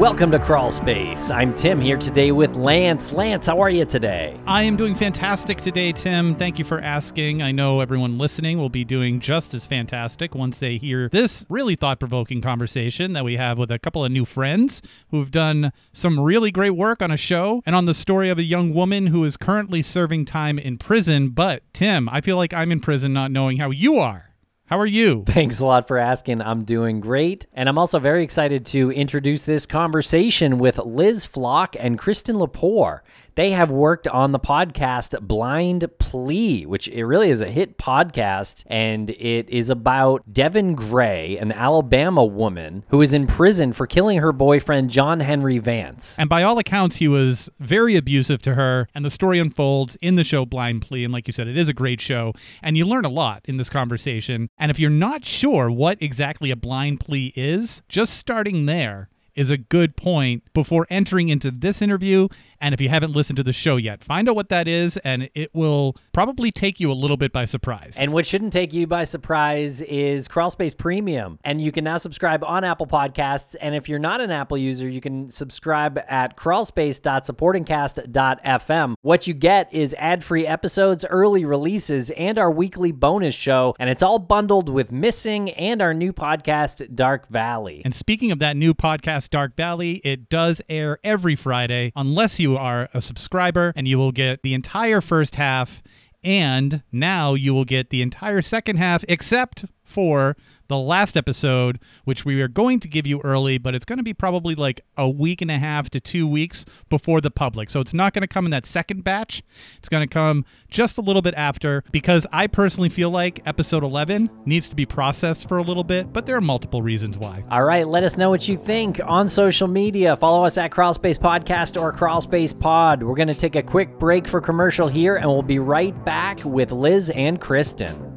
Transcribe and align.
Welcome 0.00 0.30
to 0.30 0.38
Crawl 0.38 0.72
Space. 0.72 1.30
I'm 1.30 1.54
Tim 1.54 1.78
here 1.78 1.98
today 1.98 2.32
with 2.32 2.56
Lance. 2.56 3.12
Lance, 3.12 3.48
how 3.48 3.60
are 3.60 3.68
you 3.68 3.84
today? 3.84 4.40
I 4.46 4.62
am 4.62 4.78
doing 4.78 4.94
fantastic 4.94 5.60
today, 5.60 5.92
Tim. 5.92 6.34
Thank 6.36 6.58
you 6.58 6.64
for 6.64 6.80
asking. 6.80 7.42
I 7.42 7.52
know 7.52 7.80
everyone 7.80 8.16
listening 8.16 8.56
will 8.56 8.70
be 8.70 8.82
doing 8.82 9.20
just 9.20 9.52
as 9.52 9.66
fantastic 9.66 10.34
once 10.34 10.58
they 10.58 10.78
hear 10.78 11.10
this 11.10 11.44
really 11.50 11.76
thought 11.76 12.00
provoking 12.00 12.40
conversation 12.40 13.12
that 13.12 13.26
we 13.26 13.36
have 13.36 13.58
with 13.58 13.70
a 13.70 13.78
couple 13.78 14.02
of 14.02 14.10
new 14.10 14.24
friends 14.24 14.80
who've 15.10 15.30
done 15.30 15.70
some 15.92 16.18
really 16.18 16.50
great 16.50 16.70
work 16.70 17.02
on 17.02 17.10
a 17.10 17.18
show 17.18 17.62
and 17.66 17.76
on 17.76 17.84
the 17.84 17.92
story 17.92 18.30
of 18.30 18.38
a 18.38 18.42
young 18.42 18.72
woman 18.72 19.08
who 19.08 19.22
is 19.24 19.36
currently 19.36 19.82
serving 19.82 20.24
time 20.24 20.58
in 20.58 20.78
prison. 20.78 21.28
But, 21.28 21.62
Tim, 21.74 22.08
I 22.08 22.22
feel 22.22 22.38
like 22.38 22.54
I'm 22.54 22.72
in 22.72 22.80
prison 22.80 23.12
not 23.12 23.30
knowing 23.30 23.58
how 23.58 23.68
you 23.68 23.98
are. 23.98 24.29
How 24.70 24.78
are 24.78 24.86
you? 24.86 25.24
Thanks 25.26 25.58
a 25.58 25.64
lot 25.64 25.88
for 25.88 25.98
asking. 25.98 26.40
I'm 26.40 26.62
doing 26.62 27.00
great. 27.00 27.44
And 27.54 27.68
I'm 27.68 27.76
also 27.76 27.98
very 27.98 28.22
excited 28.22 28.64
to 28.66 28.92
introduce 28.92 29.44
this 29.44 29.66
conversation 29.66 30.60
with 30.60 30.78
Liz 30.78 31.26
Flock 31.26 31.74
and 31.76 31.98
Kristen 31.98 32.36
Lepore. 32.36 33.00
They 33.34 33.52
have 33.52 33.70
worked 33.70 34.08
on 34.08 34.32
the 34.32 34.40
podcast 34.40 35.20
Blind 35.20 35.86
Plea, 35.98 36.66
which 36.66 36.88
it 36.88 37.04
really 37.04 37.30
is 37.30 37.40
a 37.40 37.50
hit 37.50 37.78
podcast, 37.78 38.64
and 38.66 39.10
it 39.10 39.48
is 39.48 39.70
about 39.70 40.32
Deven 40.32 40.74
Grey, 40.74 41.38
an 41.38 41.52
Alabama 41.52 42.24
woman 42.24 42.84
who 42.88 43.00
is 43.00 43.14
in 43.14 43.26
prison 43.26 43.72
for 43.72 43.86
killing 43.86 44.18
her 44.18 44.32
boyfriend 44.32 44.90
John 44.90 45.20
Henry 45.20 45.58
Vance. 45.58 46.18
And 46.18 46.28
by 46.28 46.42
all 46.42 46.58
accounts, 46.58 46.96
he 46.96 47.08
was 47.08 47.48
very 47.60 47.96
abusive 47.96 48.42
to 48.42 48.54
her. 48.54 48.88
And 48.94 49.04
the 49.04 49.10
story 49.10 49.38
unfolds 49.38 49.96
in 50.02 50.16
the 50.16 50.24
show 50.24 50.44
Blind 50.44 50.82
Plea. 50.82 51.04
And 51.04 51.12
like 51.12 51.26
you 51.26 51.32
said, 51.32 51.48
it 51.48 51.56
is 51.56 51.68
a 51.68 51.74
great 51.74 52.00
show, 52.00 52.32
and 52.62 52.76
you 52.76 52.84
learn 52.84 53.04
a 53.04 53.10
lot 53.10 53.42
in 53.44 53.56
this 53.56 53.70
conversation. 53.70 54.48
And 54.58 54.70
if 54.70 54.78
you're 54.78 54.90
not 54.90 55.24
sure 55.24 55.70
what 55.70 56.02
exactly 56.02 56.50
a 56.50 56.56
blind 56.56 57.00
plea 57.00 57.32
is, 57.36 57.82
just 57.88 58.14
starting 58.14 58.66
there 58.66 59.08
is 59.40 59.48
a 59.48 59.56
good 59.56 59.96
point 59.96 60.42
before 60.52 60.86
entering 60.90 61.30
into 61.30 61.50
this 61.50 61.80
interview 61.80 62.28
and 62.60 62.74
if 62.74 62.80
you 62.80 62.88
haven't 62.90 63.12
listened 63.12 63.36
to 63.38 63.42
the 63.42 63.54
show 63.54 63.76
yet, 63.76 64.04
find 64.04 64.28
out 64.28 64.36
what 64.36 64.50
that 64.50 64.68
is, 64.68 64.98
and 64.98 65.30
it 65.34 65.52
will 65.54 65.96
probably 66.12 66.52
take 66.52 66.78
you 66.78 66.92
a 66.92 66.94
little 66.94 67.16
bit 67.16 67.32
by 67.32 67.46
surprise. 67.46 67.96
And 67.98 68.12
what 68.12 68.26
shouldn't 68.26 68.52
take 68.52 68.74
you 68.74 68.86
by 68.86 69.04
surprise 69.04 69.80
is 69.82 70.28
Crawlspace 70.28 70.76
Premium. 70.76 71.38
And 71.42 71.62
you 71.62 71.72
can 71.72 71.84
now 71.84 71.96
subscribe 71.96 72.44
on 72.44 72.62
Apple 72.62 72.86
Podcasts. 72.86 73.56
And 73.60 73.74
if 73.74 73.88
you're 73.88 73.98
not 73.98 74.20
an 74.20 74.30
Apple 74.30 74.58
user, 74.58 74.86
you 74.86 75.00
can 75.00 75.30
subscribe 75.30 75.98
at 76.06 76.36
crawlspace.supportingcast.fm. 76.36 78.94
What 79.00 79.26
you 79.26 79.32
get 79.32 79.72
is 79.72 79.94
ad 79.94 80.22
free 80.22 80.46
episodes, 80.46 81.06
early 81.06 81.46
releases, 81.46 82.10
and 82.10 82.38
our 82.38 82.50
weekly 82.50 82.92
bonus 82.92 83.34
show. 83.34 83.74
And 83.78 83.88
it's 83.88 84.02
all 84.02 84.18
bundled 84.18 84.68
with 84.68 84.92
Missing 84.92 85.52
and 85.52 85.80
our 85.80 85.94
new 85.94 86.12
podcast, 86.12 86.94
Dark 86.94 87.26
Valley. 87.28 87.80
And 87.86 87.94
speaking 87.94 88.32
of 88.32 88.38
that 88.40 88.58
new 88.58 88.74
podcast, 88.74 89.29
Dark 89.30 89.56
Valley, 89.56 90.00
it 90.04 90.28
does 90.28 90.60
air 90.68 90.98
every 91.04 91.36
Friday, 91.36 91.92
unless 91.94 92.40
you 92.40 92.56
are 92.56 92.88
a 92.92 93.00
subscriber 93.00 93.72
and 93.76 93.86
you 93.86 93.98
will 93.98 94.12
get 94.12 94.42
the 94.42 94.54
entire 94.54 95.00
first 95.00 95.36
half 95.36 95.82
and 96.22 96.82
now 96.92 97.34
you 97.34 97.54
will 97.54 97.64
get 97.64 97.90
the 97.90 98.02
entire 98.02 98.42
second 98.42 98.76
half 98.76 99.04
except 99.08 99.64
for 99.90 100.36
the 100.70 100.78
last 100.78 101.16
episode, 101.16 101.80
which 102.04 102.24
we 102.24 102.40
are 102.40 102.46
going 102.46 102.78
to 102.78 102.86
give 102.86 103.04
you 103.04 103.20
early, 103.24 103.58
but 103.58 103.74
it's 103.74 103.84
going 103.84 103.96
to 103.98 104.04
be 104.04 104.14
probably 104.14 104.54
like 104.54 104.80
a 104.96 105.10
week 105.10 105.42
and 105.42 105.50
a 105.50 105.58
half 105.58 105.90
to 105.90 105.98
two 105.98 106.28
weeks 106.28 106.64
before 106.88 107.20
the 107.20 107.30
public. 107.30 107.68
So 107.68 107.80
it's 107.80 107.92
not 107.92 108.14
going 108.14 108.22
to 108.22 108.28
come 108.28 108.44
in 108.44 108.52
that 108.52 108.66
second 108.66 109.02
batch. 109.02 109.42
It's 109.78 109.88
going 109.88 110.06
to 110.08 110.12
come 110.12 110.44
just 110.68 110.96
a 110.96 111.00
little 111.00 111.22
bit 111.22 111.34
after 111.34 111.82
because 111.90 112.24
I 112.32 112.46
personally 112.46 112.88
feel 112.88 113.10
like 113.10 113.42
episode 113.46 113.82
11 113.82 114.30
needs 114.46 114.68
to 114.68 114.76
be 114.76 114.86
processed 114.86 115.48
for 115.48 115.58
a 115.58 115.62
little 115.62 115.82
bit, 115.82 116.12
but 116.12 116.24
there 116.24 116.36
are 116.36 116.40
multiple 116.40 116.82
reasons 116.82 117.18
why. 117.18 117.42
All 117.50 117.64
right, 117.64 117.86
let 117.86 118.04
us 118.04 118.16
know 118.16 118.30
what 118.30 118.46
you 118.46 118.56
think 118.56 119.00
on 119.04 119.26
social 119.26 119.66
media. 119.66 120.16
Follow 120.16 120.44
us 120.44 120.56
at 120.56 120.70
Crawlspace 120.70 121.18
Podcast 121.18 121.80
or 121.80 121.92
Crawlspace 121.92 122.56
Pod. 122.56 123.02
We're 123.02 123.16
going 123.16 123.26
to 123.26 123.34
take 123.34 123.56
a 123.56 123.62
quick 123.62 123.98
break 123.98 124.28
for 124.28 124.40
commercial 124.40 124.86
here, 124.86 125.16
and 125.16 125.26
we'll 125.26 125.42
be 125.42 125.58
right 125.58 126.04
back 126.04 126.44
with 126.44 126.70
Liz 126.70 127.10
and 127.10 127.40
Kristen. 127.40 128.09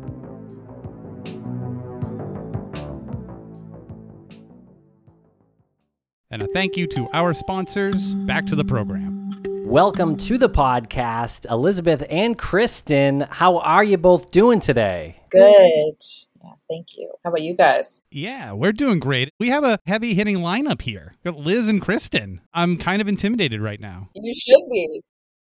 And 6.33 6.41
a 6.41 6.47
thank 6.47 6.75
you 6.75 6.87
to 6.87 7.07
our 7.13 7.35
sponsors. 7.35 8.15
Back 8.15 8.47
to 8.47 8.55
the 8.55 8.65
program. 8.65 9.39
Welcome 9.67 10.17
to 10.17 10.39
the 10.39 10.49
podcast, 10.49 11.47
Elizabeth 11.47 12.03
and 12.09 12.35
Kristen. 12.35 13.21
How 13.29 13.59
are 13.59 13.83
you 13.83 13.99
both 13.99 14.31
doing 14.31 14.59
today? 14.59 15.21
Good. 15.29 15.43
Yeah, 15.43 16.53
thank 16.67 16.87
you. 16.97 17.13
How 17.23 17.29
about 17.29 17.43
you 17.43 17.55
guys? 17.55 18.01
Yeah, 18.09 18.51
we're 18.53 18.71
doing 18.71 18.99
great. 18.99 19.29
We 19.39 19.49
have 19.49 19.63
a 19.63 19.77
heavy 19.85 20.15
hitting 20.15 20.37
lineup 20.37 20.81
here. 20.81 21.13
Got 21.23 21.35
Liz 21.35 21.69
and 21.69 21.79
Kristen. 21.79 22.41
I'm 22.51 22.77
kind 22.77 22.99
of 22.99 23.07
intimidated 23.07 23.61
right 23.61 23.79
now. 23.79 24.09
You 24.15 24.33
should 24.33 24.67
be. 24.71 25.01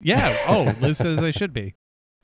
Yeah. 0.01 0.37
Oh, 0.49 0.75
Liz 0.85 0.97
says 0.97 1.19
I 1.19 1.31
should 1.31 1.53
be. 1.53 1.75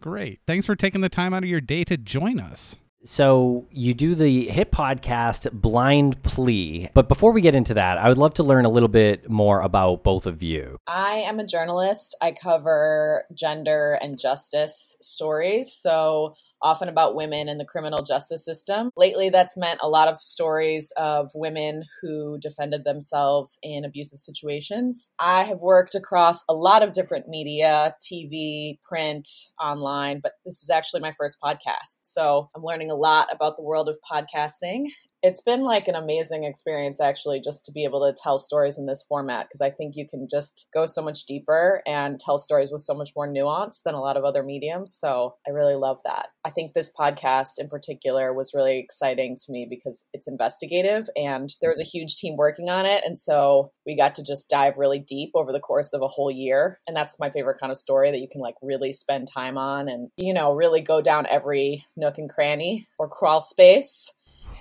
Great. 0.01 0.41
Thanks 0.45 0.65
for 0.65 0.75
taking 0.75 0.99
the 0.99 1.07
time 1.07 1.33
out 1.33 1.43
of 1.43 1.49
your 1.49 1.61
day 1.61 1.85
to 1.85 1.95
join 1.95 2.41
us. 2.41 2.75
So 3.05 3.67
you 3.71 3.93
do 3.93 4.13
the 4.15 4.49
hit 4.49 4.71
podcast 4.71 5.51
Blind 5.53 6.21
Plea. 6.23 6.89
But 6.93 7.07
before 7.07 7.31
we 7.31 7.41
get 7.41 7.55
into 7.55 7.73
that, 7.75 7.97
I 7.97 8.09
would 8.09 8.17
love 8.17 8.33
to 8.35 8.43
learn 8.43 8.65
a 8.65 8.69
little 8.69 8.89
bit 8.89 9.29
more 9.29 9.61
about 9.61 10.03
both 10.03 10.25
of 10.25 10.43
you. 10.43 10.77
I 10.87 11.23
am 11.25 11.39
a 11.39 11.45
journalist. 11.45 12.17
I 12.21 12.31
cover 12.31 13.23
gender 13.33 13.97
and 14.01 14.19
justice 14.19 14.97
stories. 15.01 15.73
So 15.73 16.35
often 16.61 16.89
about 16.89 17.15
women 17.15 17.49
in 17.49 17.57
the 17.57 17.65
criminal 17.65 18.03
justice 18.03 18.43
system. 18.43 18.91
Lately, 18.95 19.29
that's 19.29 19.57
meant 19.57 19.79
a 19.81 19.89
lot 19.89 20.07
of 20.07 20.21
stories 20.21 20.91
of 20.97 21.31
women 21.33 21.83
who 22.01 22.37
defended 22.39 22.83
themselves 22.83 23.57
in 23.61 23.85
abusive 23.85 24.19
situations. 24.19 25.11
I 25.19 25.43
have 25.43 25.59
worked 25.59 25.95
across 25.95 26.43
a 26.49 26.53
lot 26.53 26.83
of 26.83 26.93
different 26.93 27.27
media 27.27 27.95
TV, 28.01 28.79
print, 28.87 29.27
online, 29.59 30.19
but 30.21 30.33
this 30.45 30.61
is 30.61 30.69
actually 30.69 31.01
my 31.01 31.13
first 31.17 31.37
podcast. 31.43 31.99
So 32.01 32.49
I'm 32.55 32.63
learning 32.63 32.91
a 32.91 32.95
lot 32.95 33.27
about 33.31 33.55
the 33.55 33.63
world 33.63 33.89
of 33.89 33.97
podcasting 34.09 34.85
it's 35.21 35.41
been 35.41 35.63
like 35.63 35.87
an 35.87 35.95
amazing 35.95 36.45
experience 36.45 37.01
actually 37.01 37.41
just 37.41 37.65
to 37.65 37.71
be 37.71 37.83
able 37.83 38.05
to 38.05 38.15
tell 38.21 38.37
stories 38.37 38.77
in 38.77 38.85
this 38.85 39.03
format 39.07 39.47
because 39.47 39.61
I 39.61 39.69
think 39.69 39.95
you 39.95 40.07
can 40.07 40.27
just 40.29 40.67
go 40.73 40.85
so 40.85 41.01
much 41.01 41.25
deeper 41.25 41.81
and 41.85 42.19
tell 42.19 42.39
stories 42.39 42.71
with 42.71 42.81
so 42.81 42.93
much 42.93 43.11
more 43.15 43.27
nuance 43.27 43.81
than 43.83 43.95
a 43.95 44.01
lot 44.01 44.17
of 44.17 44.23
other 44.23 44.43
mediums. 44.43 44.93
So 44.93 45.35
I 45.45 45.51
really 45.51 45.75
love 45.75 45.99
that. 46.05 46.27
I 46.45 46.51
think 46.51 46.73
this 46.73 46.91
podcast 46.97 47.53
in 47.57 47.67
particular 47.67 48.33
was 48.33 48.53
really 48.53 48.79
exciting 48.79 49.35
to 49.35 49.51
me 49.51 49.67
because 49.69 50.05
it's 50.13 50.27
investigative 50.27 51.09
and 51.17 51.53
there 51.61 51.69
was 51.69 51.79
a 51.79 51.83
huge 51.83 52.15
team 52.15 52.37
working 52.37 52.69
on 52.69 52.85
it. 52.85 53.03
And 53.05 53.17
so 53.17 53.71
we 53.85 53.97
got 53.97 54.15
to 54.15 54.23
just 54.23 54.49
dive 54.49 54.77
really 54.77 54.99
deep 54.99 55.31
over 55.35 55.51
the 55.51 55.59
course 55.59 55.91
of 55.93 56.01
a 56.01 56.07
whole 56.07 56.31
year. 56.31 56.79
And 56.87 56.95
that's 56.95 57.19
my 57.19 57.29
favorite 57.29 57.59
kind 57.59 57.71
of 57.71 57.77
story 57.77 58.11
that 58.11 58.19
you 58.19 58.27
can 58.31 58.41
like 58.41 58.55
really 58.61 58.93
spend 58.93 59.27
time 59.27 59.57
on 59.57 59.89
and, 59.89 60.09
you 60.15 60.33
know, 60.33 60.53
really 60.53 60.81
go 60.81 61.01
down 61.01 61.27
every 61.29 61.85
nook 61.97 62.17
and 62.17 62.29
cranny 62.29 62.87
or 62.97 63.09
crawl 63.09 63.41
space 63.41 64.11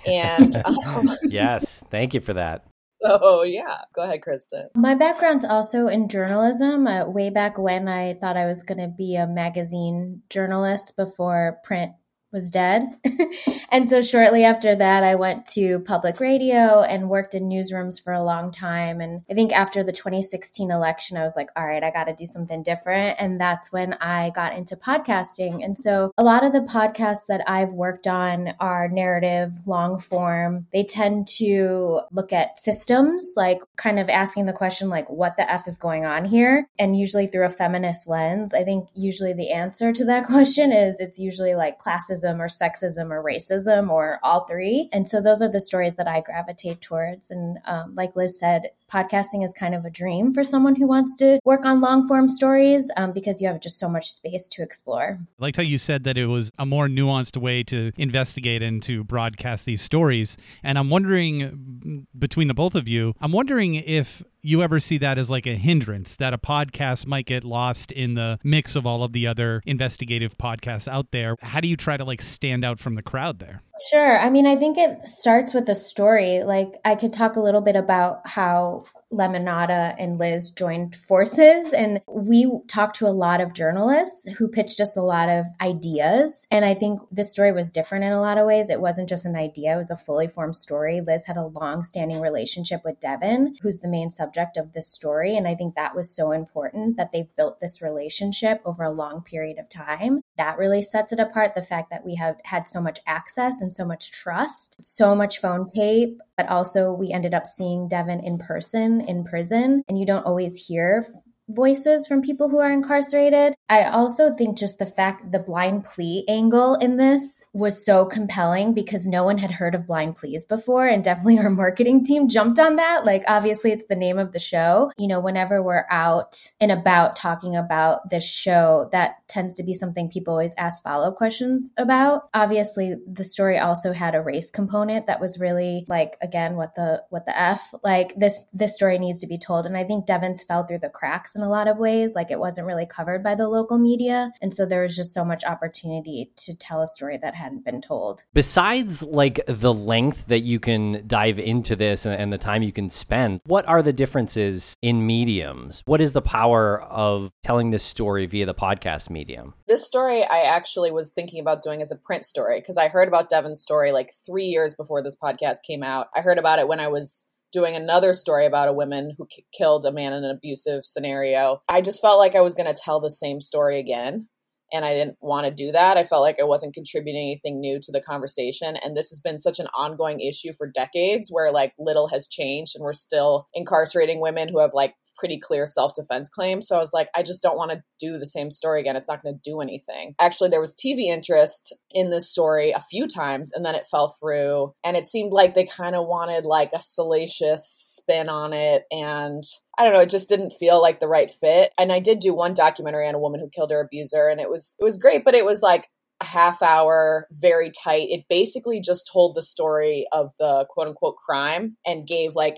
and 0.05 0.55
um, 0.65 1.09
yes, 1.23 1.83
thank 1.89 2.13
you 2.13 2.19
for 2.19 2.33
that. 2.33 2.65
So 3.01 3.43
yeah, 3.43 3.81
go 3.95 4.03
ahead, 4.03 4.21
Kristen. 4.21 4.69
My 4.75 4.95
background's 4.95 5.45
also 5.45 5.87
in 5.87 6.09
journalism. 6.09 6.85
Uh, 6.85 7.05
way 7.09 7.29
back 7.29 7.57
when 7.57 7.87
I 7.87 8.15
thought 8.15 8.35
I 8.35 8.45
was 8.45 8.63
going 8.63 8.79
to 8.79 8.89
be 8.89 9.15
a 9.15 9.25
magazine 9.25 10.21
journalist 10.29 10.97
before 10.97 11.59
print 11.63 11.93
was 12.31 12.51
dead. 12.51 12.87
and 13.71 13.89
so 13.89 14.01
shortly 14.01 14.43
after 14.43 14.75
that, 14.75 15.03
I 15.03 15.15
went 15.15 15.45
to 15.47 15.79
public 15.79 16.19
radio 16.19 16.81
and 16.81 17.09
worked 17.09 17.33
in 17.33 17.49
newsrooms 17.49 18.01
for 18.01 18.13
a 18.13 18.23
long 18.23 18.51
time. 18.51 19.01
And 19.01 19.21
I 19.29 19.33
think 19.33 19.51
after 19.51 19.83
the 19.83 19.91
2016 19.91 20.69
election, 20.69 21.17
I 21.17 21.23
was 21.23 21.35
like, 21.35 21.49
all 21.55 21.65
right, 21.65 21.83
I 21.83 21.91
got 21.91 22.05
to 22.05 22.15
do 22.15 22.25
something 22.25 22.61
different. 22.61 23.17
And 23.19 23.41
that's 23.41 23.71
when 23.71 23.93
I 23.93 24.31
got 24.35 24.55
into 24.55 24.75
podcasting. 24.75 25.63
And 25.63 25.77
so 25.77 26.11
a 26.17 26.23
lot 26.23 26.43
of 26.43 26.53
the 26.53 26.61
podcasts 26.61 27.25
that 27.29 27.41
I've 27.47 27.73
worked 27.73 28.07
on 28.07 28.53
are 28.59 28.87
narrative, 28.87 29.53
long 29.65 29.99
form. 29.99 30.67
They 30.71 30.83
tend 30.83 31.27
to 31.39 32.01
look 32.11 32.31
at 32.31 32.59
systems, 32.59 33.33
like 33.35 33.61
kind 33.75 33.99
of 33.99 34.09
asking 34.09 34.45
the 34.45 34.53
question, 34.53 34.89
like, 34.89 35.09
what 35.09 35.35
the 35.37 35.51
F 35.51 35.67
is 35.67 35.77
going 35.77 36.05
on 36.05 36.25
here? 36.25 36.67
And 36.77 36.97
usually 36.97 37.27
through 37.27 37.45
a 37.45 37.49
feminist 37.49 38.07
lens. 38.07 38.53
I 38.53 38.63
think 38.63 38.87
usually 38.93 39.33
the 39.33 39.51
answer 39.51 39.91
to 39.93 40.05
that 40.05 40.25
question 40.27 40.71
is 40.71 40.99
it's 40.99 41.19
usually 41.19 41.55
like 41.55 41.79
classes 41.79 42.18
or 42.23 42.47
sexism 42.47 43.11
or 43.11 43.23
racism 43.23 43.89
or 43.89 44.19
all 44.23 44.45
three. 44.45 44.89
And 44.91 45.07
so 45.07 45.21
those 45.21 45.41
are 45.41 45.49
the 45.49 45.59
stories 45.59 45.95
that 45.95 46.07
I 46.07 46.21
gravitate 46.21 46.81
towards. 46.81 47.31
And 47.31 47.57
um, 47.65 47.95
like 47.95 48.15
Liz 48.15 48.39
said, 48.39 48.71
podcasting 48.89 49.43
is 49.43 49.53
kind 49.53 49.75
of 49.75 49.85
a 49.85 49.89
dream 49.89 50.33
for 50.33 50.43
someone 50.43 50.75
who 50.75 50.87
wants 50.87 51.15
to 51.17 51.39
work 51.43 51.65
on 51.65 51.81
long 51.81 52.07
form 52.07 52.27
stories 52.27 52.89
um, 52.97 53.11
because 53.11 53.41
you 53.41 53.47
have 53.47 53.59
just 53.59 53.79
so 53.79 53.87
much 53.87 54.11
space 54.11 54.49
to 54.49 54.61
explore. 54.61 55.19
I 55.21 55.43
liked 55.43 55.57
how 55.57 55.63
you 55.63 55.77
said 55.77 56.03
that 56.03 56.17
it 56.17 56.25
was 56.25 56.51
a 56.57 56.65
more 56.65 56.87
nuanced 56.87 57.37
way 57.37 57.63
to 57.63 57.91
investigate 57.97 58.61
and 58.61 58.81
to 58.83 59.03
broadcast 59.03 59.65
these 59.65 59.81
stories. 59.81 60.37
And 60.63 60.77
I'm 60.77 60.89
wondering, 60.89 62.07
between 62.17 62.47
the 62.47 62.53
both 62.53 62.75
of 62.75 62.87
you, 62.87 63.13
I'm 63.21 63.31
wondering 63.31 63.75
if 63.75 64.23
you 64.41 64.63
ever 64.63 64.79
see 64.79 64.97
that 64.97 65.17
as 65.17 65.29
like 65.29 65.45
a 65.45 65.55
hindrance 65.55 66.15
that 66.15 66.33
a 66.33 66.37
podcast 66.37 67.05
might 67.05 67.25
get 67.25 67.43
lost 67.43 67.91
in 67.91 68.13
the 68.13 68.39
mix 68.43 68.75
of 68.75 68.85
all 68.85 69.03
of 69.03 69.11
the 69.11 69.27
other 69.27 69.61
investigative 69.65 70.37
podcasts 70.37 70.87
out 70.87 71.11
there 71.11 71.35
how 71.41 71.59
do 71.59 71.67
you 71.67 71.75
try 71.75 71.97
to 71.97 72.05
like 72.05 72.21
stand 72.21 72.63
out 72.63 72.79
from 72.79 72.95
the 72.95 73.01
crowd 73.01 73.39
there 73.39 73.61
sure 73.89 74.17
i 74.19 74.29
mean 74.29 74.47
i 74.47 74.55
think 74.55 74.77
it 74.77 75.07
starts 75.07 75.53
with 75.53 75.65
the 75.65 75.75
story 75.75 76.43
like 76.43 76.75
i 76.85 76.95
could 76.95 77.13
talk 77.13 77.35
a 77.35 77.39
little 77.39 77.61
bit 77.61 77.75
about 77.75 78.25
how 78.27 78.78
Петров. 78.83 78.98
Lemonada 79.11 79.95
and 79.97 80.19
Liz 80.19 80.51
joined 80.51 80.95
forces 80.95 81.73
and 81.73 82.01
we 82.07 82.49
talked 82.67 82.97
to 82.97 83.07
a 83.07 83.09
lot 83.09 83.41
of 83.41 83.53
journalists 83.53 84.27
who 84.37 84.47
pitched 84.47 84.79
us 84.79 84.95
a 84.95 85.01
lot 85.01 85.29
of 85.29 85.45
ideas. 85.59 86.45
And 86.51 86.63
I 86.63 86.75
think 86.75 87.01
this 87.11 87.31
story 87.31 87.51
was 87.51 87.71
different 87.71 88.05
in 88.05 88.11
a 88.11 88.21
lot 88.21 88.37
of 88.37 88.45
ways. 88.45 88.69
It 88.69 88.79
wasn't 88.79 89.09
just 89.09 89.25
an 89.25 89.35
idea, 89.35 89.73
it 89.73 89.77
was 89.77 89.91
a 89.91 89.97
fully 89.97 90.27
formed 90.27 90.55
story. 90.55 91.01
Liz 91.01 91.25
had 91.25 91.37
a 91.37 91.45
long 91.45 91.83
standing 91.83 92.21
relationship 92.21 92.81
with 92.85 92.99
Deven, 92.99 93.55
who's 93.61 93.79
the 93.79 93.87
main 93.87 94.09
subject 94.09 94.57
of 94.57 94.73
this 94.73 94.91
story. 94.91 95.37
And 95.37 95.47
I 95.47 95.55
think 95.55 95.75
that 95.75 95.95
was 95.95 96.15
so 96.15 96.31
important 96.31 96.97
that 96.97 97.11
they've 97.11 97.35
built 97.35 97.59
this 97.59 97.81
relationship 97.81 98.61
over 98.63 98.83
a 98.83 98.91
long 98.91 99.23
period 99.23 99.57
of 99.57 99.69
time. 99.69 100.21
That 100.37 100.57
really 100.57 100.83
sets 100.83 101.11
it 101.11 101.19
apart. 101.19 101.55
The 101.55 101.61
fact 101.63 101.89
that 101.89 102.05
we 102.05 102.15
have 102.15 102.35
had 102.43 102.67
so 102.67 102.79
much 102.79 102.99
access 103.07 103.61
and 103.61 103.73
so 103.73 103.85
much 103.85 104.11
trust, 104.11 104.75
so 104.79 105.15
much 105.15 105.39
phone 105.39 105.65
tape, 105.65 106.19
but 106.37 106.47
also 106.47 106.93
we 106.93 107.11
ended 107.11 107.33
up 107.33 107.45
seeing 107.45 107.89
Deven 107.89 108.25
in 108.25 108.37
person 108.37 108.98
in 109.01 109.23
prison. 109.23 109.83
And 109.87 109.99
you 109.99 110.05
don't 110.05 110.25
always 110.25 110.57
hear 110.57 111.05
voices 111.49 112.07
from 112.07 112.21
people 112.21 112.49
who 112.49 112.59
are 112.59 112.71
incarcerated. 112.71 113.55
I 113.67 113.83
also 113.85 114.35
think 114.35 114.57
just 114.57 114.79
the 114.79 114.85
fact 114.85 115.31
the 115.31 115.39
blind 115.39 115.83
plea 115.83 116.23
angle 116.27 116.75
in 116.75 116.97
this 116.97 117.43
was 117.53 117.85
so 117.85 118.05
compelling 118.05 118.73
because 118.73 119.07
no 119.07 119.23
one 119.23 119.37
had 119.37 119.51
heard 119.51 119.75
of 119.75 119.87
blind 119.87 120.15
pleas 120.15 120.45
before 120.45 120.87
and 120.87 121.03
definitely 121.03 121.39
our 121.39 121.49
marketing 121.49 122.03
team 122.03 122.29
jumped 122.29 122.59
on 122.59 122.77
that. 122.77 123.05
Like 123.05 123.23
obviously 123.27 123.71
it's 123.71 123.85
the 123.87 123.95
name 123.95 124.19
of 124.19 124.31
the 124.31 124.39
show. 124.39 124.91
You 124.97 125.07
know, 125.07 125.19
whenever 125.19 125.61
we're 125.61 125.85
out 125.89 126.51
and 126.61 126.71
about 126.71 127.15
talking 127.15 127.55
about 127.55 128.09
this 128.09 128.23
show, 128.23 128.89
that 128.91 129.15
tends 129.27 129.55
to 129.55 129.63
be 129.63 129.73
something 129.73 130.09
people 130.09 130.33
always 130.33 130.53
ask 130.57 130.83
follow-up 130.83 131.15
questions 131.15 131.71
about. 131.77 132.29
Obviously, 132.33 132.95
the 133.11 133.23
story 133.23 133.57
also 133.57 133.91
had 133.93 134.15
a 134.15 134.21
race 134.21 134.51
component 134.51 135.07
that 135.07 135.21
was 135.21 135.39
really 135.39 135.85
like 135.87 136.17
again 136.21 136.55
what 136.55 136.75
the 136.75 137.03
what 137.09 137.25
the 137.25 137.39
F 137.39 137.73
like 137.83 138.15
this 138.15 138.43
this 138.53 138.75
story 138.75 138.99
needs 138.99 139.19
to 139.19 139.27
be 139.27 139.37
told 139.37 139.65
and 139.65 139.77
I 139.77 139.83
think 139.83 140.05
Deven's 140.05 140.43
fell 140.43 140.65
through 140.65 140.79
the 140.79 140.89
cracks 140.89 141.35
in 141.39 141.45
a 141.45 141.49
lot 141.49 141.67
of 141.67 141.77
ways. 141.77 142.15
Like 142.15 142.31
it 142.31 142.39
wasn't 142.39 142.67
really 142.67 142.85
covered 142.85 143.23
by 143.23 143.35
the 143.35 143.47
local 143.47 143.77
media. 143.77 144.31
And 144.41 144.53
so 144.53 144.65
there 144.65 144.83
was 144.83 144.95
just 144.95 145.13
so 145.13 145.23
much 145.23 145.43
opportunity 145.43 146.31
to 146.37 146.55
tell 146.55 146.81
a 146.81 146.87
story 146.87 147.17
that 147.17 147.35
hadn't 147.35 147.65
been 147.65 147.81
told. 147.81 148.23
Besides, 148.33 149.03
like 149.03 149.39
the 149.47 149.73
length 149.73 150.27
that 150.27 150.41
you 150.41 150.59
can 150.59 151.03
dive 151.07 151.39
into 151.39 151.75
this 151.75 152.05
and, 152.05 152.19
and 152.19 152.33
the 152.33 152.37
time 152.37 152.63
you 152.63 152.71
can 152.71 152.89
spend, 152.89 153.41
what 153.45 153.67
are 153.67 153.81
the 153.81 153.93
differences 153.93 154.75
in 154.81 155.05
mediums? 155.05 155.81
What 155.85 156.01
is 156.01 156.11
the 156.11 156.21
power 156.21 156.81
of 156.83 157.31
telling 157.43 157.69
this 157.69 157.83
story 157.83 158.25
via 158.25 158.45
the 158.45 158.53
podcast 158.53 159.09
medium? 159.09 159.53
This 159.67 159.85
story 159.85 160.23
I 160.23 160.41
actually 160.41 160.91
was 160.91 161.09
thinking 161.09 161.39
about 161.39 161.63
doing 161.63 161.81
as 161.81 161.91
a 161.91 161.95
print 161.95 162.25
story 162.25 162.59
because 162.59 162.77
I 162.77 162.87
heard 162.89 163.07
about 163.07 163.29
Deven's 163.29 163.61
story 163.61 163.91
like 163.91 164.11
three 164.25 164.45
years 164.45 164.75
before 164.75 165.01
this 165.01 165.15
podcast 165.15 165.57
came 165.65 165.83
out. 165.83 166.07
I 166.15 166.21
heard 166.21 166.37
about 166.37 166.59
it 166.59 166.67
when 166.67 166.79
I 166.79 166.87
was 166.87 167.27
doing 167.51 167.75
another 167.75 168.13
story 168.13 168.45
about 168.45 168.67
a 168.67 168.73
woman 168.73 169.15
who 169.17 169.25
k- 169.25 169.45
killed 169.57 169.85
a 169.85 169.91
man 169.91 170.13
in 170.13 170.23
an 170.23 170.31
abusive 170.31 170.85
scenario. 170.85 171.61
I 171.69 171.81
just 171.81 172.01
felt 172.01 172.19
like 172.19 172.35
I 172.35 172.41
was 172.41 172.53
going 172.53 172.73
to 172.73 172.79
tell 172.79 172.99
the 172.99 173.09
same 173.09 173.41
story 173.41 173.79
again. 173.79 174.27
And 174.71 174.85
I 174.85 174.93
didn't 174.93 175.17
want 175.19 175.47
to 175.47 175.51
do 175.51 175.71
that. 175.71 175.97
I 175.97 176.03
felt 176.03 176.21
like 176.21 176.37
I 176.39 176.43
wasn't 176.43 176.75
contributing 176.75 177.21
anything 177.23 177.59
new 177.59 177.79
to 177.81 177.91
the 177.91 178.01
conversation. 178.01 178.77
And 178.83 178.95
this 178.95 179.09
has 179.09 179.19
been 179.19 179.39
such 179.39 179.59
an 179.59 179.65
ongoing 179.75 180.19
issue 180.19 180.53
for 180.55 180.69
decades 180.69 181.29
where 181.31 181.51
like 181.51 181.73
little 181.79 182.07
has 182.09 182.27
changed 182.27 182.73
and 182.75 182.83
we're 182.83 182.93
still 182.93 183.47
incarcerating 183.55 184.21
women 184.21 184.47
who 184.47 184.59
have 184.59 184.75
like 184.75 184.93
pretty 185.19 185.39
clear 185.39 185.65
self 185.65 185.93
defense 185.93 186.29
claim. 186.29 186.61
So 186.61 186.75
I 186.75 186.79
was 186.79 186.93
like, 186.93 187.09
I 187.15 187.23
just 187.23 187.43
don't 187.43 187.57
want 187.57 187.71
to 187.71 187.83
do 187.99 188.17
the 188.17 188.25
same 188.25 188.49
story 188.49 188.79
again. 188.79 188.95
It's 188.95 189.07
not 189.07 189.21
going 189.21 189.35
to 189.35 189.41
do 189.43 189.59
anything. 189.59 190.15
Actually, 190.19 190.49
there 190.49 190.61
was 190.61 190.75
TV 190.75 191.07
interest 191.07 191.75
in 191.91 192.09
this 192.09 192.29
story 192.29 192.71
a 192.71 192.83
few 192.89 193.07
times 193.07 193.51
and 193.53 193.65
then 193.65 193.75
it 193.75 193.87
fell 193.87 194.15
through. 194.19 194.73
And 194.83 194.95
it 194.95 195.07
seemed 195.07 195.33
like 195.33 195.53
they 195.53 195.65
kind 195.65 195.95
of 195.95 196.07
wanted 196.07 196.45
like 196.45 196.71
a 196.73 196.79
salacious 196.79 197.67
spin 197.69 198.29
on 198.29 198.53
it. 198.53 198.83
And 198.91 199.43
I 199.77 199.83
don't 199.83 199.93
know, 199.93 200.01
it 200.01 200.09
just 200.09 200.29
didn't 200.29 200.51
feel 200.51 200.81
like 200.81 200.99
the 200.99 201.07
right 201.07 201.29
fit. 201.29 201.71
And 201.77 201.91
I 201.91 201.99
did 201.99 202.19
do 202.19 202.33
one 202.33 202.53
documentary 202.53 203.07
on 203.07 203.15
a 203.15 203.19
woman 203.19 203.39
who 203.39 203.49
killed 203.49 203.71
her 203.71 203.81
abuser 203.81 204.27
and 204.27 204.39
it 204.39 204.49
was 204.49 204.75
it 204.79 204.83
was 204.83 204.97
great, 204.97 205.25
but 205.25 205.35
it 205.35 205.45
was 205.45 205.61
like 205.61 205.87
a 206.21 206.25
half 206.25 206.61
hour, 206.61 207.27
very 207.31 207.71
tight. 207.71 208.07
It 208.09 208.25
basically 208.29 208.81
just 208.81 209.09
told 209.11 209.35
the 209.35 209.43
story 209.43 210.05
of 210.11 210.31
the 210.39 210.65
quote 210.69 210.87
unquote 210.87 211.15
crime 211.15 211.77
and 211.85 212.07
gave 212.07 212.35
like 212.35 212.57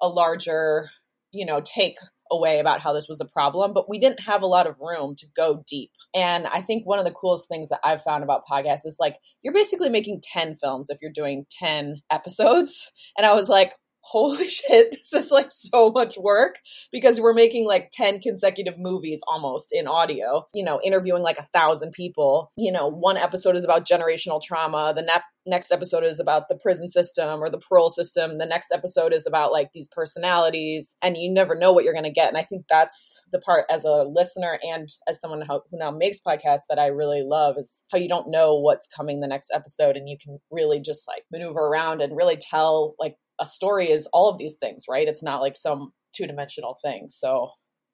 a 0.00 0.08
larger 0.08 0.88
you 1.32 1.46
know, 1.46 1.60
take 1.64 1.96
away 2.30 2.58
about 2.58 2.80
how 2.80 2.92
this 2.92 3.06
was 3.08 3.20
a 3.20 3.26
problem, 3.26 3.72
but 3.72 3.88
we 3.88 3.98
didn't 3.98 4.20
have 4.20 4.42
a 4.42 4.46
lot 4.46 4.66
of 4.66 4.76
room 4.80 5.14
to 5.16 5.26
go 5.36 5.62
deep. 5.66 5.90
And 6.14 6.46
I 6.46 6.62
think 6.62 6.86
one 6.86 6.98
of 6.98 7.04
the 7.04 7.12
coolest 7.12 7.46
things 7.48 7.68
that 7.68 7.80
I've 7.84 8.02
found 8.02 8.24
about 8.24 8.46
podcasts 8.50 8.86
is 8.86 8.96
like 8.98 9.16
you're 9.42 9.52
basically 9.52 9.90
making 9.90 10.22
10 10.22 10.56
films 10.56 10.88
if 10.88 10.98
you're 11.02 11.12
doing 11.12 11.46
10 11.58 12.02
episodes. 12.10 12.90
And 13.18 13.26
I 13.26 13.34
was 13.34 13.48
like, 13.48 13.74
holy 14.02 14.48
shit, 14.48 14.90
this 14.90 15.12
is 15.12 15.30
like 15.30 15.50
so 15.50 15.90
much 15.90 16.16
work 16.18 16.58
because 16.90 17.20
we're 17.20 17.32
making 17.32 17.66
like 17.66 17.90
10 17.92 18.20
consecutive 18.20 18.78
movies 18.78 19.20
almost 19.26 19.68
in 19.72 19.86
audio, 19.86 20.46
you 20.54 20.64
know, 20.64 20.80
interviewing 20.84 21.22
like 21.22 21.38
a 21.38 21.42
thousand 21.42 21.92
people. 21.92 22.52
You 22.56 22.72
know, 22.72 22.88
one 22.88 23.16
episode 23.16 23.56
is 23.56 23.64
about 23.64 23.86
generational 23.86 24.42
trauma, 24.42 24.92
the 24.94 25.02
ne- 25.02 25.22
next 25.46 25.72
episode 25.72 26.04
is 26.04 26.20
about 26.20 26.48
the 26.48 26.56
prison 26.56 26.88
system 26.88 27.42
or 27.42 27.50
the 27.50 27.58
parole 27.58 27.90
system, 27.90 28.38
the 28.38 28.46
next 28.46 28.70
episode 28.72 29.12
is 29.12 29.26
about 29.26 29.52
like 29.52 29.70
these 29.72 29.88
personalities, 29.88 30.94
and 31.02 31.16
you 31.16 31.32
never 31.32 31.54
know 31.54 31.72
what 31.72 31.84
you're 31.84 31.92
going 31.92 32.04
to 32.04 32.10
get. 32.10 32.28
And 32.28 32.38
I 32.38 32.42
think 32.42 32.66
that's 32.68 33.18
the 33.32 33.40
part 33.40 33.64
as 33.70 33.84
a 33.84 34.04
listener 34.04 34.58
and 34.62 34.88
as 35.08 35.20
someone 35.20 35.42
who 35.42 35.60
now 35.72 35.90
makes 35.90 36.20
podcasts 36.20 36.62
that 36.68 36.78
I 36.78 36.86
really 36.86 37.22
love 37.22 37.56
is 37.58 37.84
how 37.90 37.98
you 37.98 38.08
don't 38.08 38.30
know 38.30 38.54
what's 38.54 38.86
coming 38.86 39.20
the 39.20 39.26
next 39.26 39.50
episode 39.52 39.96
and 39.96 40.08
you 40.08 40.16
can 40.22 40.38
really 40.50 40.80
just 40.80 41.08
like 41.08 41.24
maneuver 41.30 41.60
around 41.60 42.02
and 42.02 42.16
really 42.16 42.36
tell 42.36 42.94
like 42.98 43.16
a 43.42 43.46
story 43.46 43.90
is 43.90 44.08
all 44.12 44.30
of 44.30 44.38
these 44.38 44.54
things, 44.54 44.84
right? 44.88 45.06
It's 45.06 45.22
not 45.22 45.40
like 45.40 45.56
some 45.56 45.92
two 46.14 46.26
dimensional 46.26 46.78
thing. 46.82 47.08
So 47.08 47.50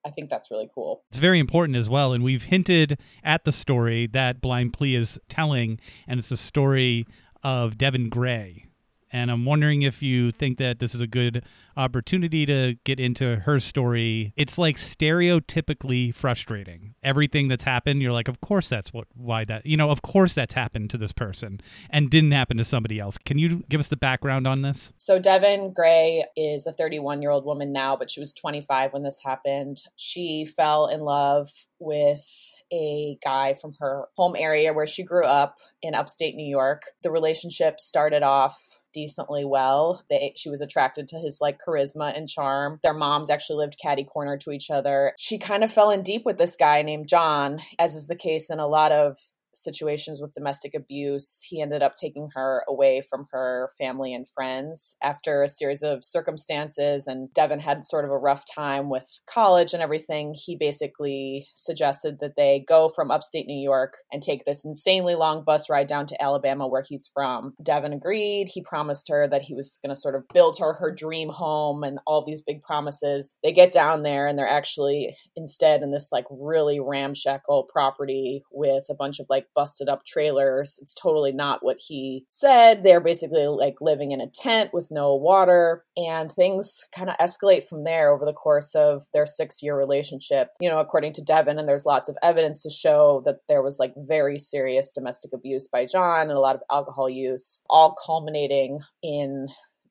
I 0.07 0.11
think 0.11 0.29
that's 0.31 0.51
really 0.51 0.69
cool. 0.75 1.03
It's 1.11 1.19
very 1.19 1.39
important 1.41 1.77
as 1.77 1.89
well. 1.89 2.13
And 2.13 2.23
we've 2.23 2.45
hinted 2.45 3.01
at 3.25 3.45
the 3.45 3.53
story 3.53 4.07
that 4.09 4.41
Blind 4.41 4.75
Plea 4.75 4.95
is 4.95 5.19
telling, 5.29 5.81
and 6.07 6.21
it's 6.21 6.31
a 6.31 6.37
story 6.37 7.07
of 7.43 7.79
Deven 7.79 8.11
Grey. 8.11 8.68
And 9.13 9.31
I'm 9.31 9.45
wondering 9.45 9.83
if 9.83 10.03
you 10.03 10.31
think 10.31 10.59
that 10.59 10.79
this 10.79 10.95
is 10.95 11.01
a 11.01 11.07
good 11.07 11.45
opportunity 11.77 12.45
to 12.45 12.75
get 12.85 12.99
into 12.99 13.37
her 13.37 13.61
story. 13.61 14.33
It's 14.37 14.59
like 14.59 14.77
stereotypically 14.77 16.15
frustrating. 16.15 16.95
Everything 17.03 17.49
that's 17.49 17.65
happened, 17.65 18.03
you're 18.03 18.13
like, 18.13 18.29
of 18.29 18.41
course 18.41 18.69
that's 18.69 18.93
what 18.93 19.07
why 19.15 19.45
that 19.45 19.65
you 19.65 19.77
know, 19.77 19.91
of 19.91 20.03
course 20.03 20.35
that's 20.35 20.55
happened 20.55 20.91
to 20.91 20.99
this 20.99 21.13
person 21.13 21.61
and 21.91 22.11
didn't 22.11 22.33
happen 22.33 22.57
to 22.57 22.65
somebody 22.65 22.99
else. 22.99 23.17
Can 23.19 23.39
you 23.39 23.65
give 23.69 23.81
us 23.81 23.89
the 23.89 23.97
background 23.97 24.47
on 24.47 24.63
this? 24.63 24.93
So 24.97 25.21
Deven 25.21 25.73
Grey 25.73 26.25
is 26.37 26.67
a 26.67 26.73
31 26.73 27.23
year 27.23 27.31
old 27.31 27.45
woman 27.45 27.73
now, 27.73 27.97
but 27.97 28.11
she 28.11 28.21
was 28.21 28.35
25 28.35 28.93
when 28.93 29.03
this 29.03 29.21
happened. 29.25 29.83
She 29.97 30.47
fell 30.57 30.89
in 30.89 31.01
love 31.01 31.49
with 31.79 32.27
a 32.73 33.19
guy 33.25 33.55
from 33.55 33.75
her 33.81 34.07
home 34.17 34.35
area 34.37 34.73
where 34.73 34.87
she 34.87 35.03
grew 35.03 35.25
up 35.25 35.57
in 35.83 35.95
upstate 35.95 36.35
New 36.35 36.49
York. 36.49 36.83
The 37.03 37.11
relationship 37.11 37.81
started 37.81 38.23
off 38.23 38.78
decently 38.93 39.45
well. 39.45 40.05
They 40.11 40.33
she 40.37 40.51
was 40.51 40.61
attracted 40.61 41.09
to 41.09 41.19
his 41.19 41.39
like 41.41 41.61
charisma 41.67 42.17
and 42.17 42.29
charm. 42.29 42.81
Their 42.83 42.95
moms 42.95 43.31
actually 43.31 43.57
lived 43.57 43.79
catty 43.81 44.05
corner 44.05 44.37
to 44.39 44.51
each 44.51 44.71
other. 44.71 45.13
She 45.19 45.39
kind 45.39 45.65
of 45.65 45.73
fell 45.73 45.91
in 45.91 46.03
deep 46.03 46.23
with 46.25 46.39
this 46.39 46.57
guy 46.57 46.83
named 46.83 47.09
John, 47.09 47.61
as 47.79 47.95
is 47.95 48.07
the 48.07 48.17
case 48.17 48.51
in 48.51 48.59
a 48.59 48.67
lot 48.67 48.93
of 48.93 49.19
situations 49.63 50.21
with 50.21 50.33
domestic 50.33 50.75
abuse. 50.75 51.41
He 51.43 51.61
ended 51.61 51.83
up 51.83 51.95
taking 51.95 52.31
her 52.35 52.63
away 52.69 53.03
from 53.09 53.27
her 53.33 53.71
family 53.79 54.15
and 54.15 54.29
friends 54.29 54.97
after 55.03 55.43
a 55.43 55.49
series 55.49 55.83
of 55.83 56.05
circumstances. 56.05 57.07
And 57.07 57.29
Deven 57.31 57.61
had 57.61 57.85
sort 57.85 58.05
of 58.05 58.11
a 58.11 58.19
rough 58.19 58.45
time 58.53 58.89
with 58.89 59.07
college 59.29 59.75
and 59.75 59.83
everything. 59.83 60.35
He 60.35 60.57
basically 60.57 61.49
suggested 61.55 62.19
that 62.21 62.37
they 62.37 62.65
go 62.67 62.89
from 62.89 63.11
upstate 63.11 63.47
New 63.47 63.61
York 63.61 63.97
and 64.13 64.23
take 64.23 64.45
this 64.45 64.65
insanely 64.65 65.15
long 65.15 65.45
bus 65.45 65.69
ride 65.69 65.87
down 65.87 66.07
to 66.07 66.23
Alabama, 66.23 66.67
where 66.67 66.85
he's 66.87 67.11
from. 67.13 67.55
Deven 67.63 67.95
agreed. 67.95 68.49
He 68.49 68.63
promised 68.63 69.09
her 69.09 69.27
that 69.29 69.43
he 69.43 69.55
was 69.55 69.79
going 69.85 69.95
to 69.95 70.01
sort 70.01 70.15
of 70.15 70.25
build 70.33 70.59
her 70.59 70.75
her 70.75 70.95
dream 70.95 71.29
home 71.29 71.83
and 71.83 71.99
all 72.07 72.25
these 72.25 72.43
big 72.43 72.63
promises. 72.63 73.35
They 73.43 73.53
get 73.53 73.73
down 73.73 74.03
there 74.03 74.27
and 74.27 74.39
they're 74.39 74.49
actually 74.49 75.17
instead 75.37 75.83
in 75.83 75.91
this 75.91 76.09
like 76.13 76.25
really 76.31 76.81
ramshackle 76.81 77.69
property 77.73 78.43
with 78.53 78.85
a 78.91 78.95
bunch 78.95 79.21
of 79.21 79.27
like 79.29 79.47
busted 79.55 79.89
up 79.89 80.05
trailers. 80.05 80.79
It's 80.83 80.95
totally 80.95 81.33
not 81.33 81.65
what 81.65 81.79
he 81.79 82.25
said. 82.29 82.83
They're 82.83 83.01
basically 83.01 83.47
like 83.47 83.77
living 83.81 84.13
in 84.13 84.21
a 84.21 84.29
tent 84.29 84.71
with 84.73 84.91
no 84.91 85.15
water, 85.15 85.85
and 85.97 86.31
things 86.31 86.85
kind 86.95 87.11
of 87.11 87.17
escalate 87.17 87.69
from 87.69 87.85
there 87.85 88.11
over 88.13 88.25
the 88.25 88.33
course 88.33 88.75
of 88.75 89.07
their 89.13 89.27
six 89.27 89.63
year 89.63 89.77
relationship. 89.77 90.51
You 90.61 90.71
know, 90.71 90.79
according 90.79 91.15
to 91.15 91.23
Deven, 91.23 91.59
and 91.59 91.69
there's 91.69 91.87
lots 91.87 92.09
of 92.09 92.17
evidence 92.23 92.63
to 92.63 92.71
show 92.71 93.23
that 93.25 93.41
there 93.49 93.63
was 93.63 93.79
like 93.79 93.95
very 93.97 94.39
serious 94.39 94.93
domestic 94.93 95.33
abuse 95.33 95.69
by 95.69 95.87
John 95.87 96.29
and 96.29 96.39
a 96.39 96.41
lot 96.41 96.57
of 96.57 96.63
alcohol 96.71 97.09
use, 97.09 97.63
all 97.69 97.97
culminating 98.05 98.81
in 99.03 99.49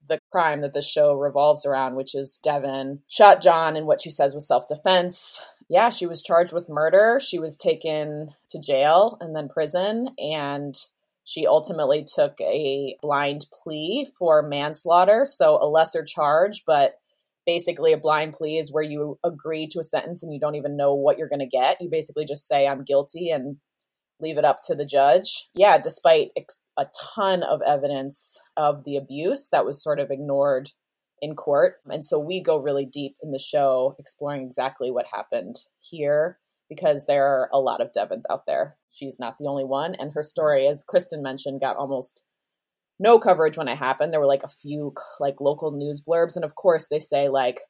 the 0.08 0.20
crime 0.32 0.62
that 0.62 0.74
the 0.74 0.82
show 0.82 1.14
revolves 1.14 1.66
around, 1.66 1.96
which 1.96 2.16
is 2.16 2.40
Deven 2.46 3.00
shot 3.08 3.42
John 3.42 3.76
in 3.76 3.86
what 3.86 4.02
she 4.02 4.10
says 4.10 4.34
was 4.34 4.48
self 4.48 4.68
defense 4.68 5.44
yeah, 5.70 5.90
she 5.90 6.06
was 6.06 6.22
charged 6.22 6.54
with 6.54 6.70
murder. 6.70 7.20
She 7.22 7.40
was 7.40 7.58
taken 7.58 8.30
to 8.50 8.60
jail 8.60 9.18
and 9.20 9.36
then 9.36 9.50
prison. 9.50 10.10
And 10.18 10.78
she 11.24 11.46
ultimately 11.46 12.06
took 12.06 12.40
a 12.40 12.96
blind 13.02 13.48
plea 13.52 14.10
for 14.18 14.42
manslaughter. 14.42 15.26
So 15.26 15.62
a 15.62 15.68
lesser 15.68 16.06
charge, 16.06 16.64
but 16.66 16.94
basically 17.46 17.92
a 17.92 17.98
blind 17.98 18.34
plea 18.34 18.58
is 18.58 18.72
where 18.72 18.84
you 18.84 19.20
agree 19.26 19.68
to 19.68 19.80
a 19.80 19.84
sentence 19.84 20.24
and 20.24 20.34
you 20.34 20.40
don't 20.40 20.56
even 20.56 20.78
know 20.78 20.94
what 20.94 21.18
you're 21.18 21.30
going 21.30 21.40
to 21.40 21.46
get. 21.46 21.82
You 21.82 21.90
basically 21.90 22.26
just 22.26 22.48
say, 22.48 22.66
I'm 22.66 22.84
guilty 22.86 23.30
and 23.30 23.58
leave 24.20 24.38
it 24.38 24.46
up 24.46 24.60
to 24.64 24.76
the 24.76 24.86
judge. 24.86 25.50
Yeah, 25.54 25.78
despite 25.78 26.30
a 26.78 26.88
ton 27.16 27.44
of 27.44 27.62
evidence 27.62 28.40
of 28.56 28.84
the 28.86 28.96
abuse 28.96 29.50
that 29.52 29.66
was 29.66 29.84
sort 29.84 30.00
of 30.00 30.12
ignored 30.12 30.72
in 31.22 31.36
court. 31.36 31.76
And 31.90 32.04
so 32.04 32.20
we 32.20 32.42
go 32.42 32.58
really 32.58 32.86
deep 32.86 33.16
in 33.22 33.32
the 33.32 33.40
show 33.40 33.96
exploring 34.00 34.46
exactly 34.46 34.92
what 34.92 35.06
happened 35.12 35.62
here 35.80 36.40
because 36.70 37.06
there 37.06 37.26
are 37.26 37.50
a 37.54 37.60
lot 37.60 37.82
of 37.82 37.94
Devens 37.94 38.26
out 38.30 38.46
there. 38.46 38.76
She's 38.92 39.20
not 39.20 39.38
the 39.38 39.48
only 39.48 39.64
one. 39.64 39.96
And 39.96 40.12
her 40.14 40.24
story, 40.24 40.68
as 40.68 40.84
Kristen 40.84 41.22
mentioned, 41.22 41.62
got 41.62 41.78
almost 41.78 42.24
no 43.00 43.20
coverage 43.20 43.58
when 43.58 43.68
it 43.68 43.78
happened. 43.78 44.12
There 44.12 44.20
were 44.20 44.26
like 44.26 44.44
a 44.44 44.50
few 44.50 44.94
like 45.20 45.40
local 45.40 45.72
news 45.72 46.02
blurbs. 46.02 46.36
And 46.36 46.44
of 46.44 46.56
course 46.56 46.88
they 46.88 47.00
say 47.00 47.30
like 47.30 47.62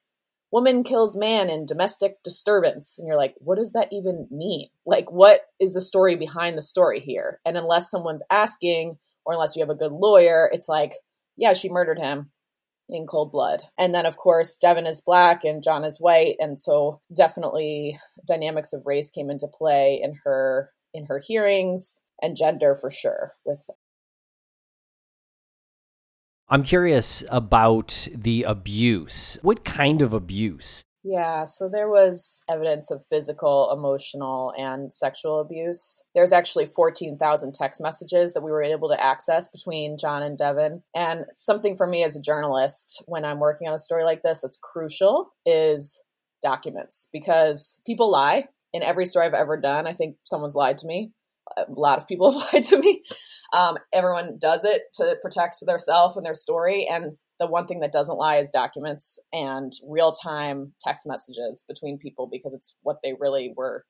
woman 0.51 0.83
kills 0.83 1.17
man 1.17 1.49
in 1.49 1.65
domestic 1.65 2.23
disturbance. 2.23 2.97
And 2.97 3.07
you're 3.07 3.17
like, 3.17 3.35
what 3.37 3.57
does 3.57 3.73
that 3.73 3.89
even 3.91 4.27
mean? 4.31 4.69
Like, 4.85 5.11
what 5.11 5.41
is 5.59 5.73
the 5.73 5.81
story 5.81 6.15
behind 6.15 6.57
the 6.57 6.61
story 6.61 6.99
here? 6.99 7.39
And 7.45 7.57
unless 7.57 7.91
someone's 7.91 8.23
asking, 8.29 8.97
or 9.25 9.33
unless 9.33 9.55
you 9.55 9.61
have 9.61 9.69
a 9.69 9.75
good 9.75 9.91
lawyer, 9.91 10.49
it's 10.51 10.69
like, 10.69 10.93
yeah, 11.35 11.53
she 11.53 11.69
murdered 11.69 11.99
him 11.99 12.31
in 12.89 13.05
cold 13.07 13.31
blood. 13.31 13.61
And 13.77 13.93
then, 13.93 14.05
of 14.05 14.17
course, 14.17 14.57
Deven 14.61 14.89
is 14.89 15.01
black 15.01 15.43
and 15.43 15.63
John 15.63 15.83
is 15.83 15.99
white. 15.99 16.35
And 16.39 16.59
so, 16.59 17.01
definitely, 17.13 17.99
dynamics 18.25 18.73
of 18.73 18.85
race 18.85 19.11
came 19.11 19.29
into 19.29 19.47
play 19.47 19.99
in 20.01 20.15
her 20.23 20.69
in 20.93 21.05
her 21.05 21.19
hearings 21.19 22.01
and 22.21 22.35
gender 22.35 22.75
for 22.75 22.89
sure 22.89 23.33
with 23.45 23.69
I'm 26.49 26.63
curious 26.63 27.25
about 27.29 28.07
the 28.15 28.43
abuse. 28.43 29.37
What 29.41 29.65
kind 29.65 30.01
of 30.01 30.13
abuse? 30.13 30.81
Yeah, 31.09 31.45
so 31.45 31.69
there 31.69 31.87
was 31.89 32.43
evidence 32.49 32.91
of 32.91 33.05
physical, 33.05 33.71
emotional, 33.71 34.53
and 34.57 34.93
sexual 34.93 35.39
abuse. 35.39 36.03
There's 36.13 36.33
actually 36.33 36.65
14,000 36.65 37.53
text 37.53 37.79
messages 37.79 38.33
that 38.33 38.43
we 38.43 38.51
were 38.51 38.61
able 38.61 38.89
to 38.89 39.01
access 39.01 39.47
between 39.47 39.97
John 39.97 40.21
and 40.21 40.37
Deven. 40.37 40.81
And 40.93 41.23
something 41.31 41.77
for 41.77 41.87
me 41.87 42.03
as 42.03 42.17
a 42.17 42.21
journalist, 42.21 43.03
when 43.05 43.23
I'm 43.23 43.39
working 43.39 43.69
on 43.69 43.73
a 43.73 43.79
story 43.79 44.03
like 44.03 44.21
this, 44.21 44.39
that's 44.41 44.59
crucial 44.61 45.33
is 45.45 45.97
documents 46.41 47.07
because 47.13 47.79
people 47.85 48.11
lie. 48.11 48.49
In 48.73 48.83
every 48.83 49.05
story 49.05 49.27
I've 49.27 49.33
ever 49.33 49.55
done, 49.55 49.87
I 49.87 49.93
think 49.93 50.17
someone's 50.25 50.55
lied 50.55 50.79
to 50.79 50.87
me 50.87 51.13
a 51.55 51.65
lot 51.69 51.97
of 51.97 52.07
people 52.07 52.31
have 52.39 52.53
lied 52.53 52.63
to 52.63 52.79
me. 52.79 53.03
Um, 53.53 53.77
everyone 53.93 54.37
does 54.39 54.65
it 54.65 54.83
to 54.95 55.15
protect 55.21 55.57
their 55.65 55.77
self 55.77 56.17
and 56.17 56.25
their 56.25 56.33
story. 56.33 56.87
And 56.91 57.17
the 57.39 57.47
one 57.47 57.67
thing 57.67 57.81
that 57.81 57.91
doesn't 57.91 58.17
lie 58.17 58.37
is 58.37 58.49
documents 58.49 59.19
and 59.31 59.73
real 59.87 60.11
time 60.11 60.73
text 60.81 61.05
messages 61.05 61.63
between 61.67 61.97
people 61.97 62.27
because 62.31 62.53
it's 62.53 62.75
what 62.81 62.97
they 63.03 63.13
really 63.19 63.53
were 63.55 63.85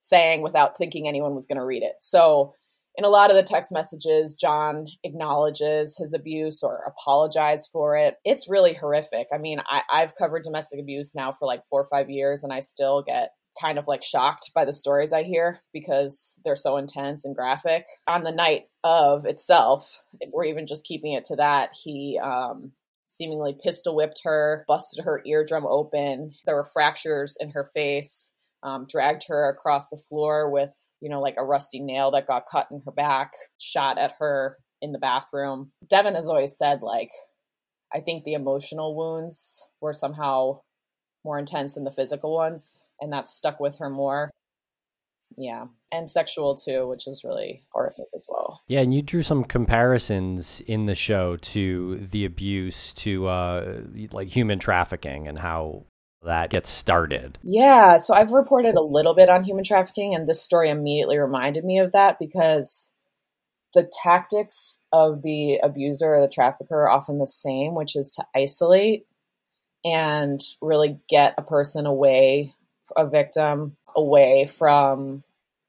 saying 0.00 0.42
without 0.42 0.76
thinking 0.76 1.06
anyone 1.06 1.34
was 1.34 1.46
going 1.46 1.58
to 1.58 1.64
read 1.64 1.82
it. 1.82 1.94
So, 2.00 2.54
in 2.98 3.04
a 3.04 3.10
lot 3.10 3.28
of 3.30 3.36
the 3.36 3.42
text 3.42 3.72
messages, 3.72 4.34
John 4.34 4.86
acknowledges 5.04 5.98
his 5.98 6.14
abuse 6.14 6.62
or 6.62 6.80
apologizes 6.86 7.68
for 7.70 7.94
it. 7.94 8.14
It's 8.24 8.48
really 8.48 8.72
horrific. 8.72 9.26
I 9.30 9.36
mean, 9.36 9.60
I, 9.68 9.82
I've 9.92 10.16
covered 10.16 10.44
domestic 10.44 10.80
abuse 10.80 11.14
now 11.14 11.30
for 11.30 11.44
like 11.46 11.60
four 11.68 11.82
or 11.82 11.88
five 11.90 12.08
years, 12.08 12.42
and 12.42 12.54
I 12.54 12.60
still 12.60 13.02
get 13.02 13.32
kind 13.60 13.78
of 13.78 13.86
like 13.86 14.02
shocked 14.02 14.50
by 14.54 14.64
the 14.64 14.72
stories 14.72 15.12
I 15.12 15.24
hear 15.24 15.60
because 15.72 16.38
they're 16.44 16.56
so 16.56 16.76
intense 16.76 17.24
and 17.24 17.36
graphic. 17.36 17.84
On 18.08 18.22
the 18.22 18.32
night 18.32 18.64
of 18.82 19.26
itself, 19.26 20.00
if 20.20 20.30
we're 20.32 20.44
even 20.44 20.66
just 20.66 20.86
keeping 20.86 21.12
it 21.12 21.26
to 21.26 21.36
that, 21.36 21.70
he 21.82 22.18
um, 22.22 22.72
seemingly 23.06 23.56
pistol 23.62 23.96
whipped 23.96 24.20
her, 24.24 24.64
busted 24.68 25.04
her 25.04 25.22
eardrum 25.24 25.66
open. 25.66 26.32
There 26.44 26.56
were 26.56 26.64
fractures 26.64 27.36
in 27.40 27.50
her 27.50 27.70
face, 27.72 28.30
um, 28.62 28.86
dragged 28.88 29.22
her 29.28 29.48
across 29.48 29.88
the 29.88 29.96
floor 29.96 30.50
with, 30.50 30.74
you 31.00 31.08
know, 31.08 31.20
like 31.20 31.36
a 31.38 31.44
rusty 31.44 31.80
nail 31.80 32.10
that 32.10 32.26
got 32.26 32.44
cut 32.50 32.68
in 32.70 32.82
her 32.84 32.92
back, 32.92 33.32
shot 33.58 33.96
at 33.96 34.14
her 34.18 34.58
in 34.82 34.92
the 34.92 34.98
bathroom. 34.98 35.72
Deven 35.90 36.14
has 36.14 36.26
always 36.26 36.58
said, 36.58 36.82
like, 36.82 37.10
I 37.94 38.00
think 38.00 38.24
the 38.24 38.34
emotional 38.34 38.96
wounds 38.96 39.64
were 39.80 39.92
somehow 39.92 40.60
more 41.24 41.38
intense 41.38 41.74
than 41.74 41.84
the 41.84 41.90
physical 41.90 42.34
ones 42.34 42.84
and 43.00 43.12
that 43.12 43.28
stuck 43.28 43.60
with 43.60 43.78
her 43.78 43.90
more. 43.90 44.30
Yeah. 45.36 45.66
And 45.92 46.10
sexual 46.10 46.54
too, 46.54 46.86
which 46.88 47.06
is 47.06 47.24
really 47.24 47.62
horrific 47.72 48.06
as 48.14 48.26
well. 48.28 48.62
Yeah, 48.68 48.80
and 48.80 48.92
you 48.92 49.02
drew 49.02 49.22
some 49.22 49.44
comparisons 49.44 50.60
in 50.66 50.86
the 50.86 50.94
show 50.94 51.36
to 51.36 51.96
the 51.96 52.24
abuse 52.24 52.92
to 52.94 53.26
uh 53.26 53.80
like 54.12 54.28
human 54.28 54.58
trafficking 54.58 55.28
and 55.28 55.38
how 55.38 55.84
that 56.22 56.50
gets 56.50 56.70
started. 56.70 57.38
Yeah, 57.42 57.98
so 57.98 58.14
I've 58.14 58.32
reported 58.32 58.74
a 58.74 58.82
little 58.82 59.14
bit 59.14 59.28
on 59.28 59.44
human 59.44 59.64
trafficking 59.64 60.14
and 60.14 60.28
this 60.28 60.42
story 60.42 60.70
immediately 60.70 61.18
reminded 61.18 61.64
me 61.64 61.78
of 61.78 61.92
that 61.92 62.18
because 62.18 62.92
the 63.74 63.90
tactics 64.02 64.80
of 64.92 65.22
the 65.22 65.58
abuser 65.62 66.16
or 66.16 66.22
the 66.22 66.32
trafficker 66.32 66.82
are 66.82 66.90
often 66.90 67.18
the 67.18 67.26
same, 67.26 67.74
which 67.74 67.94
is 67.94 68.10
to 68.12 68.24
isolate 68.34 69.06
and 69.84 70.40
really 70.60 70.98
get 71.08 71.34
a 71.38 71.42
person 71.42 71.86
away 71.86 72.54
a 72.96 73.08
victim 73.08 73.75
away 73.96 74.46
from 74.46 75.24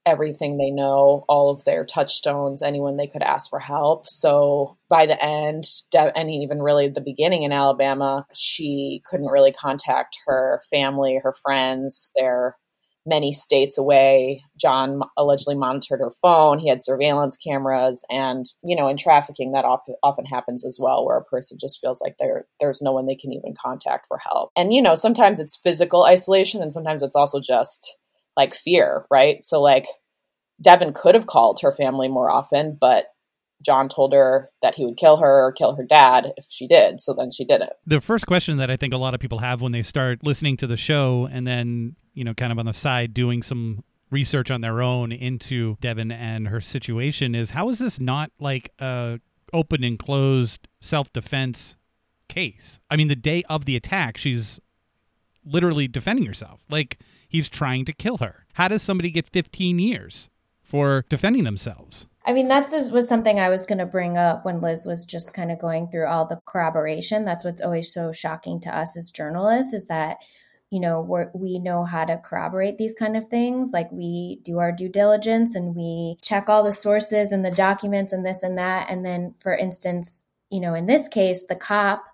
everything 0.06 0.56
they 0.56 0.70
know, 0.70 1.24
all 1.28 1.50
of 1.50 1.64
their 1.64 1.84
touchstones, 1.84 2.62
anyone 2.62 2.96
they 2.96 3.06
could 3.06 3.22
ask 3.22 3.50
for 3.50 3.58
help. 3.58 4.08
So 4.08 4.78
by 4.88 5.06
the 5.06 5.22
end, 5.22 5.66
and 5.94 6.30
even 6.30 6.62
really 6.62 6.88
the 6.88 7.02
beginning 7.02 7.42
in 7.42 7.52
Alabama, 7.52 8.26
she 8.32 9.02
couldn't 9.10 9.26
really 9.26 9.52
contact 9.52 10.16
her 10.26 10.62
family, 10.70 11.20
her 11.22 11.34
friends, 11.34 12.10
their 12.16 12.54
many 13.04 13.32
states 13.32 13.76
away. 13.76 14.42
John 14.58 15.02
allegedly 15.16 15.56
monitored 15.56 16.00
her 16.00 16.12
phone. 16.22 16.58
He 16.58 16.68
had 16.68 16.84
surveillance 16.84 17.36
cameras, 17.36 18.02
and 18.10 18.46
you 18.62 18.76
know, 18.76 18.88
in 18.88 18.96
trafficking, 18.96 19.52
that 19.52 19.66
often 19.66 20.24
happens 20.24 20.64
as 20.64 20.78
well, 20.80 21.04
where 21.04 21.18
a 21.18 21.24
person 21.24 21.58
just 21.60 21.80
feels 21.80 22.00
like 22.00 22.16
there 22.18 22.46
there's 22.60 22.80
no 22.80 22.92
one 22.92 23.06
they 23.06 23.14
can 23.14 23.32
even 23.32 23.54
contact 23.62 24.06
for 24.08 24.18
help. 24.18 24.50
And 24.56 24.72
you 24.72 24.80
know, 24.80 24.94
sometimes 24.94 25.38
it's 25.38 25.56
physical 25.56 26.04
isolation, 26.04 26.62
and 26.62 26.72
sometimes 26.72 27.02
it's 27.02 27.16
also 27.16 27.40
just 27.40 27.96
like 28.38 28.54
fear, 28.54 29.04
right? 29.10 29.44
So 29.44 29.60
like 29.60 29.86
Deven 30.64 30.94
could 30.94 31.14
have 31.14 31.26
called 31.26 31.60
her 31.60 31.72
family 31.72 32.08
more 32.08 32.30
often, 32.30 32.78
but 32.80 33.06
John 33.60 33.88
told 33.88 34.12
her 34.12 34.50
that 34.62 34.76
he 34.76 34.84
would 34.86 34.96
kill 34.96 35.16
her 35.16 35.44
or 35.44 35.52
kill 35.52 35.74
her 35.74 35.84
dad 35.84 36.32
if 36.36 36.46
she 36.48 36.68
did. 36.68 37.00
So 37.00 37.12
then 37.12 37.32
she 37.32 37.44
did 37.44 37.60
it. 37.60 37.72
The 37.86 38.00
first 38.00 38.28
question 38.28 38.58
that 38.58 38.70
I 38.70 38.76
think 38.76 38.94
a 38.94 38.96
lot 38.96 39.14
of 39.14 39.20
people 39.20 39.38
have 39.40 39.60
when 39.60 39.72
they 39.72 39.82
start 39.82 40.22
listening 40.22 40.56
to 40.58 40.68
the 40.68 40.76
show 40.76 41.28
and 41.30 41.44
then, 41.44 41.96
you 42.14 42.22
know, 42.22 42.34
kind 42.34 42.52
of 42.52 42.58
on 42.60 42.66
the 42.66 42.72
side 42.72 43.12
doing 43.12 43.42
some 43.42 43.82
research 44.10 44.50
on 44.50 44.60
their 44.60 44.80
own 44.80 45.10
into 45.10 45.76
Deven 45.82 46.12
and 46.12 46.46
her 46.48 46.60
situation 46.60 47.34
is 47.34 47.50
how 47.50 47.68
is 47.68 47.78
this 47.78 47.98
not 47.98 48.30
like 48.38 48.72
a 48.78 49.18
open 49.52 49.82
and 49.82 49.98
closed 49.98 50.68
self-defense 50.80 51.76
case? 52.28 52.78
I 52.88 52.94
mean, 52.94 53.08
the 53.08 53.16
day 53.16 53.42
of 53.48 53.64
the 53.64 53.74
attack, 53.74 54.16
she's 54.16 54.60
literally 55.44 55.88
defending 55.88 56.26
herself. 56.26 56.60
Like 56.70 57.00
he's 57.28 57.48
trying 57.48 57.84
to 57.84 57.92
kill 57.92 58.18
her. 58.18 58.46
How 58.54 58.68
does 58.68 58.82
somebody 58.82 59.10
get 59.10 59.28
15 59.28 59.78
years 59.78 60.30
for 60.62 61.04
defending 61.08 61.44
themselves? 61.44 62.06
I 62.24 62.32
mean, 62.32 62.48
that's 62.48 62.72
just 62.72 62.92
was 62.92 63.08
something 63.08 63.38
I 63.38 63.48
was 63.48 63.64
going 63.64 63.78
to 63.78 63.86
bring 63.86 64.18
up 64.18 64.44
when 64.44 64.60
Liz 64.60 64.84
was 64.84 65.06
just 65.06 65.32
kind 65.32 65.50
of 65.50 65.58
going 65.58 65.88
through 65.88 66.06
all 66.06 66.26
the 66.26 66.40
corroboration. 66.44 67.24
That's 67.24 67.44
what's 67.44 67.62
always 67.62 67.92
so 67.92 68.12
shocking 68.12 68.60
to 68.60 68.76
us 68.76 68.96
as 68.96 69.10
journalists 69.10 69.72
is 69.72 69.86
that 69.86 70.18
you 70.70 70.80
know 70.80 71.00
we 71.00 71.24
we 71.34 71.58
know 71.58 71.84
how 71.84 72.04
to 72.04 72.18
corroborate 72.18 72.76
these 72.76 72.94
kind 72.94 73.16
of 73.16 73.28
things 73.28 73.72
like 73.72 73.90
we 73.90 74.40
do 74.42 74.58
our 74.58 74.72
due 74.72 74.88
diligence 74.88 75.54
and 75.54 75.74
we 75.74 76.18
check 76.22 76.48
all 76.48 76.62
the 76.62 76.72
sources 76.72 77.32
and 77.32 77.44
the 77.44 77.50
documents 77.50 78.12
and 78.12 78.24
this 78.24 78.42
and 78.42 78.58
that 78.58 78.90
and 78.90 79.04
then 79.04 79.34
for 79.38 79.54
instance 79.54 80.24
you 80.50 80.60
know 80.60 80.74
in 80.74 80.86
this 80.86 81.08
case 81.08 81.46
the 81.46 81.56
cop 81.56 82.04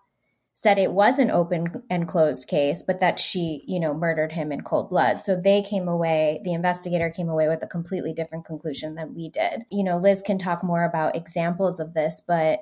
said 0.65 0.79
it 0.79 0.91
was 0.91 1.19
an 1.19 1.31
open 1.31 1.83
and 1.91 2.09
closed 2.09 2.49
case, 2.49 2.83
but 2.83 3.01
that 3.01 3.21
she, 3.21 3.63
you 3.67 3.79
know, 3.79 3.93
murdered 3.93 4.33
him 4.33 4.51
in 4.51 4.63
cold 4.63 4.89
blood. 4.89 5.21
So 5.21 5.37
they 5.37 5.61
came 5.61 5.89
away, 5.89 6.41
the 6.43 6.55
investigator 6.55 7.11
came 7.11 7.29
away 7.29 7.49
with 7.49 7.63
a 7.63 7.67
completely 7.67 8.15
different 8.15 8.47
conclusion 8.47 8.95
than 8.95 9.15
we 9.15 9.29
did. 9.29 9.67
You 9.71 9.85
know, 9.85 9.99
Liz 9.99 10.23
can 10.25 10.39
talk 10.39 10.65
more 10.65 10.83
about 10.83 11.17
examples 11.17 11.81
of 11.81 11.93
this, 11.93 12.23
but 12.27 12.61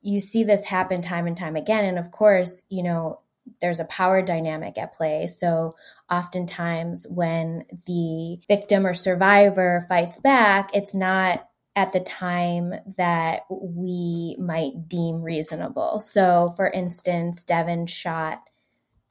you 0.00 0.18
see 0.18 0.44
this 0.44 0.64
happen 0.64 1.02
time 1.02 1.26
and 1.26 1.36
time 1.36 1.56
again. 1.56 1.84
And 1.84 1.98
of 1.98 2.10
course, 2.10 2.62
you 2.70 2.82
know, 2.82 3.20
there's 3.60 3.80
a 3.80 3.84
power 3.84 4.22
dynamic 4.22 4.78
at 4.78 4.94
play. 4.94 5.26
So 5.26 5.76
oftentimes 6.10 7.06
when 7.06 7.66
the 7.86 8.40
victim 8.48 8.86
or 8.86 8.94
survivor 8.94 9.84
fights 9.90 10.18
back, 10.20 10.70
it's 10.74 10.94
not 10.94 11.46
at 11.74 11.92
the 11.92 12.00
time 12.00 12.74
that 12.96 13.42
we 13.50 14.36
might 14.38 14.88
deem 14.88 15.22
reasonable. 15.22 16.00
So, 16.00 16.52
for 16.56 16.68
instance, 16.68 17.44
Deven 17.44 17.88
shot 17.88 18.42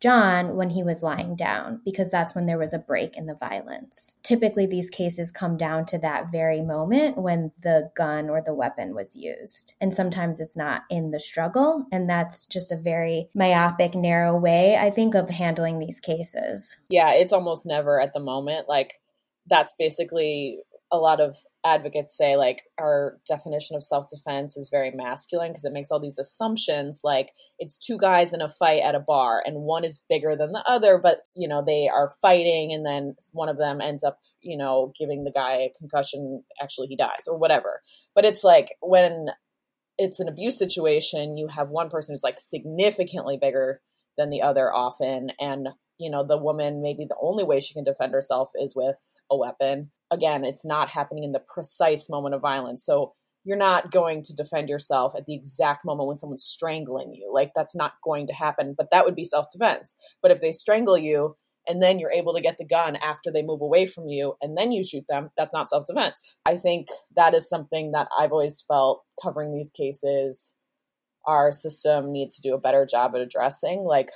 John 0.01 0.55
when 0.55 0.71
he 0.71 0.81
was 0.81 1.03
lying 1.03 1.35
down 1.35 1.79
because 1.85 2.09
that's 2.09 2.33
when 2.33 2.47
there 2.47 2.57
was 2.57 2.73
a 2.73 2.79
break 2.79 3.17
in 3.17 3.27
the 3.27 3.35
violence. 3.35 4.15
Typically, 4.23 4.65
these 4.65 4.89
cases 4.89 5.31
come 5.31 5.57
down 5.57 5.85
to 5.87 5.99
that 5.99 6.31
very 6.31 6.61
moment 6.61 7.17
when 7.17 7.51
the 7.61 7.91
gun 7.95 8.27
or 8.27 8.41
the 8.41 8.53
weapon 8.53 8.95
was 8.95 9.15
used. 9.15 9.75
And 9.79 9.93
sometimes 9.93 10.39
it's 10.39 10.57
not 10.57 10.81
in 10.89 11.11
the 11.11 11.19
struggle. 11.19 11.85
And 11.91 12.09
that's 12.09 12.47
just 12.47 12.71
a 12.71 12.77
very 12.77 13.29
myopic, 13.35 13.93
narrow 13.93 14.35
way, 14.35 14.75
I 14.75 14.89
think, 14.89 15.13
of 15.13 15.29
handling 15.29 15.77
these 15.77 15.99
cases. 15.99 16.75
Yeah, 16.89 17.13
it's 17.13 17.33
almost 17.33 17.67
never 17.67 18.01
at 18.01 18.13
the 18.13 18.19
moment. 18.19 18.67
Like, 18.67 18.99
that's 19.45 19.75
basically 19.77 20.61
a 20.91 20.97
lot 20.97 21.21
of 21.21 21.37
advocates 21.63 22.17
say 22.17 22.35
like 22.35 22.63
our 22.79 23.17
definition 23.27 23.75
of 23.75 23.83
self-defense 23.83 24.57
is 24.57 24.69
very 24.69 24.91
masculine 24.91 25.51
because 25.51 25.63
it 25.63 25.71
makes 25.71 25.89
all 25.89 25.99
these 25.99 26.19
assumptions 26.19 27.01
like 27.03 27.31
it's 27.59 27.77
two 27.77 27.97
guys 27.97 28.33
in 28.33 28.41
a 28.41 28.49
fight 28.49 28.81
at 28.81 28.95
a 28.95 28.99
bar 28.99 29.41
and 29.45 29.61
one 29.61 29.85
is 29.85 30.01
bigger 30.09 30.35
than 30.35 30.51
the 30.51 30.63
other 30.67 30.99
but 31.01 31.19
you 31.33 31.47
know 31.47 31.63
they 31.65 31.87
are 31.87 32.13
fighting 32.21 32.73
and 32.73 32.85
then 32.85 33.15
one 33.31 33.47
of 33.47 33.57
them 33.57 33.79
ends 33.79 34.03
up 34.03 34.19
you 34.41 34.57
know 34.57 34.91
giving 34.99 35.23
the 35.23 35.31
guy 35.31 35.53
a 35.53 35.73
concussion 35.79 36.43
actually 36.61 36.87
he 36.87 36.95
dies 36.95 37.25
or 37.27 37.37
whatever. 37.37 37.81
But 38.13 38.25
it's 38.25 38.43
like 38.43 38.75
when 38.81 39.27
it's 39.97 40.19
an 40.19 40.27
abuse 40.27 40.57
situation 40.57 41.37
you 41.37 41.47
have 41.47 41.69
one 41.69 41.89
person 41.89 42.13
who's 42.13 42.23
like 42.23 42.39
significantly 42.39 43.37
bigger 43.39 43.81
than 44.17 44.29
the 44.29 44.41
other 44.41 44.73
often 44.73 45.31
and 45.39 45.69
you 45.97 46.09
know 46.09 46.25
the 46.25 46.37
woman 46.37 46.81
maybe 46.81 47.05
the 47.07 47.15
only 47.21 47.43
way 47.43 47.59
she 47.59 47.73
can 47.73 47.83
defend 47.83 48.11
herself 48.11 48.49
is 48.55 48.75
with 48.75 49.13
a 49.29 49.37
weapon 49.37 49.91
again, 50.11 50.43
it's 50.43 50.65
not 50.65 50.89
happening 50.89 51.23
in 51.23 51.31
the 51.31 51.43
precise 51.53 52.09
moment 52.09 52.35
of 52.35 52.41
violence. 52.41 52.85
So 52.85 53.13
you're 53.43 53.57
not 53.57 53.91
going 53.91 54.21
to 54.23 54.35
defend 54.35 54.69
yourself 54.69 55.13
at 55.15 55.25
the 55.25 55.33
exact 55.33 55.83
moment 55.83 56.07
when 56.07 56.17
someone's 56.17 56.43
strangling 56.43 57.13
you. 57.15 57.31
Like 57.33 57.53
that's 57.55 57.75
not 57.75 57.93
going 58.03 58.27
to 58.27 58.33
happen, 58.33 58.75
but 58.77 58.91
that 58.91 59.05
would 59.05 59.15
be 59.15 59.25
self 59.25 59.47
defense. 59.51 59.95
But 60.21 60.31
if 60.31 60.41
they 60.41 60.51
strangle 60.51 60.97
you 60.97 61.37
and 61.67 61.81
then 61.81 61.97
you're 61.97 62.11
able 62.11 62.33
to 62.33 62.41
get 62.41 62.57
the 62.57 62.65
gun 62.65 62.95
after 62.97 63.31
they 63.31 63.41
move 63.41 63.61
away 63.61 63.85
from 63.85 64.07
you 64.07 64.35
and 64.41 64.57
then 64.57 64.71
you 64.71 64.83
shoot 64.83 65.05
them, 65.09 65.29
that's 65.37 65.53
not 65.53 65.69
self 65.69 65.85
defense. 65.87 66.35
I 66.45 66.57
think 66.57 66.89
that 67.15 67.33
is 67.33 67.49
something 67.49 67.93
that 67.93 68.07
I've 68.17 68.31
always 68.31 68.63
felt 68.67 69.03
covering 69.21 69.55
these 69.55 69.71
cases. 69.71 70.53
Our 71.25 71.51
system 71.51 72.11
needs 72.11 72.35
to 72.35 72.41
do 72.41 72.53
a 72.53 72.59
better 72.59 72.85
job 72.85 73.13
at 73.15 73.21
addressing. 73.21 73.83
Like, 73.83 74.09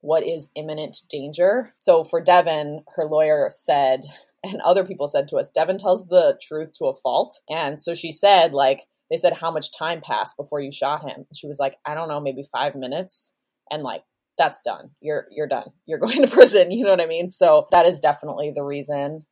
what 0.00 0.26
is 0.26 0.50
imminent 0.54 0.96
danger? 1.10 1.74
So 1.78 2.04
for 2.04 2.22
Deven, 2.22 2.84
her 2.96 3.04
lawyer 3.04 3.48
said 3.50 4.02
and 4.52 4.60
other 4.62 4.84
people 4.84 5.08
said 5.08 5.28
to 5.28 5.36
us, 5.36 5.52
Deven 5.56 5.78
tells 5.78 6.06
the 6.08 6.38
truth 6.42 6.72
to 6.74 6.86
a 6.86 6.94
fault. 6.94 7.40
And 7.48 7.80
so 7.80 7.94
she 7.94 8.12
said, 8.12 8.52
like, 8.52 8.82
they 9.10 9.16
said, 9.16 9.34
how 9.34 9.50
much 9.50 9.76
time 9.76 10.00
passed 10.00 10.36
before 10.36 10.60
you 10.60 10.72
shot 10.72 11.08
him? 11.08 11.26
She 11.34 11.46
was 11.46 11.58
like, 11.58 11.76
I 11.86 11.94
don't 11.94 12.08
know, 12.08 12.20
maybe 12.20 12.44
five 12.50 12.74
minutes. 12.74 13.32
And 13.70 13.82
like, 13.82 14.02
that's 14.38 14.60
done. 14.64 14.90
You're 15.00 15.26
you're 15.30 15.48
done. 15.48 15.70
You're 15.86 15.98
going 16.06 16.22
to 16.22 16.28
prison. 16.28 16.70
You 16.70 16.84
know 16.84 16.90
what 16.90 17.00
I 17.00 17.06
mean? 17.06 17.30
So 17.30 17.68
that 17.72 17.86
is 17.86 18.00
definitely 18.00 18.52
the 18.54 18.64
reason 18.64 19.22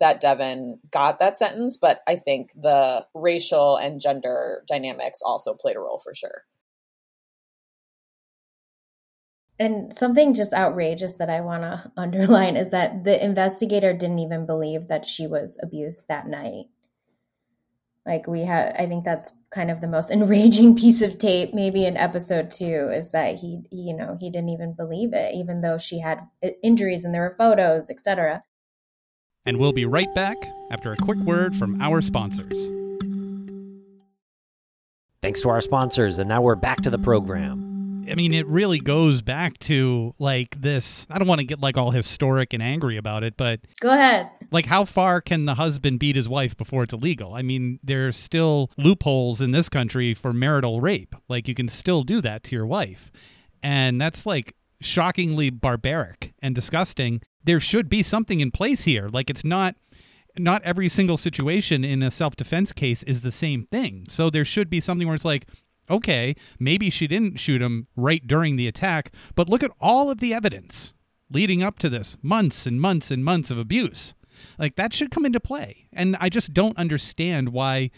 that 0.00 0.22
Deven 0.22 0.74
got 0.90 1.18
that 1.20 1.38
sentence. 1.38 1.78
But 1.80 2.00
I 2.06 2.16
think 2.16 2.50
the 2.54 3.06
racial 3.14 3.76
and 3.76 4.00
gender 4.00 4.62
dynamics 4.68 5.20
also 5.24 5.54
played 5.54 5.76
a 5.76 5.80
role 5.80 6.00
for 6.02 6.14
sure. 6.14 6.42
And 9.58 9.92
something 9.92 10.34
just 10.34 10.52
outrageous 10.52 11.14
that 11.14 11.30
I 11.30 11.40
want 11.40 11.62
to 11.62 11.90
underline 11.96 12.56
is 12.56 12.70
that 12.70 13.04
the 13.04 13.24
investigator 13.24 13.92
didn't 13.92 14.18
even 14.18 14.46
believe 14.46 14.88
that 14.88 15.06
she 15.06 15.26
was 15.26 15.58
abused 15.62 16.08
that 16.08 16.26
night. 16.26 16.66
Like 18.04 18.28
we 18.28 18.42
have, 18.42 18.76
I 18.78 18.86
think 18.86 19.04
that's 19.04 19.32
kind 19.50 19.70
of 19.70 19.80
the 19.80 19.88
most 19.88 20.10
enraging 20.12 20.76
piece 20.76 21.02
of 21.02 21.18
tape, 21.18 21.54
maybe 21.54 21.86
in 21.86 21.96
episode 21.96 22.50
two, 22.50 22.90
is 22.92 23.10
that 23.10 23.36
he, 23.36 23.62
you 23.70 23.96
know, 23.96 24.16
he 24.20 24.30
didn't 24.30 24.50
even 24.50 24.74
believe 24.74 25.12
it, 25.12 25.34
even 25.34 25.60
though 25.60 25.78
she 25.78 25.98
had 25.98 26.20
injuries 26.62 27.04
and 27.04 27.14
there 27.14 27.22
were 27.22 27.36
photos, 27.38 27.90
etc. 27.90 28.42
And 29.46 29.58
we'll 29.58 29.72
be 29.72 29.86
right 29.86 30.12
back 30.14 30.36
after 30.70 30.92
a 30.92 30.96
quick 30.96 31.18
word 31.18 31.56
from 31.56 31.80
our 31.80 32.02
sponsors. 32.02 32.68
Thanks 35.22 35.40
to 35.40 35.48
our 35.48 35.60
sponsors, 35.60 36.18
and 36.18 36.28
now 36.28 36.42
we're 36.42 36.54
back 36.54 36.82
to 36.82 36.90
the 36.90 36.98
program. 36.98 37.65
I 38.10 38.14
mean, 38.14 38.32
it 38.32 38.46
really 38.46 38.78
goes 38.78 39.22
back 39.22 39.58
to 39.60 40.14
like 40.18 40.60
this. 40.60 41.06
I 41.10 41.18
don't 41.18 41.28
want 41.28 41.40
to 41.40 41.46
get 41.46 41.60
like 41.60 41.76
all 41.76 41.90
historic 41.90 42.52
and 42.52 42.62
angry 42.62 42.96
about 42.96 43.24
it, 43.24 43.36
but 43.36 43.60
go 43.80 43.90
ahead. 43.90 44.30
Like, 44.50 44.66
how 44.66 44.84
far 44.84 45.20
can 45.20 45.44
the 45.44 45.54
husband 45.54 45.98
beat 45.98 46.16
his 46.16 46.28
wife 46.28 46.56
before 46.56 46.82
it's 46.82 46.94
illegal? 46.94 47.34
I 47.34 47.42
mean, 47.42 47.80
there's 47.82 48.16
still 48.16 48.70
loopholes 48.76 49.40
in 49.40 49.50
this 49.50 49.68
country 49.68 50.14
for 50.14 50.32
marital 50.32 50.80
rape. 50.80 51.14
Like, 51.28 51.48
you 51.48 51.54
can 51.54 51.68
still 51.68 52.02
do 52.02 52.20
that 52.20 52.44
to 52.44 52.56
your 52.56 52.66
wife. 52.66 53.10
And 53.62 54.00
that's 54.00 54.26
like 54.26 54.54
shockingly 54.80 55.50
barbaric 55.50 56.32
and 56.40 56.54
disgusting. 56.54 57.22
There 57.44 57.60
should 57.60 57.88
be 57.88 58.02
something 58.02 58.40
in 58.40 58.50
place 58.50 58.84
here. 58.84 59.08
Like, 59.08 59.30
it's 59.30 59.44
not 59.44 59.74
not 60.38 60.62
every 60.64 60.88
single 60.88 61.16
situation 61.16 61.84
in 61.84 62.02
a 62.02 62.10
self 62.10 62.36
defense 62.36 62.72
case 62.72 63.02
is 63.04 63.22
the 63.22 63.32
same 63.32 63.66
thing. 63.70 64.06
So 64.08 64.30
there 64.30 64.44
should 64.44 64.68
be 64.68 64.80
something 64.80 65.06
where 65.06 65.14
it's 65.14 65.24
like, 65.24 65.46
okay, 65.90 66.36
maybe 66.58 66.90
she 66.90 67.06
didn't 67.06 67.38
shoot 67.38 67.62
him 67.62 67.86
right 67.96 68.26
during 68.26 68.56
the 68.56 68.68
attack, 68.68 69.12
but 69.34 69.48
look 69.48 69.62
at 69.62 69.72
all 69.80 70.10
of 70.10 70.20
the 70.20 70.34
evidence 70.34 70.92
leading 71.30 71.62
up 71.62 71.78
to 71.80 71.88
this 71.88 72.16
months 72.22 72.66
and 72.66 72.80
months 72.80 73.10
and 73.10 73.24
months 73.24 73.50
of 73.50 73.58
abuse. 73.58 74.14
Like 74.58 74.76
that 74.76 74.92
should 74.92 75.10
come 75.10 75.26
into 75.26 75.40
play. 75.40 75.88
And 75.92 76.16
I 76.20 76.28
just 76.28 76.52
don't 76.52 76.78
understand 76.78 77.50
why 77.50 77.90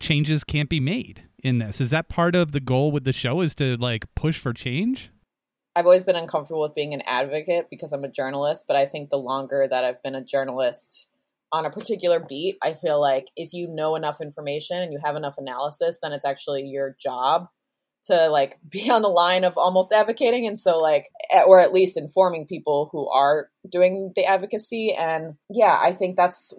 changes 0.00 0.44
can't 0.44 0.68
be 0.68 0.80
made 0.80 1.22
in 1.42 1.58
this. 1.58 1.80
Is 1.80 1.90
that 1.90 2.08
part 2.08 2.34
of 2.34 2.52
the 2.52 2.60
goal 2.60 2.92
with 2.92 3.04
the 3.04 3.12
show 3.12 3.40
is 3.40 3.54
to 3.56 3.76
like 3.76 4.12
push 4.14 4.38
for 4.38 4.52
change? 4.52 5.10
I've 5.74 5.84
always 5.84 6.04
been 6.04 6.16
uncomfortable 6.16 6.62
with 6.62 6.74
being 6.74 6.94
an 6.94 7.02
advocate 7.02 7.68
because 7.70 7.92
I'm 7.92 8.04
a 8.04 8.08
journalist, 8.08 8.64
but 8.66 8.76
I 8.76 8.86
think 8.86 9.10
the 9.10 9.18
longer 9.18 9.66
that 9.68 9.84
I've 9.84 10.02
been 10.02 10.14
a 10.14 10.24
journalist, 10.24 11.08
on 11.52 11.64
a 11.64 11.70
particular 11.70 12.24
beat, 12.26 12.56
I 12.62 12.74
feel 12.74 13.00
like 13.00 13.26
if 13.36 13.52
you 13.52 13.68
know 13.68 13.96
enough 13.96 14.20
information 14.20 14.78
and 14.78 14.92
you 14.92 15.00
have 15.04 15.16
enough 15.16 15.36
analysis, 15.38 15.98
then 16.02 16.12
it's 16.12 16.24
actually 16.24 16.64
your 16.64 16.96
job 17.00 17.48
to 18.06 18.28
like 18.28 18.58
be 18.68 18.90
on 18.90 19.02
the 19.02 19.08
line 19.08 19.44
of 19.44 19.56
almost 19.56 19.92
advocating 19.92 20.46
and 20.46 20.58
so 20.58 20.78
like 20.78 21.08
or 21.46 21.60
at 21.60 21.72
least 21.72 21.96
informing 21.96 22.46
people 22.46 22.88
who 22.92 23.08
are 23.08 23.48
doing 23.70 24.12
the 24.14 24.24
advocacy. 24.24 24.94
And 24.94 25.34
yeah 25.52 25.78
i 25.82 25.92
think 25.92 26.16
that's 26.16 26.54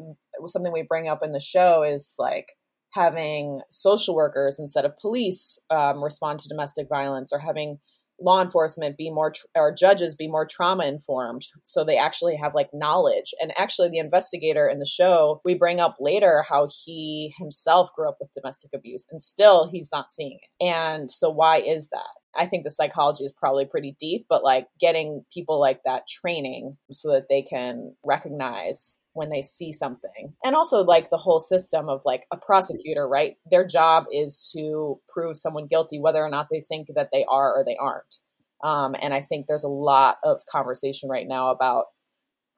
something 0.46 0.72
we 0.72 0.84
bring 0.84 1.08
up 1.08 1.24
in 1.24 1.32
the 1.32 1.40
show 1.40 1.84
is 1.84 2.16
like 2.20 2.54
having 2.94 3.62
social 3.70 4.16
workers 4.16 4.60
instead 4.60 4.86
of 4.86 4.98
police 4.98 5.60
um, 5.70 6.04
respond 6.04 6.40
to 6.40 6.50
domestic 6.50 6.88
violence 6.90 7.32
or 7.34 7.40
having 7.40 7.80
law 8.20 8.42
enforcement 8.42 8.98
be 8.98 9.12
more 9.12 9.34
or 9.56 9.74
judges 9.74 10.16
be 10.16 10.28
more 10.28 10.46
trauma 10.46 10.86
informed 10.86 11.46
so 11.64 11.84
they 11.84 11.98
actually 11.98 12.36
have 12.36 12.56
like 12.56 12.70
knowledge. 12.74 13.34
And 13.42 13.54
actually 13.58 13.90
the 13.90 14.00
investigator 14.00 14.68
in 14.68 14.80
the 14.80 14.86
show 14.86 15.42
we 15.46 15.54
bring 15.54 15.80
up 15.80 15.98
later 16.00 16.44
how 16.48 16.68
he 16.84 17.34
himself 17.38 17.94
grew 17.94 18.10
up 18.10 18.18
with 18.20 18.34
domestic 18.34 18.72
abuse 18.74 19.06
and 19.12 19.22
still 19.22 19.70
he's 19.70 19.90
not 19.92 20.14
seeing 20.14 20.40
it. 20.42 20.64
And 20.64 21.10
so 21.12 21.30
why 21.30 21.58
is 21.58 21.90
that? 21.90 22.08
I 22.38 22.46
think 22.46 22.64
the 22.64 22.72
psychology 22.72 23.24
is 23.24 23.34
probably 23.34 23.66
pretty 23.66 23.96
deep, 24.00 24.28
but 24.30 24.44
like 24.44 24.68
getting 24.80 25.26
people 25.34 25.60
like 25.60 25.82
that 25.86 26.08
training 26.08 26.78
so 26.92 27.12
that 27.12 27.28
they 27.30 27.42
can 27.42 27.96
recognize 28.06 28.98
when 29.18 29.30
they 29.30 29.42
see 29.42 29.74
something. 29.74 30.34
And 30.44 30.56
also 30.56 30.84
like 30.84 31.10
the 31.10 31.18
whole 31.18 31.40
system 31.40 31.90
of 31.90 32.02
like 32.06 32.26
a 32.32 32.38
prosecutor, 32.38 33.08
right? 33.08 33.36
Their 33.50 33.66
job 33.68 34.06
is 34.14 34.50
to 34.56 35.00
prove 35.10 35.36
someone 35.36 35.68
guilty 35.68 36.00
whether 36.00 36.24
or 36.24 36.30
not 36.30 36.48
they 36.52 36.62
think 36.62 36.88
that 36.96 37.10
they 37.12 37.26
are 37.28 37.54
or 37.54 37.66
they 37.66 37.76
aren't. 37.76 38.18
Um, 38.64 38.96
and 39.00 39.14
I 39.14 39.22
think 39.22 39.48
there's 39.48 39.64
a 39.64 39.70
lot 39.70 40.18
of 40.24 40.42
conversation 40.50 41.10
right 41.10 41.28
now 41.28 41.50
about 41.50 41.86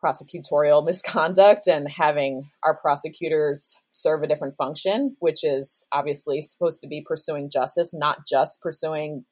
prosecutorial 0.04 0.86
misconduct 0.86 1.68
and 1.68 1.90
having 1.90 2.50
our 2.64 2.78
prosecutors 2.78 3.78
serve 3.92 4.22
a 4.22 4.28
different 4.28 4.56
function, 4.56 5.16
which 5.20 5.44
is 5.44 5.86
obviously 5.92 6.42
supposed 6.42 6.82
to 6.82 6.88
be 6.88 7.04
pursuing 7.06 7.50
justice, 7.50 7.94
not 7.94 8.20
just 8.28 8.62
pursuing 8.62 9.26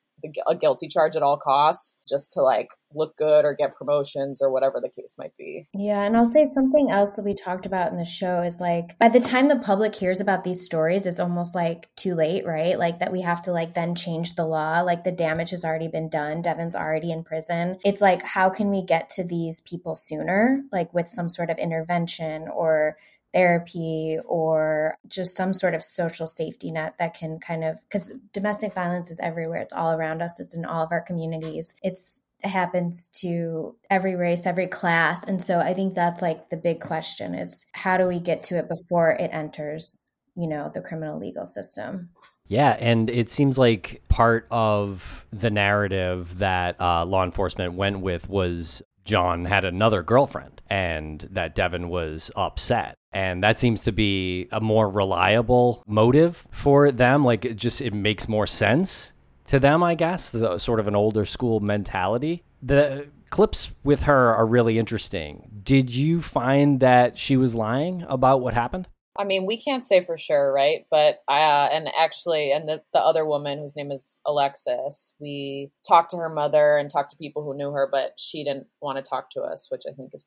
a 0.48 0.56
guilty 0.56 0.88
charge 0.88 1.16
at 1.16 1.24
all 1.24 1.38
costs 1.38 1.98
just 2.08 2.34
to 2.34 2.42
like 2.42 2.70
look 2.94 3.18
good 3.18 3.46
or 3.46 3.54
get 3.54 3.76
promotions 3.76 4.42
or 4.42 4.50
whatever 4.52 4.80
the 4.82 4.90
case 4.90 5.16
might 5.18 5.36
be. 5.38 5.68
Yeah, 5.74 6.02
and 6.02 6.16
I'll 6.16 6.26
say 6.26 6.46
something 6.46 6.90
else 6.90 7.16
that 7.16 7.26
we 7.26 7.36
talked 7.36 7.66
about 7.66 7.92
in 7.92 7.98
the 7.98 8.06
show 8.06 8.42
is 8.42 8.60
like 8.60 8.98
by 8.98 9.10
the 9.10 9.20
time 9.20 9.48
the 9.48 9.60
public 9.60 9.94
hears 9.94 10.22
about 10.22 10.44
these 10.44 10.64
stories 10.64 11.06
it's 11.06 11.20
almost 11.20 11.54
like 11.54 11.94
too 11.96 12.16
late, 12.16 12.46
right? 12.46 12.80
Like 12.80 13.00
that 13.00 13.12
we 13.12 13.22
have 13.22 13.44
to 13.44 13.52
like 13.52 13.74
then 13.74 13.96
change 13.96 14.36
the 14.36 14.46
law, 14.46 14.82
like 14.82 15.04
the 15.04 15.12
damage 15.12 15.52
has 15.52 15.66
already 15.66 15.88
been 15.88 16.10
done, 16.10 16.42
Deven's 16.42 16.76
already 16.76 17.12
in 17.12 17.24
prison. 17.24 17.78
It's 17.84 18.02
like 18.02 18.24
how 18.24 18.50
can 18.50 18.70
we 18.70 18.84
get 18.84 19.10
to 19.12 19.24
these 19.24 19.62
people 19.62 19.96
sooner 19.96 20.64
like 20.72 20.94
with 20.94 21.08
some 21.08 21.30
sort 21.30 21.50
of 21.50 21.58
intervention 21.58 22.48
or 22.48 22.98
therapy 23.34 24.18
or 24.26 24.98
just 25.08 25.36
some 25.36 25.54
sort 25.54 25.74
of 25.74 25.84
social 25.84 26.28
safety 26.28 26.72
net 26.72 26.96
that 27.00 27.14
can 27.14 27.40
kind 27.40 27.64
of 27.64 27.78
because 27.84 28.12
domestic 28.34 28.74
violence 28.74 29.12
is 29.12 29.20
everywhere. 29.20 29.62
It's 29.62 29.74
all 29.74 29.94
around 29.94 30.22
us. 30.22 30.40
It's 30.40 30.56
in 30.56 30.66
all 30.66 30.84
of 30.84 30.92
our 30.92 31.02
communities. 31.02 31.74
It's 31.82 32.22
it 32.44 32.50
happens 32.50 33.10
to 33.22 33.76
every 33.90 34.16
race 34.16 34.46
every 34.46 34.68
class. 34.68 35.24
And 35.24 35.42
so 35.42 35.60
i 35.60 35.74
think 35.74 35.96
that's 35.96 36.22
like 36.22 36.50
the 36.50 36.58
big 36.58 36.82
question 36.82 37.34
is 37.34 37.66
how 37.74 37.98
do 37.98 38.08
we 38.08 38.20
get 38.20 38.44
to 38.44 38.58
it 38.58 38.70
before 38.70 39.12
it 39.12 39.30
enters 39.34 39.98
you 40.38 40.48
know 40.48 40.72
the 40.74 40.82
criminal 40.82 41.20
legal 41.20 41.46
system? 41.46 42.10
Yeah, 42.48 42.78
and 42.80 43.10
it 43.10 43.30
seems 43.30 43.58
like 43.58 44.04
part 44.08 44.48
of 44.52 45.26
the 45.34 45.50
narrative 45.50 46.38
that 46.38 46.80
uh, 46.80 47.04
law 47.06 47.26
enforcement 47.26 47.74
went 47.74 48.00
with 48.00 48.30
was 48.30 48.82
John 49.08 49.46
had 49.46 49.66
another 49.66 50.04
girlfriend 50.04 50.62
and 50.70 51.28
that 51.32 51.56
Deven 51.56 51.88
was 51.88 52.30
upset. 52.36 52.96
And 53.14 53.42
that 53.42 53.58
seems 53.58 53.82
to 53.84 53.92
be 53.92 54.48
a 54.52 54.60
more 54.60 54.90
reliable 54.90 55.82
motive 55.88 56.46
for 56.52 56.92
them. 56.92 57.24
Like, 57.24 57.46
it 57.46 57.56
just 57.56 57.82
it 57.82 57.94
makes 57.94 58.28
more 58.28 58.46
sense 58.46 59.14
to 59.48 59.60
them, 59.60 59.82
I 59.82 59.96
guess, 59.96 60.30
the, 60.30 60.58
sort 60.60 60.80
of 60.80 60.88
an 60.88 60.96
older 60.96 61.26
school 61.26 61.62
mentality. 61.62 62.44
The 62.62 63.08
clips 63.30 63.72
with 63.84 64.04
her 64.04 64.36
are 64.36 64.46
really 64.46 64.78
interesting. 64.78 65.50
Did 65.64 65.96
you 65.96 66.22
find 66.22 66.80
that 66.82 67.18
she 67.18 67.38
was 67.38 67.56
lying 67.56 68.06
about 68.08 68.42
what 68.42 68.54
happened? 68.54 68.88
I 69.20 69.24
mean, 69.24 69.46
we 69.46 69.58
can't 69.58 69.86
say 69.86 70.04
for 70.04 70.18
sure, 70.18 70.52
right? 70.52 70.86
But 70.92 71.24
uh, 71.28 71.70
and 71.72 71.90
actually, 72.00 72.52
and 72.52 72.70
the, 72.70 72.82
the 72.94 73.00
other 73.00 73.26
woman 73.26 73.60
whose 73.60 73.76
name 73.76 73.92
is 73.92 74.22
Alexis, 74.26 75.16
we 75.20 75.72
talked 75.88 76.12
to 76.12 76.18
her 76.18 76.30
mother 76.30 76.78
and 76.78 76.90
talked 76.90 77.12
to 77.12 77.18
people 77.18 77.44
who 77.44 77.58
knew 77.58 77.72
her, 77.72 77.90
but 77.92 78.14
she 78.18 78.44
didn't 78.44 78.68
want 78.82 78.98
to 78.98 79.08
talk 79.08 79.30
to 79.32 79.42
us, 79.42 79.68
which 79.70 79.84
I 79.90 79.94
think 79.94 80.12
is 80.14 80.26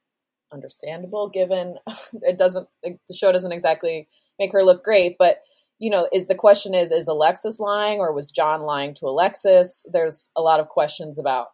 understandable 0.53 1.29
given 1.29 1.77
it 2.23 2.37
doesn't, 2.37 2.69
the 2.83 3.15
show 3.15 3.31
doesn't 3.31 3.53
exactly 3.53 4.09
make 4.39 4.53
her 4.53 4.65
look 4.65 4.83
great. 4.83 5.17
But, 5.19 5.39
you 5.79 5.91
know, 5.91 6.09
is 6.13 6.27
the 6.27 6.35
question 6.35 6.75
is, 6.75 6.91
is 6.91 7.07
Alexis 7.07 7.61
lying 7.61 8.01
or 8.01 8.13
was 8.13 8.33
John 8.33 8.63
lying 8.63 8.95
to 8.95 9.07
Alexis? 9.07 9.87
There's 9.93 10.31
a 10.37 10.43
lot 10.43 10.61
of 10.61 10.69
questions 10.69 11.19
about 11.19 11.49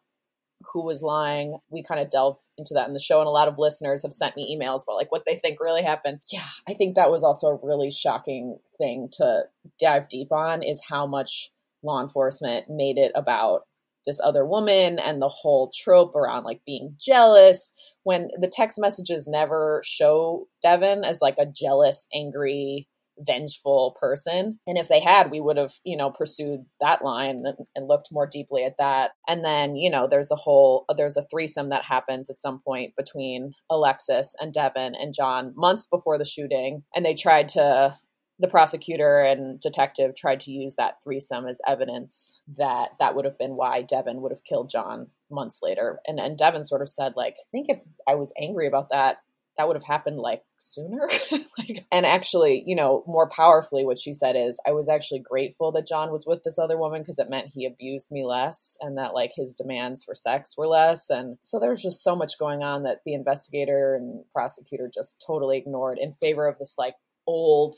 who 0.72 0.84
was 0.84 1.02
lying. 1.02 1.58
We 1.70 1.82
kind 1.82 2.00
of 2.00 2.10
delve 2.10 2.38
into 2.58 2.74
that 2.74 2.88
in 2.88 2.94
the 2.94 3.00
show, 3.00 3.20
and 3.20 3.28
a 3.28 3.32
lot 3.32 3.48
of 3.48 3.58
listeners 3.58 4.02
have 4.02 4.12
sent 4.12 4.36
me 4.36 4.56
emails 4.56 4.82
about 4.82 4.96
like 4.96 5.12
what 5.12 5.24
they 5.26 5.36
think 5.36 5.60
really 5.60 5.82
happened. 5.82 6.20
Yeah, 6.32 6.48
I 6.68 6.74
think 6.74 6.94
that 6.94 7.10
was 7.10 7.22
also 7.22 7.48
a 7.48 7.60
really 7.62 7.90
shocking 7.90 8.58
thing 8.78 9.08
to 9.12 9.44
dive 9.80 10.08
deep 10.08 10.32
on 10.32 10.62
is 10.62 10.80
how 10.88 11.06
much 11.06 11.50
law 11.82 12.02
enforcement 12.02 12.66
made 12.68 12.98
it 12.98 13.12
about 13.14 13.62
this 14.06 14.20
other 14.22 14.46
woman 14.46 14.98
and 14.98 15.20
the 15.20 15.28
whole 15.28 15.72
trope 15.74 16.14
around 16.14 16.44
like 16.44 16.60
being 16.64 16.94
jealous 16.98 17.72
when 18.04 18.28
the 18.38 18.50
text 18.50 18.78
messages 18.78 19.26
never 19.26 19.82
show 19.84 20.46
Deven 20.64 21.04
as 21.04 21.20
like 21.20 21.36
a 21.38 21.46
jealous, 21.46 22.06
angry 22.14 22.88
vengeful 23.18 23.96
person. 24.00 24.58
And 24.66 24.78
if 24.78 24.88
they 24.88 25.00
had, 25.00 25.30
we 25.30 25.40
would 25.40 25.56
have, 25.56 25.74
you 25.84 25.96
know, 25.96 26.10
pursued 26.10 26.64
that 26.80 27.04
line 27.04 27.42
and, 27.44 27.58
and, 27.74 27.88
looked 27.88 28.08
more 28.12 28.26
deeply 28.26 28.64
at 28.64 28.76
that. 28.78 29.12
And 29.28 29.44
then, 29.44 29.76
you 29.76 29.90
know, 29.90 30.06
there's 30.08 30.30
a 30.30 30.36
whole, 30.36 30.84
there's 30.96 31.16
a 31.16 31.26
threesome 31.30 31.70
that 31.70 31.84
happens 31.84 32.28
at 32.28 32.40
some 32.40 32.60
point 32.60 32.94
between 32.96 33.52
Alexis 33.70 34.34
and 34.40 34.54
Deven 34.54 34.92
and 34.98 35.14
John 35.14 35.52
months 35.56 35.86
before 35.86 36.18
the 36.18 36.24
shooting. 36.24 36.82
And 36.94 37.04
they 37.04 37.14
tried 37.14 37.48
to, 37.50 37.96
the 38.38 38.48
prosecutor 38.48 39.22
and 39.22 39.58
detective 39.60 40.14
tried 40.14 40.40
to 40.40 40.50
use 40.50 40.74
that 40.76 41.02
threesome 41.02 41.46
as 41.46 41.58
evidence 41.66 42.38
that 42.58 42.90
that 42.98 43.14
would 43.14 43.24
have 43.24 43.38
been 43.38 43.56
why 43.56 43.82
Deven 43.82 44.20
would 44.20 44.32
have 44.32 44.44
killed 44.44 44.70
John 44.70 45.08
months 45.30 45.60
later. 45.62 46.00
And 46.06 46.20
and 46.20 46.38
Deven 46.38 46.66
sort 46.66 46.82
of 46.82 46.90
said 46.90 47.14
like, 47.16 47.34
I 47.34 47.48
think 47.50 47.66
if 47.70 47.80
I 48.06 48.14
was 48.16 48.32
angry 48.38 48.66
about 48.66 48.90
that, 48.90 49.18
that 49.56 49.66
would 49.66 49.76
have 49.76 49.84
happened 49.84 50.18
like 50.18 50.42
sooner. 50.58 51.08
like, 51.58 51.86
and 51.90 52.04
actually, 52.04 52.62
you 52.66 52.76
know, 52.76 53.02
more 53.06 53.28
powerfully, 53.28 53.84
what 53.84 53.98
she 53.98 54.12
said 54.12 54.36
is, 54.36 54.60
I 54.66 54.72
was 54.72 54.88
actually 54.88 55.20
grateful 55.20 55.72
that 55.72 55.86
John 55.86 56.10
was 56.10 56.24
with 56.26 56.42
this 56.42 56.58
other 56.58 56.78
woman 56.78 57.02
because 57.02 57.18
it 57.18 57.30
meant 57.30 57.52
he 57.54 57.66
abused 57.66 58.10
me 58.10 58.24
less 58.24 58.76
and 58.80 58.98
that 58.98 59.14
like 59.14 59.32
his 59.34 59.54
demands 59.54 60.04
for 60.04 60.14
sex 60.14 60.54
were 60.56 60.66
less. 60.66 61.08
And 61.08 61.38
so 61.40 61.58
there's 61.58 61.82
just 61.82 62.02
so 62.02 62.14
much 62.14 62.38
going 62.38 62.62
on 62.62 62.82
that 62.82 63.00
the 63.06 63.14
investigator 63.14 63.94
and 63.94 64.24
prosecutor 64.32 64.90
just 64.92 65.22
totally 65.26 65.56
ignored 65.56 65.98
in 65.98 66.12
favor 66.12 66.46
of 66.46 66.58
this 66.58 66.74
like 66.76 66.94
old, 67.26 67.74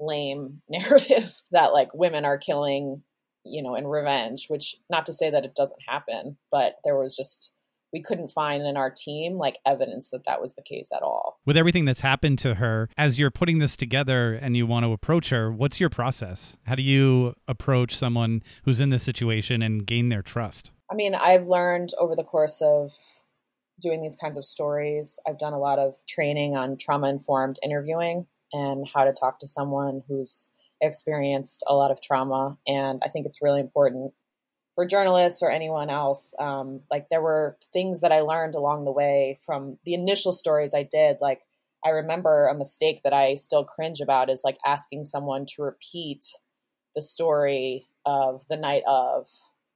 lame 0.00 0.60
narrative 0.68 1.32
that 1.52 1.72
like 1.72 1.94
women 1.94 2.24
are 2.24 2.38
killing, 2.38 3.02
you 3.44 3.62
know, 3.62 3.76
in 3.76 3.86
revenge, 3.86 4.46
which 4.48 4.76
not 4.90 5.06
to 5.06 5.12
say 5.12 5.30
that 5.30 5.44
it 5.44 5.54
doesn't 5.54 5.80
happen, 5.86 6.36
but 6.50 6.74
there 6.84 6.98
was 6.98 7.14
just 7.14 7.52
we 7.92 8.02
couldn't 8.02 8.30
find 8.30 8.64
in 8.64 8.76
our 8.76 8.90
team 8.90 9.36
like 9.36 9.58
evidence 9.66 10.10
that 10.10 10.24
that 10.24 10.40
was 10.40 10.54
the 10.54 10.62
case 10.62 10.88
at 10.94 11.02
all. 11.02 11.38
With 11.44 11.56
everything 11.56 11.84
that's 11.84 12.00
happened 12.00 12.38
to 12.40 12.54
her, 12.54 12.88
as 12.96 13.18
you're 13.18 13.30
putting 13.30 13.58
this 13.58 13.76
together 13.76 14.32
and 14.34 14.56
you 14.56 14.66
want 14.66 14.84
to 14.84 14.92
approach 14.92 15.30
her, 15.30 15.52
what's 15.52 15.80
your 15.80 15.90
process? 15.90 16.56
How 16.64 16.74
do 16.74 16.82
you 16.82 17.34
approach 17.46 17.94
someone 17.96 18.42
who's 18.64 18.80
in 18.80 18.90
this 18.90 19.02
situation 19.02 19.62
and 19.62 19.86
gain 19.86 20.08
their 20.08 20.22
trust? 20.22 20.72
I 20.90 20.94
mean, 20.94 21.14
I've 21.14 21.46
learned 21.46 21.90
over 21.98 22.16
the 22.16 22.24
course 22.24 22.60
of 22.62 22.92
doing 23.80 24.00
these 24.00 24.16
kinds 24.16 24.38
of 24.38 24.44
stories, 24.44 25.18
I've 25.26 25.38
done 25.38 25.52
a 25.52 25.58
lot 25.58 25.78
of 25.78 25.94
training 26.08 26.56
on 26.56 26.76
trauma 26.76 27.08
informed 27.08 27.58
interviewing 27.62 28.26
and 28.52 28.86
how 28.94 29.04
to 29.04 29.12
talk 29.12 29.40
to 29.40 29.48
someone 29.48 30.02
who's 30.06 30.50
experienced 30.80 31.64
a 31.66 31.74
lot 31.74 31.90
of 31.90 32.00
trauma. 32.00 32.58
And 32.66 33.02
I 33.04 33.08
think 33.08 33.26
it's 33.26 33.42
really 33.42 33.60
important 33.60 34.12
for 34.74 34.86
journalists 34.86 35.42
or 35.42 35.50
anyone 35.50 35.90
else, 35.90 36.34
um, 36.38 36.80
like 36.90 37.08
there 37.10 37.22
were 37.22 37.56
things 37.72 38.00
that 38.00 38.12
I 38.12 38.20
learned 38.20 38.54
along 38.54 38.84
the 38.84 38.92
way 38.92 39.38
from 39.44 39.78
the 39.84 39.94
initial 39.94 40.32
stories 40.32 40.74
I 40.74 40.82
did. 40.82 41.18
Like 41.20 41.40
I 41.84 41.90
remember 41.90 42.46
a 42.46 42.56
mistake 42.56 43.00
that 43.04 43.12
I 43.12 43.34
still 43.34 43.64
cringe 43.64 44.00
about 44.00 44.30
is 44.30 44.42
like 44.44 44.58
asking 44.64 45.04
someone 45.04 45.46
to 45.54 45.62
repeat 45.62 46.24
the 46.94 47.02
story 47.02 47.86
of 48.04 48.46
the 48.48 48.56
night 48.56 48.82
of 48.86 49.26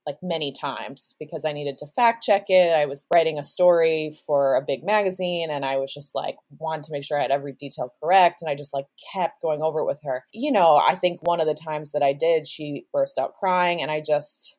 like 0.05 0.17
many 0.23 0.53
times 0.53 1.15
because 1.19 1.43
I 1.43 1.51
needed 1.51 1.77
to 1.79 1.87
fact 1.87 2.23
check 2.23 2.45
it. 2.47 2.73
I 2.73 2.85
was 2.85 3.05
writing 3.13 3.37
a 3.37 3.43
story 3.43 4.17
for 4.25 4.55
a 4.55 4.63
big 4.65 4.85
magazine 4.85 5.49
and 5.51 5.65
I 5.65 5.77
was 5.77 5.93
just 5.93 6.15
like 6.15 6.37
wanted 6.57 6.85
to 6.85 6.93
make 6.93 7.03
sure 7.03 7.19
I 7.19 7.23
had 7.23 7.31
every 7.31 7.51
detail 7.51 7.93
correct 8.01 8.41
and 8.41 8.49
I 8.49 8.55
just 8.55 8.73
like 8.73 8.85
kept 9.13 9.41
going 9.41 9.61
over 9.61 9.81
it 9.81 9.85
with 9.85 9.99
her. 10.05 10.23
You 10.31 10.53
know, 10.53 10.77
I 10.77 10.95
think 10.95 11.19
one 11.23 11.41
of 11.41 11.47
the 11.47 11.53
times 11.53 11.91
that 11.91 12.03
I 12.03 12.13
did, 12.13 12.47
she 12.47 12.85
burst 12.93 13.17
out 13.19 13.35
crying 13.35 13.81
and 13.81 13.91
I 13.91 13.99
just 13.99 14.55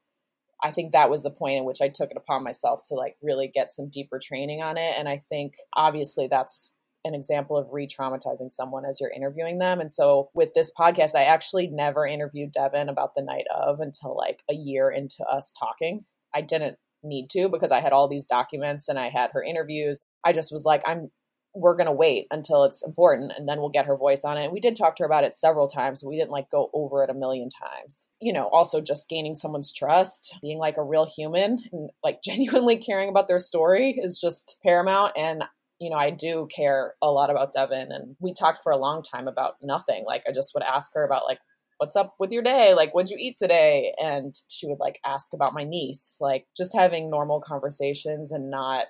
I 0.62 0.72
think 0.72 0.92
that 0.92 1.10
was 1.10 1.22
the 1.22 1.30
point 1.30 1.58
in 1.58 1.64
which 1.64 1.80
I 1.80 1.88
took 1.88 2.10
it 2.10 2.16
upon 2.16 2.42
myself 2.42 2.82
to 2.86 2.94
like 2.94 3.16
really 3.22 3.48
get 3.52 3.72
some 3.72 3.88
deeper 3.88 4.20
training 4.22 4.62
on 4.62 4.76
it. 4.76 4.94
And 4.98 5.08
I 5.08 5.18
think 5.18 5.54
obviously 5.74 6.26
that's 6.28 6.74
an 7.04 7.14
example 7.14 7.56
of 7.56 7.68
re 7.70 7.86
traumatizing 7.86 8.50
someone 8.50 8.84
as 8.84 9.00
you're 9.00 9.10
interviewing 9.10 9.58
them. 9.58 9.80
And 9.80 9.90
so 9.90 10.30
with 10.34 10.52
this 10.54 10.72
podcast, 10.78 11.14
I 11.14 11.24
actually 11.24 11.68
never 11.68 12.06
interviewed 12.06 12.52
Deven 12.52 12.90
about 12.90 13.12
the 13.14 13.22
night 13.22 13.46
of 13.54 13.80
until 13.80 14.16
like 14.16 14.40
a 14.50 14.54
year 14.54 14.90
into 14.90 15.24
us 15.24 15.54
talking. 15.58 16.04
I 16.34 16.40
didn't 16.40 16.76
need 17.02 17.30
to 17.30 17.48
because 17.48 17.70
I 17.70 17.80
had 17.80 17.92
all 17.92 18.08
these 18.08 18.26
documents 18.26 18.88
and 18.88 18.98
I 18.98 19.08
had 19.08 19.30
her 19.32 19.42
interviews. 19.42 20.02
I 20.24 20.32
just 20.32 20.50
was 20.50 20.64
like, 20.64 20.82
I'm 20.86 21.10
we're 21.58 21.76
going 21.76 21.86
to 21.86 21.92
wait 21.92 22.26
until 22.30 22.64
it's 22.64 22.84
important 22.84 23.32
and 23.36 23.48
then 23.48 23.58
we'll 23.58 23.68
get 23.68 23.86
her 23.86 23.96
voice 23.96 24.24
on 24.24 24.38
it. 24.38 24.44
And 24.44 24.52
we 24.52 24.60
did 24.60 24.76
talk 24.76 24.96
to 24.96 25.02
her 25.02 25.06
about 25.06 25.24
it 25.24 25.36
several 25.36 25.68
times. 25.68 26.04
We 26.04 26.16
didn't 26.16 26.30
like 26.30 26.50
go 26.50 26.70
over 26.72 27.02
it 27.02 27.10
a 27.10 27.14
million 27.14 27.50
times. 27.50 28.06
You 28.20 28.32
know, 28.32 28.48
also 28.48 28.80
just 28.80 29.08
gaining 29.08 29.34
someone's 29.34 29.72
trust, 29.72 30.36
being 30.40 30.58
like 30.58 30.76
a 30.76 30.82
real 30.82 31.06
human 31.06 31.58
and 31.72 31.90
like 32.04 32.22
genuinely 32.24 32.76
caring 32.76 33.08
about 33.08 33.28
their 33.28 33.38
story 33.38 33.98
is 34.00 34.20
just 34.20 34.58
paramount. 34.62 35.12
And 35.16 35.42
you 35.80 35.90
know, 35.90 35.96
I 35.96 36.10
do 36.10 36.48
care 36.54 36.94
a 37.00 37.10
lot 37.10 37.30
about 37.30 37.54
Deven. 37.54 37.94
And 37.94 38.16
we 38.20 38.34
talked 38.34 38.62
for 38.62 38.72
a 38.72 38.76
long 38.76 39.02
time 39.02 39.28
about 39.28 39.54
nothing. 39.62 40.04
Like, 40.04 40.24
I 40.28 40.32
just 40.32 40.52
would 40.54 40.64
ask 40.64 40.92
her 40.94 41.04
about, 41.04 41.24
like, 41.24 41.38
what's 41.78 41.94
up 41.94 42.16
with 42.18 42.32
your 42.32 42.42
day? 42.42 42.74
Like, 42.74 42.92
what'd 42.94 43.10
you 43.10 43.16
eat 43.18 43.36
today? 43.38 43.92
And 44.02 44.34
she 44.48 44.66
would, 44.66 44.80
like, 44.80 44.98
ask 45.06 45.32
about 45.32 45.54
my 45.54 45.62
niece. 45.62 46.16
Like, 46.20 46.46
just 46.56 46.74
having 46.74 47.10
normal 47.10 47.40
conversations 47.40 48.32
and 48.32 48.50
not 48.50 48.86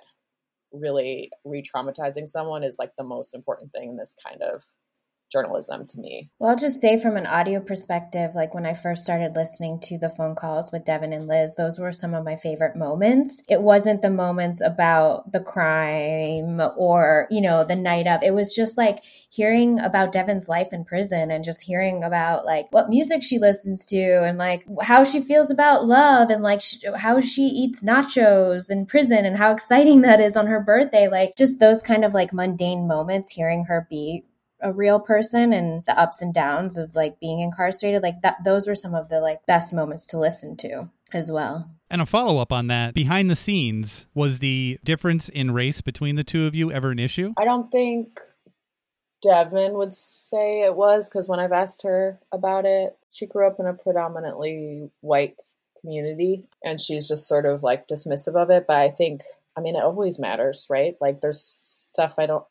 really 0.71 1.31
re-traumatizing 1.45 2.27
someone 2.27 2.63
is 2.63 2.77
like 2.79 2.91
the 2.97 3.03
most 3.03 3.33
important 3.33 3.71
thing 3.71 3.89
in 3.89 3.97
this 3.97 4.15
kind 4.25 4.41
of 4.41 4.63
journalism 5.29 5.85
to 5.87 5.99
me. 5.99 6.29
Well, 6.39 6.51
I'll 6.51 6.55
just 6.55 6.81
say 6.81 6.99
from 6.99 7.17
an 7.17 7.25
audio 7.25 7.59
perspective, 7.59 8.35
like 8.35 8.53
when 8.53 8.65
I 8.65 8.73
first 8.73 9.03
started 9.03 9.35
listening 9.35 9.79
to 9.83 9.97
the 9.97 10.09
phone 10.09 10.35
calls 10.35 10.71
with 10.71 10.85
Deven 10.85 11.15
and 11.15 11.27
Liz, 11.27 11.55
those 11.55 11.79
were 11.79 11.91
some 11.91 12.13
of 12.13 12.25
my 12.25 12.35
favorite 12.35 12.75
moments. 12.75 13.41
It 13.47 13.61
wasn't 13.61 14.01
the 14.01 14.09
moments 14.09 14.61
about 14.61 15.31
the 15.31 15.39
crime 15.39 16.61
or, 16.77 17.27
you 17.29 17.41
know, 17.41 17.63
the 17.63 17.75
night 17.75 18.07
of. 18.07 18.23
It 18.23 18.33
was 18.33 18.53
just 18.55 18.77
like 18.77 19.03
hearing 19.29 19.79
about 19.79 20.13
Deven's 20.13 20.49
life 20.49 20.73
in 20.73 20.85
prison 20.85 21.31
and 21.31 21.43
just 21.43 21.61
hearing 21.61 22.03
about 22.03 22.45
like 22.45 22.67
what 22.71 22.89
music 22.89 23.23
she 23.23 23.39
listens 23.39 23.85
to 23.87 24.23
and 24.23 24.37
like 24.37 24.65
how 24.81 25.03
she 25.03 25.21
feels 25.21 25.51
about 25.51 25.85
love 25.85 26.29
and 26.29 26.41
like 26.41 26.61
sh- 26.61 26.83
how 26.95 27.19
she 27.19 27.43
eats 27.43 27.83
nachos 27.83 28.69
in 28.69 28.85
prison 28.85 29.25
and 29.25 29.37
how 29.37 29.51
exciting 29.51 30.01
that 30.01 30.19
is 30.19 30.35
on 30.35 30.47
her 30.47 30.59
birthday. 30.59 31.07
Like 31.07 31.35
just 31.37 31.59
those 31.59 31.81
kind 31.81 32.03
of 32.03 32.13
like 32.13 32.33
mundane 32.33 32.87
moments, 32.87 33.31
hearing 33.31 33.65
her 33.65 33.87
be 33.89 34.23
a 34.61 34.73
real 34.73 34.99
person 34.99 35.53
and 35.53 35.85
the 35.85 35.97
ups 35.97 36.21
and 36.21 36.33
downs 36.33 36.77
of 36.77 36.95
like 36.95 37.19
being 37.19 37.39
incarcerated 37.39 38.03
like 38.03 38.21
that 38.21 38.43
those 38.43 38.67
were 38.67 38.75
some 38.75 38.95
of 38.95 39.09
the 39.09 39.21
like 39.21 39.45
best 39.45 39.73
moments 39.73 40.07
to 40.07 40.19
listen 40.19 40.57
to 40.57 40.89
as 41.13 41.31
well. 41.31 41.69
And 41.89 42.01
a 42.01 42.05
follow 42.05 42.37
up 42.39 42.51
on 42.51 42.67
that 42.67 42.93
behind 42.93 43.29
the 43.29 43.35
scenes 43.35 44.05
was 44.13 44.39
the 44.39 44.79
difference 44.83 45.29
in 45.29 45.51
race 45.51 45.81
between 45.81 46.15
the 46.15 46.23
two 46.23 46.45
of 46.45 46.55
you 46.55 46.71
ever 46.71 46.91
an 46.91 46.99
issue? 46.99 47.33
I 47.37 47.45
don't 47.45 47.71
think 47.71 48.19
deven 49.23 49.73
would 49.73 49.93
say 49.93 50.61
it 50.61 50.73
was 50.73 51.09
because 51.09 51.27
when 51.27 51.41
i've 51.41 51.51
asked 51.51 51.83
her 51.83 52.17
about 52.31 52.65
it 52.65 52.97
she 53.11 53.25
grew 53.25 53.45
up 53.45 53.59
in 53.59 53.65
a 53.65 53.73
predominantly 53.73 54.89
white 55.01 55.35
community 55.81 56.45
and 56.63 56.79
she's 56.79 57.07
just 57.07 57.27
sort 57.27 57.45
of 57.45 57.61
like 57.61 57.87
dismissive 57.87 58.35
of 58.35 58.49
it 58.49 58.65
but 58.65 58.77
i 58.77 58.89
think 58.89 59.21
i 59.57 59.61
mean 59.61 59.75
it 59.75 59.83
always 59.83 60.19
matters 60.19 60.67
right? 60.69 60.95
Like 61.01 61.21
there's 61.21 61.41
stuff 61.41 62.15
i 62.17 62.25
don't 62.25 62.45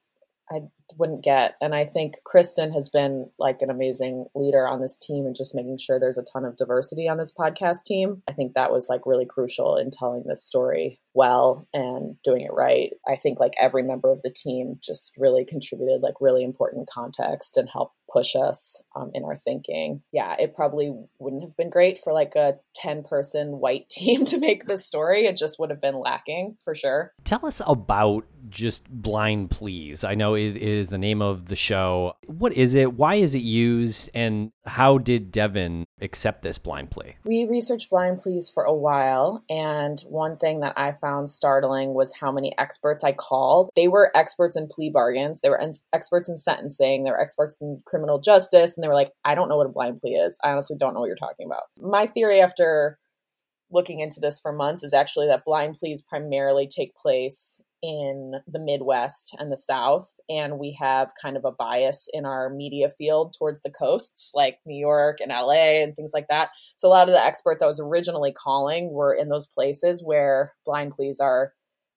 I 0.51 0.61
wouldn't 0.97 1.23
get. 1.23 1.57
And 1.61 1.75
I 1.75 1.85
think 1.85 2.17
Kristen 2.25 2.73
has 2.73 2.89
been 2.89 3.31
like 3.39 3.61
an 3.61 3.71
amazing 3.71 4.27
leader 4.35 4.67
on 4.67 4.81
this 4.81 4.99
team 4.99 5.27
and 5.27 5.37
just 5.37 5.55
making 5.55 5.79
sure 5.79 6.01
there's 6.01 6.19
a 6.19 6.25
ton 6.25 6.45
of 6.45 6.57
diversity 6.57 7.09
on 7.09 7.19
this 7.19 7.33
podcast 7.33 7.85
team. 7.85 8.23
I 8.29 8.33
think 8.33 8.55
that 8.55 8.73
was 8.73 8.89
like 8.89 9.03
really 9.05 9.27
crucial 9.27 9.77
in 9.77 9.91
telling 9.91 10.25
this 10.27 10.45
story 10.45 11.01
well 11.15 11.67
and 11.75 12.17
doing 12.25 12.43
it 12.43 12.53
right. 12.53 12.93
I 13.07 13.17
think 13.17 13.39
like 13.41 13.55
every 13.61 13.83
member 13.83 14.11
of 14.11 14.23
the 14.23 14.35
team 14.35 14.79
just 14.83 15.13
really 15.19 15.45
contributed 15.45 16.01
like 16.01 16.15
really 16.21 16.45
important 16.45 16.89
context 16.89 17.57
and 17.57 17.69
helped 17.69 17.95
push 18.13 18.35
us 18.35 18.83
um, 18.97 19.11
in 19.15 19.25
our 19.25 19.37
thinking. 19.37 20.03
Yeah, 20.13 20.35
it 20.39 20.55
probably 20.55 20.95
wouldn't 21.19 21.43
have 21.43 21.57
been 21.57 21.71
great 21.71 21.99
for 21.99 22.13
like 22.13 22.35
a 22.35 22.59
10 22.75 23.05
person 23.05 23.59
white 23.59 23.89
team 23.91 24.25
to 24.27 24.39
make 24.39 24.67
this 24.67 24.87
story. 24.87 25.27
It 25.27 25.37
just 25.37 25.59
would 25.59 25.71
have 25.71 25.81
been 25.81 25.99
lacking 25.99 26.57
for 26.65 26.75
sure. 26.75 27.13
Tell 27.25 27.45
us 27.47 27.61
about 27.67 28.25
just 28.49 28.89
Blind 28.89 29.51
Please. 29.51 30.05
I 30.05 30.15
know 30.15 30.35
it 30.35 30.57
is 30.57 30.89
the 30.89 30.99
name 30.99 31.23
of 31.23 31.47
the 31.47 31.57
show. 31.57 32.15
What 32.27 32.53
is 32.53 32.75
it? 32.75 32.95
Why 32.95 33.17
is 33.17 33.35
it 33.35 33.43
used? 33.43 34.11
And 34.15 34.53
how 34.65 34.99
did 34.99 35.33
Deven 35.33 35.85
accept 36.01 36.43
this 36.43 36.59
blind 36.59 36.91
plea? 36.91 37.17
We 37.25 37.47
researched 37.47 37.91
blind 37.91 38.19
pleas 38.19 38.51
for 38.51 38.65
a 38.65 38.75
while, 38.75 39.43
and 39.49 40.01
one 40.03 40.37
thing 40.37 40.61
that 40.61 40.75
I 40.77 40.93
found 40.93 41.31
startling 41.31 41.95
was 41.95 42.15
how 42.15 42.31
many 42.31 42.57
experts 42.59 43.03
I 43.03 43.13
called. 43.13 43.71
They 43.75 43.89
were 43.89 44.17
experts 44.17 44.57
in 44.57 44.69
plea 44.69 44.91
bargains, 44.91 45.41
they 45.41 45.49
were 45.49 45.61
experts 45.93 46.29
in 46.29 46.37
sentencing, 46.37 47.05
they 47.05 47.11
were 47.11 47.21
experts 47.21 47.59
in 47.61 47.83
criminal 47.85 47.98
justice, 48.23 48.77
and 48.77 48.85
they 48.85 48.89
were 48.89 48.95
like, 48.95 49.13
I 49.25 49.35
don't 49.35 49.49
know 49.49 49.57
what 49.57 49.67
a 49.67 49.71
blind 49.73 50.01
plea 50.01 50.15
is. 50.15 50.39
I 50.43 50.51
honestly 50.51 50.77
don't 50.79 50.95
know 50.95 51.01
what 51.01 51.07
you're 51.07 51.17
talking 51.17 51.47
about. 51.47 51.65
My 51.77 52.07
theory 52.07 52.41
after 52.41 52.99
looking 53.71 54.01
into 54.01 54.21
this 54.21 54.41
for 54.41 54.53
months 54.53 54.83
is 54.83 54.95
actually 54.95 55.27
that 55.27 55.45
blind 55.45 55.75
pleas 55.75 56.03
primarily 56.03 56.67
take 56.67 56.95
place 56.95 57.61
in 57.83 58.33
the 58.47 58.59
Midwest 58.59 59.37
and 59.39 59.53
the 59.53 59.57
South, 59.57 60.13
and 60.29 60.59
we 60.59 60.77
have 60.81 61.13
kind 61.21 61.37
of 61.37 61.45
a 61.45 61.53
bias 61.53 62.09
in 62.13 62.25
our 62.25 62.51
media 62.51 62.91
field 62.91 63.35
towards 63.39 63.61
the 63.63 63.71
coasts, 63.71 64.31
like 64.35 64.59
New 64.67 64.79
York 64.79 65.19
and 65.21 65.31
LA 65.31 65.83
and 65.83 65.95
things 65.95 66.11
like 66.13 66.27
that. 66.29 66.49
So 66.77 66.89
a 66.89 66.91
lot 66.91 67.09
of 67.09 67.15
the 67.15 67.23
experts 67.23 67.63
I 67.63 67.67
was 67.67 67.81
originally 67.81 68.33
calling 68.33 68.93
were 68.93 69.15
in 69.15 69.29
those 69.29 69.47
places 69.47 70.03
where 70.03 70.55
blind 70.65 70.93
pleas 70.93 71.21
are 71.21 71.53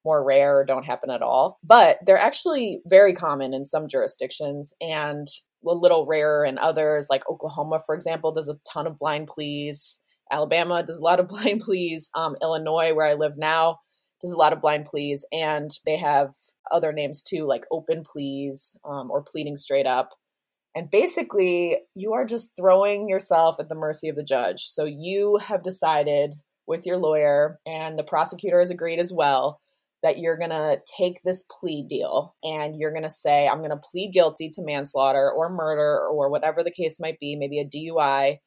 more 0.05 0.23
rare 0.23 0.57
or 0.57 0.65
don't 0.65 0.85
happen 0.85 1.09
at 1.09 1.21
all. 1.21 1.57
But 1.63 1.99
they're 2.05 2.17
actually 2.17 2.81
very 2.85 3.13
common 3.13 3.53
in 3.53 3.65
some 3.65 3.87
jurisdictions 3.87 4.73
and 4.81 5.27
a 5.65 5.71
little 5.71 6.05
rarer 6.05 6.45
in 6.45 6.57
others, 6.57 7.07
like 7.09 7.29
Oklahoma, 7.29 7.81
for 7.85 7.95
example, 7.95 8.31
does 8.31 8.49
a 8.49 8.57
ton 8.71 8.87
of 8.87 8.97
blind 8.97 9.27
pleas. 9.27 9.99
Alabama 10.31 10.83
does 10.83 10.99
a 10.99 11.03
lot 11.03 11.19
of 11.19 11.27
blind 11.29 11.61
pleas. 11.61 12.09
Um, 12.15 12.35
Illinois, 12.41 12.93
where 12.93 13.05
I 13.05 13.13
live 13.13 13.37
now, 13.37 13.79
there's 14.21 14.33
a 14.33 14.37
lot 14.37 14.53
of 14.53 14.61
blind 14.61 14.85
pleas, 14.85 15.25
and 15.31 15.71
they 15.85 15.97
have 15.97 16.33
other 16.71 16.93
names 16.93 17.23
too, 17.23 17.45
like 17.45 17.65
open 17.71 18.03
pleas 18.03 18.75
um, 18.85 19.09
or 19.11 19.23
pleading 19.23 19.57
straight 19.57 19.87
up. 19.87 20.11
And 20.75 20.89
basically, 20.89 21.79
you 21.95 22.13
are 22.13 22.25
just 22.25 22.51
throwing 22.57 23.09
yourself 23.09 23.59
at 23.59 23.67
the 23.67 23.75
mercy 23.75 24.07
of 24.07 24.15
the 24.15 24.23
judge. 24.23 24.67
So 24.67 24.85
you 24.85 25.37
have 25.41 25.63
decided 25.63 26.35
with 26.65 26.85
your 26.85 26.97
lawyer, 26.97 27.59
and 27.65 27.99
the 27.99 28.03
prosecutor 28.03 28.59
has 28.59 28.69
agreed 28.69 28.99
as 28.99 29.11
well, 29.11 29.59
that 30.03 30.17
you're 30.17 30.37
going 30.37 30.49
to 30.49 30.79
take 30.97 31.21
this 31.23 31.43
plea 31.59 31.85
deal 31.87 32.35
and 32.43 32.75
you're 32.75 32.91
going 32.91 33.03
to 33.03 33.09
say, 33.09 33.47
I'm 33.47 33.59
going 33.59 33.69
to 33.69 33.77
plead 33.77 34.11
guilty 34.13 34.49
to 34.49 34.63
manslaughter 34.63 35.31
or 35.31 35.49
murder 35.49 36.07
or 36.07 36.29
whatever 36.29 36.63
the 36.63 36.71
case 36.71 36.99
might 36.99 37.19
be, 37.19 37.35
maybe 37.35 37.59
a 37.59 37.65
DUI. 37.65 38.37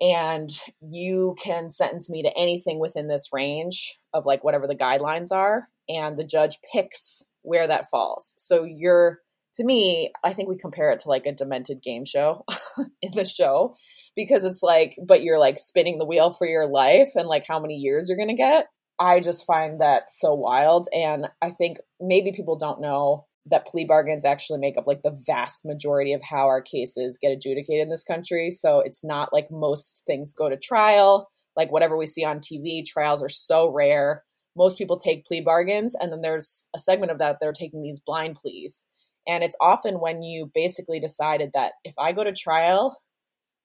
And 0.00 0.50
you 0.80 1.36
can 1.42 1.70
sentence 1.70 2.10
me 2.10 2.22
to 2.22 2.36
anything 2.36 2.80
within 2.80 3.08
this 3.08 3.28
range 3.32 3.98
of 4.14 4.26
like 4.26 4.42
whatever 4.42 4.66
the 4.66 4.74
guidelines 4.74 5.30
are 5.30 5.68
and 5.88 6.16
the 6.16 6.24
judge 6.24 6.58
picks 6.72 7.22
where 7.42 7.66
that 7.66 7.90
falls 7.90 8.34
so 8.38 8.64
you're 8.64 9.18
to 9.52 9.64
me 9.64 10.10
i 10.24 10.32
think 10.32 10.48
we 10.48 10.56
compare 10.56 10.90
it 10.90 11.00
to 11.00 11.08
like 11.08 11.26
a 11.26 11.32
demented 11.32 11.82
game 11.82 12.04
show 12.04 12.44
in 13.02 13.10
the 13.12 13.24
show 13.24 13.74
because 14.14 14.44
it's 14.44 14.62
like 14.62 14.94
but 15.04 15.22
you're 15.22 15.38
like 15.38 15.58
spinning 15.58 15.98
the 15.98 16.06
wheel 16.06 16.32
for 16.32 16.46
your 16.46 16.66
life 16.66 17.10
and 17.14 17.26
like 17.26 17.44
how 17.48 17.60
many 17.60 17.74
years 17.74 18.08
you're 18.08 18.16
going 18.16 18.28
to 18.28 18.34
get 18.34 18.66
i 19.02 19.20
just 19.20 19.46
find 19.46 19.80
that 19.80 20.04
so 20.10 20.34
wild 20.34 20.88
and 20.92 21.26
i 21.42 21.50
think 21.50 21.78
maybe 22.00 22.32
people 22.32 22.56
don't 22.56 22.80
know 22.80 23.26
that 23.46 23.66
plea 23.66 23.84
bargains 23.84 24.24
actually 24.24 24.60
make 24.60 24.78
up 24.78 24.86
like 24.86 25.02
the 25.02 25.18
vast 25.26 25.64
majority 25.64 26.12
of 26.12 26.22
how 26.22 26.46
our 26.46 26.62
cases 26.62 27.18
get 27.20 27.32
adjudicated 27.32 27.82
in 27.82 27.90
this 27.90 28.04
country 28.04 28.50
so 28.50 28.80
it's 28.80 29.02
not 29.04 29.32
like 29.32 29.50
most 29.50 30.02
things 30.06 30.32
go 30.32 30.48
to 30.48 30.56
trial 30.56 31.28
like 31.56 31.70
whatever 31.70 31.96
we 31.96 32.06
see 32.06 32.24
on 32.24 32.40
TV, 32.40 32.84
trials 32.86 33.22
are 33.22 33.28
so 33.28 33.68
rare. 33.68 34.24
Most 34.56 34.78
people 34.78 34.98
take 34.98 35.24
plea 35.24 35.40
bargains, 35.40 35.94
and 35.98 36.12
then 36.12 36.20
there's 36.22 36.66
a 36.74 36.78
segment 36.78 37.12
of 37.12 37.18
that 37.18 37.38
they're 37.40 37.52
taking 37.52 37.82
these 37.82 38.00
blind 38.00 38.36
pleas. 38.36 38.86
And 39.26 39.44
it's 39.44 39.56
often 39.60 40.00
when 40.00 40.22
you 40.22 40.50
basically 40.52 41.00
decided 41.00 41.50
that 41.54 41.72
if 41.84 41.94
I 41.98 42.12
go 42.12 42.24
to 42.24 42.32
trial, 42.32 43.00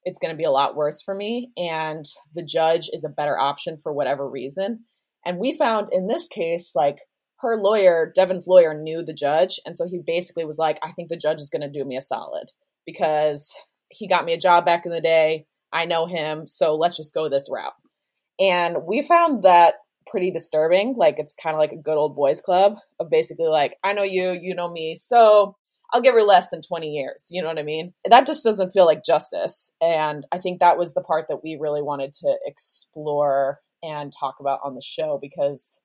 it's 0.04 0.20
going 0.20 0.32
to 0.32 0.38
be 0.38 0.44
a 0.44 0.52
lot 0.52 0.76
worse 0.76 1.02
for 1.02 1.14
me, 1.14 1.52
and 1.58 2.06
the 2.34 2.44
judge 2.44 2.90
is 2.94 3.04
a 3.04 3.10
better 3.10 3.38
option 3.38 3.78
for 3.82 3.92
whatever 3.92 4.30
reason. 4.30 4.86
And 5.28 5.40
we 5.40 5.54
found 5.54 5.90
in 5.92 6.08
this 6.08 6.26
case, 6.30 6.72
like 6.74 7.00
her 7.42 7.58
lawyer, 7.58 8.12
Deven's 8.16 8.48
lawyer, 8.48 8.74
knew 8.74 9.04
the 9.04 9.14
judge. 9.14 9.60
And 9.66 9.78
so 9.78 9.86
he 9.86 10.00
basically 10.00 10.46
was 10.46 10.58
like, 10.58 10.80
I 10.82 10.94
think 10.94 11.10
the 11.10 11.18
judge 11.18 11.42
is 11.42 11.50
going 11.50 11.62
to 11.62 11.70
do 11.70 11.86
me 11.86 11.98
a 11.98 12.02
solid 12.02 12.52
because 12.86 13.54
he 13.92 14.08
got 14.08 14.24
me 14.24 14.34
a 14.34 14.40
job 14.40 14.66
back 14.66 14.86
in 14.86 14.92
the 14.94 15.02
day. 15.02 15.46
I 15.74 15.84
know 15.84 16.06
him, 16.06 16.48
so 16.48 16.76
let's 16.76 16.96
just 16.96 17.14
go 17.14 17.28
this 17.28 17.50
route. 17.52 17.74
And 18.40 18.78
we 18.88 19.02
found 19.02 19.44
that 19.44 19.76
pretty 20.10 20.32
disturbing. 20.32 20.96
Like 20.98 21.16
it's 21.18 21.36
kind 21.36 21.54
of 21.54 21.60
like 21.60 21.74
a 21.74 21.78
good 21.78 21.98
old 21.98 22.16
boys 22.16 22.40
club 22.40 22.76
of 22.98 23.10
basically 23.10 23.50
like, 23.50 23.76
I 23.84 23.92
know 23.92 24.04
you, 24.04 24.40
you 24.42 24.56
know 24.56 24.72
me, 24.72 24.96
so 24.96 25.58
I'll 25.94 26.02
give 26.02 26.14
her 26.14 26.22
less 26.22 26.50
than 26.50 26.62
20 26.62 26.88
years. 26.88 27.28
You 27.30 27.42
know 27.42 27.50
what 27.50 27.60
I 27.60 27.64
mean? 27.64 27.94
That 28.10 28.26
just 28.26 28.46
doesn't 28.46 28.72
feel 28.72 28.86
like 28.86 29.04
justice. 29.04 29.74
And 29.82 30.26
I 30.32 30.38
think 30.38 30.62
that 30.62 30.78
was 30.78 30.94
the 30.94 31.04
part 31.04 31.26
that 31.28 31.44
we 31.44 31.58
really 31.60 31.82
wanted 31.82 32.14
to 32.14 32.38
explore 32.46 33.60
and 33.84 34.14
talk 34.18 34.36
about 34.40 34.60
on 34.64 34.76
the 34.76 34.82
show 34.82 35.18
because 35.22 35.80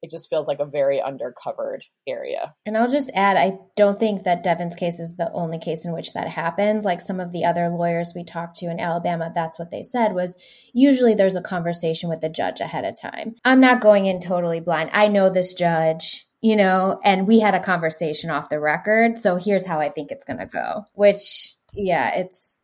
it 0.00 0.10
just 0.10 0.30
feels 0.30 0.46
like 0.46 0.60
a 0.60 0.64
very 0.64 1.00
undercovered 1.00 1.80
area. 2.06 2.54
And 2.64 2.76
I'll 2.76 2.88
just 2.88 3.10
add, 3.14 3.36
I 3.36 3.58
don't 3.76 3.98
think 3.98 4.24
that 4.24 4.44
Deven's 4.44 4.76
case 4.76 5.00
is 5.00 5.16
the 5.16 5.30
only 5.32 5.58
case 5.58 5.84
in 5.84 5.92
which 5.92 6.12
that 6.12 6.28
happens. 6.28 6.84
Like 6.84 7.00
some 7.00 7.18
of 7.18 7.32
the 7.32 7.44
other 7.44 7.68
lawyers 7.68 8.12
we 8.14 8.24
talked 8.24 8.58
to 8.58 8.70
in 8.70 8.78
Alabama, 8.78 9.32
that's 9.34 9.58
what 9.58 9.70
they 9.70 9.82
said 9.82 10.14
was 10.14 10.36
usually 10.72 11.14
there's 11.14 11.36
a 11.36 11.42
conversation 11.42 12.08
with 12.08 12.20
the 12.20 12.28
judge 12.28 12.60
ahead 12.60 12.84
of 12.84 13.00
time. 13.00 13.34
I'm 13.44 13.60
not 13.60 13.80
going 13.80 14.06
in 14.06 14.20
totally 14.20 14.60
blind. 14.60 14.90
I 14.92 15.08
know 15.08 15.30
this 15.30 15.54
judge 15.54 16.28
you 16.40 16.56
know, 16.56 17.00
and 17.04 17.26
we 17.26 17.40
had 17.40 17.54
a 17.54 17.60
conversation 17.60 18.30
off 18.30 18.48
the 18.48 18.60
record. 18.60 19.18
So 19.18 19.36
here's 19.36 19.66
how 19.66 19.80
I 19.80 19.88
think 19.88 20.10
it's 20.12 20.24
going 20.24 20.38
to 20.38 20.46
go, 20.46 20.84
which, 20.94 21.54
yeah, 21.74 22.14
it's, 22.14 22.38
it's 22.48 22.57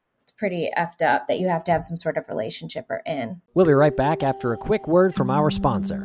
pretty 0.45 0.69
effed 0.77 1.01
up 1.01 1.27
that 1.27 1.39
you 1.39 1.49
have 1.49 1.65
to 1.65 1.73
have 1.73 1.83
some 1.83 1.97
sort 1.97 2.19
of 2.19 2.29
relationship 2.29 2.85
or 2.91 3.01
in. 3.07 3.41
We'll 3.55 3.65
be 3.65 3.73
right 3.73 3.97
back 3.97 4.23
after 4.23 4.53
a 4.53 4.59
quick 4.59 4.87
word 4.87 5.15
from 5.15 5.31
our 5.31 5.51
sponsor. 5.51 6.03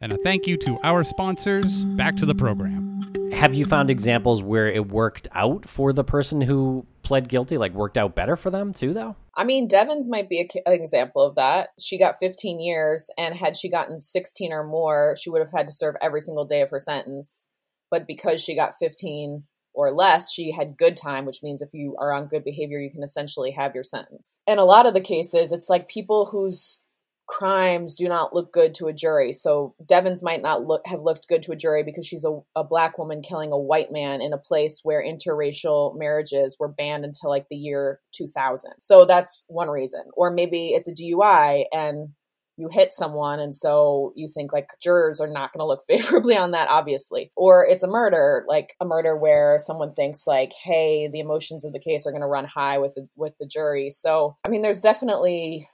And 0.00 0.12
a 0.12 0.16
thank 0.24 0.48
you 0.48 0.56
to 0.56 0.76
our 0.82 1.04
sponsors. 1.04 1.84
Back 1.84 2.16
to 2.16 2.26
the 2.26 2.34
program. 2.34 3.30
Have 3.32 3.54
you 3.54 3.64
found 3.64 3.92
examples 3.92 4.42
where 4.42 4.66
it 4.66 4.88
worked 4.88 5.28
out 5.36 5.68
for 5.68 5.92
the 5.92 6.02
person 6.02 6.40
who 6.40 6.84
pled 7.04 7.28
guilty, 7.28 7.58
like 7.58 7.72
worked 7.74 7.96
out 7.96 8.16
better 8.16 8.34
for 8.34 8.50
them 8.50 8.72
too, 8.72 8.92
though? 8.92 9.14
I 9.36 9.44
mean, 9.44 9.68
Deven's 9.68 10.08
might 10.08 10.28
be 10.28 10.40
a, 10.40 10.68
an 10.68 10.72
example 10.72 11.22
of 11.22 11.36
that. 11.36 11.68
She 11.78 11.96
got 11.96 12.18
15 12.18 12.58
years, 12.58 13.08
and 13.16 13.36
had 13.36 13.56
she 13.56 13.70
gotten 13.70 14.00
16 14.00 14.52
or 14.52 14.64
more, 14.64 15.14
she 15.16 15.30
would 15.30 15.42
have 15.42 15.52
had 15.52 15.68
to 15.68 15.72
serve 15.72 15.94
every 16.02 16.22
single 16.22 16.44
day 16.44 16.62
of 16.62 16.70
her 16.70 16.80
sentence. 16.80 17.46
But 17.88 18.08
because 18.08 18.42
she 18.42 18.56
got 18.56 18.80
15 18.80 19.44
or 19.74 19.90
less, 19.90 20.32
she 20.32 20.52
had 20.52 20.78
good 20.78 20.96
time, 20.96 21.24
which 21.26 21.42
means 21.42 21.60
if 21.60 21.70
you 21.72 21.96
are 21.98 22.12
on 22.12 22.28
good 22.28 22.44
behavior, 22.44 22.78
you 22.78 22.90
can 22.90 23.02
essentially 23.02 23.50
have 23.50 23.74
your 23.74 23.84
sentence. 23.84 24.40
In 24.46 24.58
a 24.58 24.64
lot 24.64 24.86
of 24.86 24.94
the 24.94 25.00
cases, 25.00 25.52
it's 25.52 25.68
like 25.68 25.88
people 25.88 26.26
whose 26.26 26.84
crimes 27.26 27.94
do 27.94 28.08
not 28.08 28.34
look 28.34 28.52
good 28.52 28.74
to 28.74 28.86
a 28.86 28.92
jury. 28.92 29.32
So 29.32 29.74
Deven's 29.84 30.22
might 30.22 30.42
not 30.42 30.64
look 30.64 30.86
have 30.86 31.00
looked 31.00 31.26
good 31.26 31.42
to 31.44 31.52
a 31.52 31.56
jury 31.56 31.82
because 31.82 32.06
she's 32.06 32.24
a, 32.24 32.40
a 32.54 32.62
black 32.62 32.98
woman 32.98 33.22
killing 33.22 33.50
a 33.50 33.58
white 33.58 33.90
man 33.90 34.20
in 34.20 34.32
a 34.32 34.38
place 34.38 34.80
where 34.82 35.02
interracial 35.02 35.96
marriages 35.98 36.56
were 36.58 36.68
banned 36.68 37.04
until 37.04 37.30
like 37.30 37.46
the 37.48 37.56
year 37.56 38.00
2000. 38.12 38.72
So 38.78 39.06
that's 39.06 39.46
one 39.48 39.70
reason. 39.70 40.02
Or 40.14 40.30
maybe 40.30 40.68
it's 40.68 40.88
a 40.88 40.94
DUI 40.94 41.64
and 41.72 42.10
you 42.56 42.68
hit 42.70 42.92
someone 42.92 43.40
and 43.40 43.54
so 43.54 44.12
you 44.14 44.28
think 44.28 44.52
like 44.52 44.68
jurors 44.82 45.20
are 45.20 45.28
not 45.28 45.52
going 45.52 45.60
to 45.60 45.66
look 45.66 45.82
favorably 45.88 46.36
on 46.36 46.52
that 46.52 46.68
obviously 46.68 47.30
or 47.36 47.66
it's 47.66 47.82
a 47.82 47.88
murder 47.88 48.44
like 48.48 48.74
a 48.80 48.84
murder 48.84 49.16
where 49.16 49.58
someone 49.58 49.92
thinks 49.92 50.26
like 50.26 50.52
hey 50.62 51.08
the 51.12 51.20
emotions 51.20 51.64
of 51.64 51.72
the 51.72 51.80
case 51.80 52.06
are 52.06 52.12
going 52.12 52.22
to 52.22 52.26
run 52.26 52.44
high 52.44 52.78
with 52.78 52.94
the 52.94 53.06
with 53.16 53.34
the 53.38 53.46
jury 53.46 53.90
so 53.90 54.36
i 54.44 54.48
mean 54.48 54.62
there's 54.62 54.80
definitely 54.80 55.68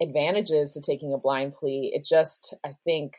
advantages 0.00 0.72
to 0.72 0.80
taking 0.80 1.12
a 1.12 1.18
blind 1.18 1.52
plea. 1.52 1.92
It 1.94 2.04
just, 2.04 2.54
I 2.64 2.72
think, 2.84 3.14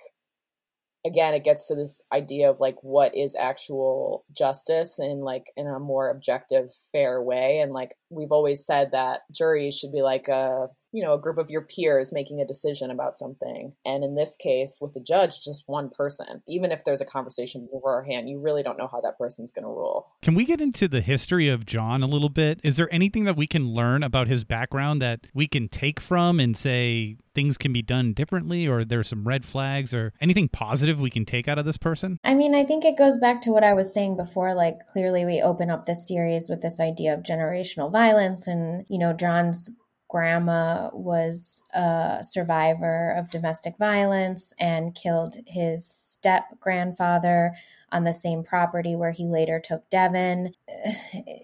again, 1.05 1.33
it 1.33 1.43
gets 1.43 1.67
to 1.67 1.75
this 1.75 2.01
idea 2.13 2.49
of 2.49 2.59
like 2.59 2.77
what 2.81 3.15
is 3.15 3.35
actual 3.35 4.25
justice 4.31 4.97
in 4.99 5.21
like 5.21 5.45
in 5.55 5.67
a 5.67 5.79
more 5.79 6.09
objective, 6.09 6.69
fair 6.91 7.21
way. 7.21 7.59
And 7.59 7.71
like 7.71 7.91
we've 8.09 8.31
always 8.31 8.65
said 8.65 8.91
that 8.91 9.21
juries 9.31 9.77
should 9.77 9.91
be 9.91 10.01
like 10.01 10.27
a 10.27 10.69
you 10.97 11.03
know, 11.03 11.13
a 11.13 11.21
group 11.21 11.37
of 11.37 11.51
your 11.51 11.61
peers 11.61 12.11
making 12.11 12.41
a 12.41 12.47
decision 12.47 12.89
about 12.89 13.19
something. 13.19 13.71
And 13.85 14.03
in 14.03 14.15
this 14.15 14.35
case, 14.35 14.79
with 14.81 14.95
the 14.95 14.99
judge, 14.99 15.43
just 15.43 15.63
one 15.67 15.91
person. 15.91 16.41
Even 16.47 16.71
if 16.71 16.83
there's 16.85 17.01
a 17.01 17.05
conversation 17.05 17.69
beforehand, 17.71 18.27
you 18.27 18.39
really 18.39 18.63
don't 18.63 18.79
know 18.79 18.89
how 18.91 18.99
that 19.01 19.19
person's 19.19 19.51
going 19.51 19.61
to 19.61 19.69
rule. 19.69 20.07
Can 20.23 20.33
we 20.33 20.43
get 20.43 20.59
into 20.59 20.87
the 20.87 21.01
history 21.01 21.49
of 21.49 21.67
John 21.67 22.01
a 22.01 22.07
little 22.07 22.29
bit? 22.29 22.59
Is 22.63 22.77
there 22.77 22.91
anything 22.91 23.25
that 23.25 23.37
we 23.37 23.45
can 23.45 23.75
learn 23.75 24.01
about 24.01 24.27
his 24.27 24.43
background 24.43 24.99
that 25.03 25.27
we 25.35 25.47
can 25.47 25.69
take 25.69 25.99
from 25.99 26.39
and 26.39 26.57
say 26.57 27.17
things 27.35 27.59
can 27.59 27.71
be 27.71 27.83
done 27.83 28.13
differently 28.13 28.67
or 28.67 28.83
there's 28.83 29.09
some 29.09 29.27
red 29.27 29.45
flags 29.45 29.93
or 29.93 30.11
anything 30.19 30.49
positive 30.49 30.99
we 30.99 31.11
can 31.11 31.25
take 31.25 31.47
out 31.47 31.59
of 31.59 31.65
this 31.65 31.77
person? 31.77 32.17
I 32.23 32.33
mean, 32.33 32.55
I 32.55 32.65
think 32.65 32.85
it 32.85 32.97
goes 32.97 33.19
back 33.19 33.43
to 33.43 33.51
what 33.51 33.63
I 33.63 33.75
was 33.75 33.93
saying 33.93 34.17
before. 34.17 34.55
Like, 34.55 34.79
clearly, 34.91 35.25
we 35.25 35.43
open 35.43 35.69
up 35.69 35.85
this 35.85 36.07
series 36.07 36.49
with 36.49 36.63
this 36.63 36.79
idea 36.79 37.13
of 37.13 37.21
generational 37.21 37.91
violence, 37.91 38.47
and, 38.47 38.83
you 38.89 38.97
know, 38.97 39.13
John's 39.13 39.69
grandma 40.09 40.89
was 40.93 41.61
a 41.73 42.19
survivor 42.21 43.11
of 43.17 43.29
domestic 43.29 43.77
violence 43.77 44.53
and 44.59 44.95
killed 44.95 45.35
his 45.45 45.85
step 45.85 46.45
grandfather 46.59 47.53
on 47.91 48.03
the 48.03 48.13
same 48.13 48.43
property 48.43 48.95
where 48.95 49.11
he 49.11 49.25
later 49.25 49.61
took 49.63 49.89
Deven. 49.89 50.53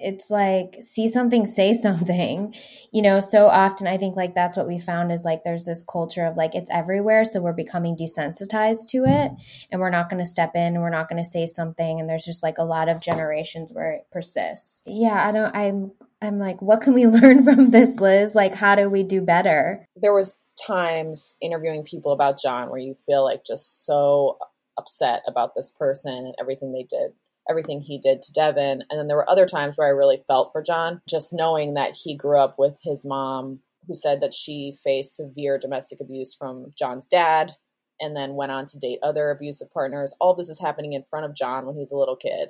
It's 0.06 0.30
like, 0.30 0.80
see 0.82 1.08
something, 1.08 1.46
say 1.46 1.74
something. 1.74 2.54
You 2.92 3.02
know, 3.02 3.22
so 3.22 3.48
often 3.48 3.88
I 3.88 3.98
think 3.98 4.18
like 4.18 4.36
that's 4.36 4.58
what 4.58 4.68
we 4.68 4.80
found 4.80 5.14
is 5.14 5.24
like 5.24 5.44
there's 5.44 5.64
this 5.64 5.86
culture 5.86 6.26
of 6.26 6.36
like 6.36 6.56
it's 6.56 6.70
everywhere. 6.70 7.24
So 7.24 7.42
we're 7.42 7.54
becoming 7.54 7.96
desensitized 7.96 8.90
to 8.90 9.06
it 9.06 9.32
and 9.72 9.80
we're 9.80 9.90
not 9.90 10.10
going 10.10 10.22
to 10.22 10.30
step 10.30 10.56
in 10.56 10.74
and 10.74 10.82
we're 10.82 10.90
not 10.90 11.08
going 11.08 11.24
to 11.24 11.30
say 11.30 11.48
something. 11.48 12.00
And 12.00 12.10
there's 12.10 12.26
just 12.26 12.44
like 12.44 12.58
a 12.58 12.66
lot 12.66 12.90
of 12.90 13.02
generations 13.02 13.72
where 13.74 13.94
it 13.94 14.08
persists. 14.12 14.84
Yeah, 14.86 15.16
I 15.16 15.32
don't, 15.32 15.56
I'm, 15.56 15.92
I'm 16.24 16.40
like, 16.40 16.62
what 16.62 16.82
can 16.82 16.94
we 16.94 17.06
learn 17.08 17.44
from 17.44 17.70
this, 17.70 18.00
Liz? 18.00 18.34
Like, 18.34 18.56
how 18.56 18.76
do 18.76 18.90
we 18.90 19.04
do 19.04 19.22
better? 19.22 19.86
There 19.96 20.14
was 20.14 20.38
times 20.66 21.36
interviewing 21.42 21.84
people 21.84 22.12
about 22.12 22.40
John 22.42 22.70
where 22.70 22.80
you 22.80 22.96
feel 23.06 23.24
like 23.24 23.44
just 23.46 23.86
so 23.86 24.38
upset 24.78 25.22
about 25.28 25.54
this 25.56 25.72
person 25.78 26.14
and 26.14 26.36
everything 26.40 26.72
they 26.72 26.84
did 26.84 27.12
everything 27.50 27.82
he 27.82 27.98
did 27.98 28.22
to 28.22 28.34
Deven. 28.34 28.82
And 28.90 29.00
then 29.00 29.08
there 29.08 29.18
were 29.18 29.30
other 29.30 29.46
times 29.46 29.76
where 29.76 29.88
I 29.88 29.92
really 29.92 30.24
felt 30.28 30.52
for 30.52 30.62
John, 30.62 31.02
just 31.10 31.34
knowing 31.34 31.74
that 31.74 31.96
he 31.96 32.16
grew 32.16 32.40
up 32.40 32.56
with 32.58 32.80
his 32.82 33.06
mom, 33.06 33.60
who 33.88 33.96
said 33.96 34.22
that 34.22 34.34
she 34.34 34.78
faced 34.84 35.18
severe 35.18 35.60
domestic 35.60 36.00
abuse 36.00 36.34
from 36.34 36.74
John's 36.78 37.08
dad 37.08 37.52
and 38.00 38.16
then 38.16 38.36
went 38.36 38.52
on 38.52 38.66
to 38.68 38.80
date 38.80 39.00
other 39.04 39.30
abusive 39.30 39.72
partners. 39.74 40.14
All 40.20 40.34
this 40.34 40.50
is 40.50 40.60
happening 40.60 40.94
in 40.94 41.04
front 41.04 41.26
of 41.26 41.36
John 41.36 41.66
when 41.66 41.76
he's 41.76 41.92
a 41.92 41.98
little 41.98 42.16
kid. 42.16 42.50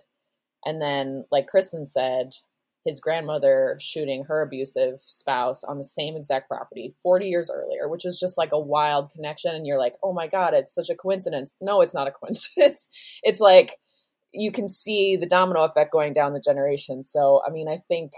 And 0.66 0.82
then, 0.82 1.26
like 1.32 1.48
Kristen 1.48 1.86
said, 1.86 2.34
his 2.86 3.00
grandmother 3.00 3.78
shooting 3.80 4.26
her 4.26 4.42
abusive 4.42 5.00
spouse 5.08 5.64
on 5.64 5.78
the 5.78 5.86
same 5.86 6.16
exact 6.16 6.50
property 6.50 6.94
40 7.02 7.28
years 7.28 7.50
earlier, 7.54 7.88
which 7.88 8.06
is 8.06 8.20
just 8.20 8.38
like 8.38 8.52
a 8.52 8.60
wild 8.60 9.12
connection. 9.12 9.56
And 9.56 9.66
you're 9.66 9.80
like, 9.80 9.96
oh 10.04 10.14
my 10.14 10.28
God, 10.28 10.54
it's 10.54 10.76
such 10.76 10.90
a 10.90 10.96
coincidence. 10.96 11.56
No, 11.62 11.82
it's 11.82 11.94
not 11.94 12.08
a 12.08 12.12
coincidence. 12.22 12.90
it's 13.24 13.40
like 13.40 13.78
you 14.34 14.52
can 14.52 14.68
see 14.68 15.16
the 15.16 15.28
domino 15.28 15.64
effect 15.64 15.92
going 15.92 16.12
down 16.12 16.34
the 16.34 16.42
generation. 16.42 17.04
So, 17.04 17.42
I 17.48 17.52
mean, 17.52 17.70
I 17.70 17.78
think 17.78 18.12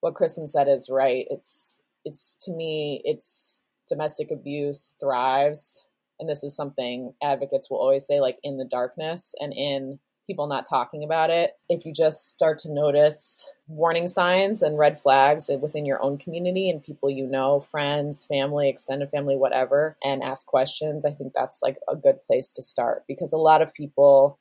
what 0.00 0.14
Kristen 0.14 0.46
said 0.46 0.68
is 0.68 0.88
right. 0.90 1.26
It's, 1.30 1.80
it's 2.04 2.36
to 2.42 2.52
me, 2.52 3.02
it's 3.04 3.62
domestic 3.88 4.30
abuse 4.30 4.94
thrives. 5.00 5.84
And 6.20 6.28
this 6.28 6.44
is 6.44 6.54
something 6.54 7.14
advocates 7.22 7.70
will 7.70 7.78
always 7.78 8.06
say, 8.06 8.20
like 8.20 8.36
in 8.42 8.58
the 8.58 8.66
darkness 8.66 9.34
and 9.40 9.52
in 9.54 9.98
people 10.30 10.46
not 10.46 10.64
talking 10.64 11.02
about 11.02 11.28
it. 11.28 11.54
If 11.68 11.84
you 11.84 11.92
just 11.92 12.28
start 12.28 12.60
to 12.60 12.72
notice 12.72 13.50
warning 13.66 14.06
signs 14.06 14.62
and 14.62 14.78
red 14.78 15.00
flags 15.00 15.50
within 15.60 15.84
your 15.84 16.00
own 16.00 16.18
community 16.18 16.70
and 16.70 16.80
people 16.80 17.10
you 17.10 17.26
know, 17.26 17.58
friends, 17.58 18.24
family, 18.24 18.68
extended 18.68 19.10
family, 19.10 19.36
whatever, 19.36 19.96
and 20.04 20.22
ask 20.22 20.46
questions, 20.46 21.04
I 21.04 21.10
think 21.10 21.32
that's 21.34 21.62
like 21.62 21.78
a 21.88 21.96
good 21.96 22.22
place 22.22 22.52
to 22.52 22.62
start 22.62 23.02
because 23.08 23.32
a 23.32 23.38
lot 23.38 23.60
of 23.60 23.74
people 23.74 24.38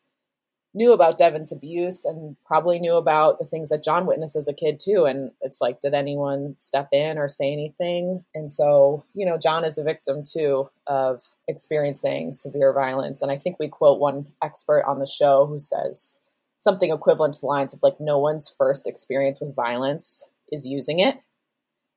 knew 0.73 0.93
about 0.93 1.17
Deven's 1.17 1.51
abuse 1.51 2.05
and 2.05 2.36
probably 2.45 2.79
knew 2.79 2.95
about 2.95 3.39
the 3.39 3.45
things 3.45 3.69
that 3.69 3.84
John 3.84 4.05
witnessed 4.05 4.36
as 4.36 4.47
a 4.47 4.53
kid 4.53 4.79
too. 4.79 5.05
And 5.05 5.32
it's 5.41 5.60
like, 5.60 5.82
did 5.82 5.93
anyone 5.93 6.55
step 6.60 6.89
in 6.91 7.17
or 7.17 7.27
say 7.27 7.51
anything? 7.51 8.23
And 8.36 8.51
so, 8.51 9.03
you 9.15 9.25
know, 9.25 9.38
John 9.38 9.65
is 9.65 9.77
a 9.77 9.84
victim 9.84 10.23
too 10.23 10.69
of 10.86 11.23
experiencing 11.47 12.34
severe 12.34 12.71
violence. 12.71 13.21
And 13.21 13.32
I 13.32 13.38
think 13.38 13.58
we 13.60 13.67
quote 13.67 13.99
one 13.99 14.27
expert 14.43 14.84
on 14.88 14.99
the 14.99 15.08
show 15.08 15.47
who 15.47 15.60
says 15.60 16.19
something 16.58 16.91
equivalent 16.91 17.36
to 17.36 17.41
the 17.41 17.47
lines 17.47 17.73
of 17.73 17.82
like, 17.82 17.99
no 17.99 18.19
one's 18.19 18.53
first 18.55 18.88
experience 18.88 19.39
with 19.41 19.55
violence 19.55 20.23
is 20.51 20.67
using 20.67 20.99
it. 20.99 21.17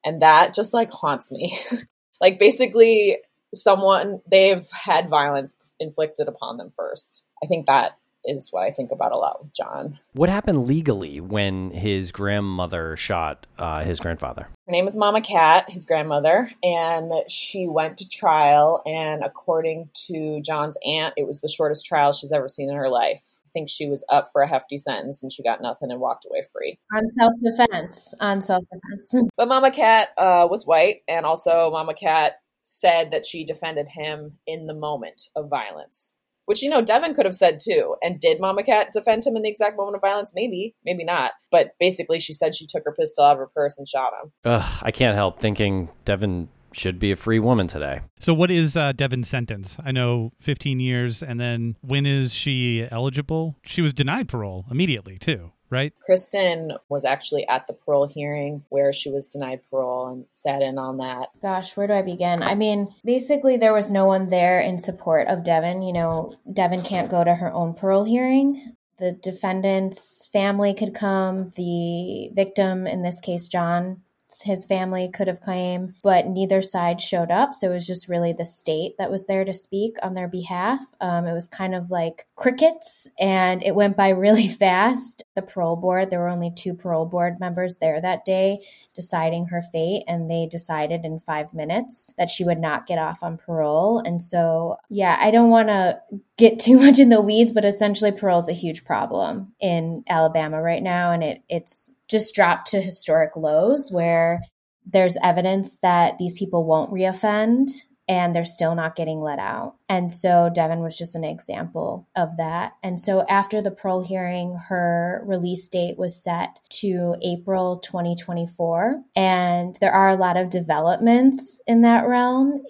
And 0.04 0.22
that 0.22 0.54
just 0.54 0.72
like 0.72 0.90
haunts 0.90 1.30
me. 1.30 1.58
like 2.20 2.38
basically 2.38 3.18
someone 3.52 4.22
they've 4.30 4.66
had 4.70 5.11
violence 5.11 5.54
inflicted 5.78 6.28
upon 6.28 6.56
them 6.56 6.72
first. 6.74 7.24
I 7.42 7.46
think 7.46 7.66
that 7.66 7.98
is 8.24 8.48
what 8.50 8.62
I 8.62 8.70
think 8.70 8.92
about 8.92 9.12
a 9.12 9.16
lot 9.16 9.42
with 9.42 9.52
John. 9.54 9.98
What 10.12 10.28
happened 10.28 10.66
legally 10.66 11.20
when 11.20 11.70
his 11.70 12.12
grandmother 12.12 12.96
shot 12.96 13.46
uh, 13.58 13.85
his 13.85 14.00
grandfather? 14.00 14.48
Her 14.66 14.72
name 14.72 14.87
is 14.87 14.96
Mama 14.96 15.20
Cat, 15.20 15.70
his 15.70 15.85
grandmother, 15.85 16.50
and 16.62 17.12
she 17.28 17.66
went 17.66 17.98
to 17.98 18.08
trial. 18.08 18.82
And 18.87 19.22
according 19.24 19.90
to 20.06 20.40
John's 20.42 20.78
aunt, 20.85 21.14
it 21.16 21.26
was 21.26 21.40
the 21.40 21.48
shortest 21.48 21.87
trial 21.87 22.12
she's 22.12 22.32
ever 22.32 22.48
seen 22.48 22.70
in 22.70 22.76
her 22.76 22.88
life. 22.88 23.22
I 23.46 23.50
think 23.52 23.68
she 23.68 23.87
was 23.87 24.04
up 24.08 24.30
for 24.32 24.40
a 24.40 24.48
hefty 24.48 24.78
sentence 24.78 25.22
and 25.22 25.30
she 25.30 25.42
got 25.42 25.61
nothing 25.61 25.90
and 25.90 26.00
walked 26.00 26.24
away 26.24 26.44
free. 26.52 26.78
On 26.94 27.11
self 27.11 27.32
defense. 27.42 28.14
On 28.20 28.40
self 28.40 28.64
defense. 28.72 29.28
but 29.37 29.48
Mama 29.48 29.70
Cat 29.70 30.08
uh, 30.16 30.48
was 30.50 30.64
white, 30.64 31.02
and 31.06 31.26
also 31.26 31.70
Mama 31.70 31.94
Cat 31.94 32.37
said 32.62 33.11
that 33.11 33.26
she 33.26 33.44
defended 33.44 33.88
him 33.88 34.38
in 34.46 34.66
the 34.66 34.74
moment 34.74 35.28
of 35.37 35.50
violence 35.50 36.14
which 36.52 36.60
you 36.60 36.68
know 36.68 36.82
Deven 36.82 37.14
could 37.14 37.24
have 37.24 37.34
said 37.34 37.60
too. 37.64 37.96
And 38.02 38.20
did 38.20 38.38
Mama 38.38 38.62
Cat 38.62 38.88
defend 38.92 39.24
him 39.24 39.36
in 39.36 39.42
the 39.42 39.48
exact 39.48 39.74
moment 39.74 39.96
of 39.96 40.02
violence? 40.02 40.32
Maybe, 40.34 40.74
maybe 40.84 41.02
not. 41.02 41.32
But 41.50 41.70
basically, 41.80 42.20
she 42.20 42.34
said 42.34 42.54
she 42.54 42.66
took 42.66 42.84
her 42.84 42.92
pistol 42.92 43.24
out 43.24 43.32
of 43.32 43.38
her 43.38 43.46
purse 43.54 43.78
and 43.78 43.88
shot 43.88 44.12
him. 44.22 44.32
Ugh, 44.44 44.78
I 44.82 44.90
can't 44.90 45.14
help 45.14 45.40
thinking 45.40 45.88
Deven 46.04 46.48
should 46.74 46.98
be 46.98 47.10
a 47.10 47.16
free 47.16 47.38
woman 47.38 47.68
today. 47.68 48.00
So, 48.20 48.34
what 48.34 48.50
is 48.50 48.76
uh, 48.76 48.92
Deven's 48.92 49.30
sentence? 49.30 49.78
I 49.82 49.92
know 49.92 50.32
15 50.40 50.78
years, 50.78 51.22
and 51.22 51.40
then 51.40 51.76
when 51.80 52.04
is 52.04 52.34
she 52.34 52.86
eligible? 52.90 53.56
She 53.64 53.80
was 53.80 53.94
denied 53.94 54.28
parole 54.28 54.66
immediately, 54.70 55.16
too 55.16 55.52
right? 55.72 55.92
Kristen 56.04 56.74
was 56.88 57.04
actually 57.04 57.48
at 57.48 57.66
the 57.66 57.72
parole 57.72 58.06
hearing 58.06 58.62
where 58.68 58.92
she 58.92 59.11
was 59.11 59.28
denied 59.28 59.61
parole 59.70 60.08
and 60.08 60.26
sat 60.30 60.62
in 60.62 60.78
on 60.78 60.98
that. 60.98 61.30
Gosh, 61.40 61.76
where 61.76 61.87
do 61.87 61.94
I 61.94 62.02
begin? 62.02 62.42
I 62.42 62.54
mean, 62.54 62.94
basically, 63.04 63.56
there 63.56 63.72
was 63.72 63.90
no 63.90 64.04
one 64.04 64.28
there 64.28 64.61
in 64.61 64.78
support 64.78 65.26
of 65.28 65.40
Deven. 65.40 65.85
You 65.85 65.94
know, 65.94 66.35
Deven 66.48 66.85
can't 66.85 67.11
go 67.11 67.24
to 67.24 67.35
her 67.35 67.52
own 67.52 67.74
parole 67.74 68.04
hearing. 68.04 68.76
The 68.98 69.12
defendant's 69.12 70.28
family 70.32 70.74
could 70.74 70.94
come, 70.94 71.50
the 71.56 72.30
victim, 72.35 72.87
in 72.87 73.02
this 73.02 73.18
case, 73.20 73.48
John, 73.48 74.02
his 74.40 74.64
family 74.66 75.11
could 75.12 75.29
have 75.29 75.40
claimed, 75.40 75.95
but 76.03 76.27
neither 76.27 76.62
side 76.62 77.01
showed 77.01 77.31
up. 77.31 77.55
So 77.55 77.71
it 77.71 77.75
was 77.75 77.87
just 77.87 78.09
really 78.09 78.33
the 78.33 78.45
state 78.45 78.95
that 78.99 79.11
was 79.11 79.27
there 79.27 79.45
to 79.45 79.53
speak 79.53 79.97
on 80.03 80.14
their 80.14 80.29
behalf. 80.29 80.81
Um, 81.01 81.27
it 81.27 81.35
was 81.35 81.49
kind 81.49 81.75
of 81.75 81.90
like 81.90 82.27
crickets, 82.37 83.11
and 83.18 83.62
it 83.62 83.75
went 83.75 83.97
by 83.97 84.09
really 84.23 84.49
fast. 84.49 85.25
The 85.35 85.42
parole 85.42 85.77
board, 85.77 86.11
there 86.11 86.21
were 86.21 86.29
only 86.29 86.53
two 86.55 86.75
parole 86.75 87.07
board 87.07 87.40
members 87.40 87.79
there 87.79 88.01
that 88.01 88.25
day 88.25 88.61
deciding 88.95 89.47
her 89.47 89.62
fate, 89.62 90.05
and 90.07 90.31
they 90.31 90.47
decided 90.47 91.05
in 91.05 91.18
five 91.18 91.53
minutes 91.53 92.14
that 92.16 92.31
she 92.31 92.45
would 92.45 92.61
not 92.61 92.87
get 92.87 92.99
off 92.99 93.23
on 93.23 93.38
parole. 93.38 93.99
And 93.99 94.23
so, 94.23 94.77
yeah, 94.88 95.16
I 95.18 95.31
don't 95.31 95.51
want 95.51 95.68
to 95.68 96.01
get 96.37 96.61
too 96.61 96.77
much 96.81 96.99
in 96.99 97.09
the 97.09 97.21
weeds, 97.21 97.53
but 97.53 97.64
essentially, 97.64 98.12
parole 98.12 98.40
is 98.40 98.49
a 98.49 98.53
huge 98.53 98.85
problem 98.85 99.53
in 99.61 100.05
Alabama 100.09 100.62
right 100.62 100.83
now, 100.83 101.12
and 101.12 101.23
it 101.23 101.42
it's 101.49 101.95
just 102.12 102.35
dropped 102.35 102.68
to 102.68 102.81
historic 102.81 103.35
lows 103.35 103.90
where 103.90 104.42
there's 104.87 105.16
evidence 105.20 105.79
that 105.83 106.18
these 106.18 106.35
people 106.35 106.64
won't 106.64 106.92
reoffend 106.92 107.70
and 108.09 108.34
they're 108.34 108.45
still 108.45 108.74
not 108.74 108.97
getting 108.97 109.20
let 109.20 109.39
out. 109.39 109.76
And 109.89 110.12
so 110.12 110.51
Deven 110.55 110.82
was 110.82 110.99
just 110.99 111.14
an 111.14 111.24
example 111.24 112.09
of 112.16 112.36
that. 112.36 112.72
And 112.82 113.01
so 113.01 113.24
after 113.26 113.62
the 113.62 113.70
parole 113.70 114.05
hearing, 114.05 114.57
her 114.68 115.22
release 115.26 115.68
date 115.68 115.97
was 115.97 116.22
set 116.22 116.59
to 116.80 117.16
April 117.22 117.78
2024. 117.78 119.01
And 119.16 119.76
there 119.80 119.93
are 119.93 120.11
a 120.11 120.16
lot 120.16 120.36
of 120.36 120.51
developments 120.51 121.62
in 121.66 121.82
that 121.82 122.07
realm 122.07 122.62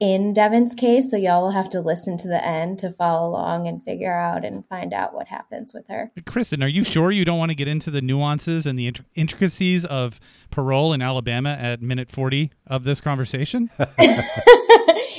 in 0.00 0.32
Deven's 0.32 0.74
case. 0.74 1.10
So 1.10 1.16
y'all 1.16 1.42
will 1.42 1.50
have 1.50 1.70
to 1.70 1.80
listen 1.80 2.16
to 2.18 2.28
the 2.28 2.44
end 2.44 2.80
to 2.80 2.90
follow 2.90 3.28
along 3.28 3.68
and 3.68 3.82
figure 3.82 4.14
out 4.14 4.44
and 4.44 4.66
find 4.66 4.92
out 4.92 5.14
what 5.14 5.28
happens 5.28 5.72
with 5.72 5.86
her. 5.88 6.10
Kristen, 6.26 6.62
are 6.62 6.68
you 6.68 6.84
sure 6.84 7.10
you 7.10 7.24
don't 7.24 7.38
want 7.38 7.50
to 7.50 7.54
get 7.54 7.68
into 7.68 7.90
the 7.90 8.02
nuances 8.02 8.66
and 8.66 8.78
the 8.78 8.92
intricacies 9.14 9.84
of 9.84 10.20
parole 10.50 10.92
in 10.92 11.02
Alabama 11.02 11.50
at 11.50 11.80
minute 11.80 12.10
40 12.10 12.50
of 12.66 12.84
this 12.84 13.00
conversation? 13.00 13.70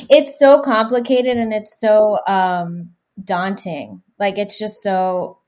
it's 0.09 0.37
so 0.39 0.61
complicated 0.61 1.37
and 1.37 1.53
it's 1.53 1.79
so 1.79 2.19
um, 2.27 2.91
daunting. 3.23 4.01
Like 4.19 4.37
it's 4.37 4.59
just 4.59 4.81
so 4.81 5.39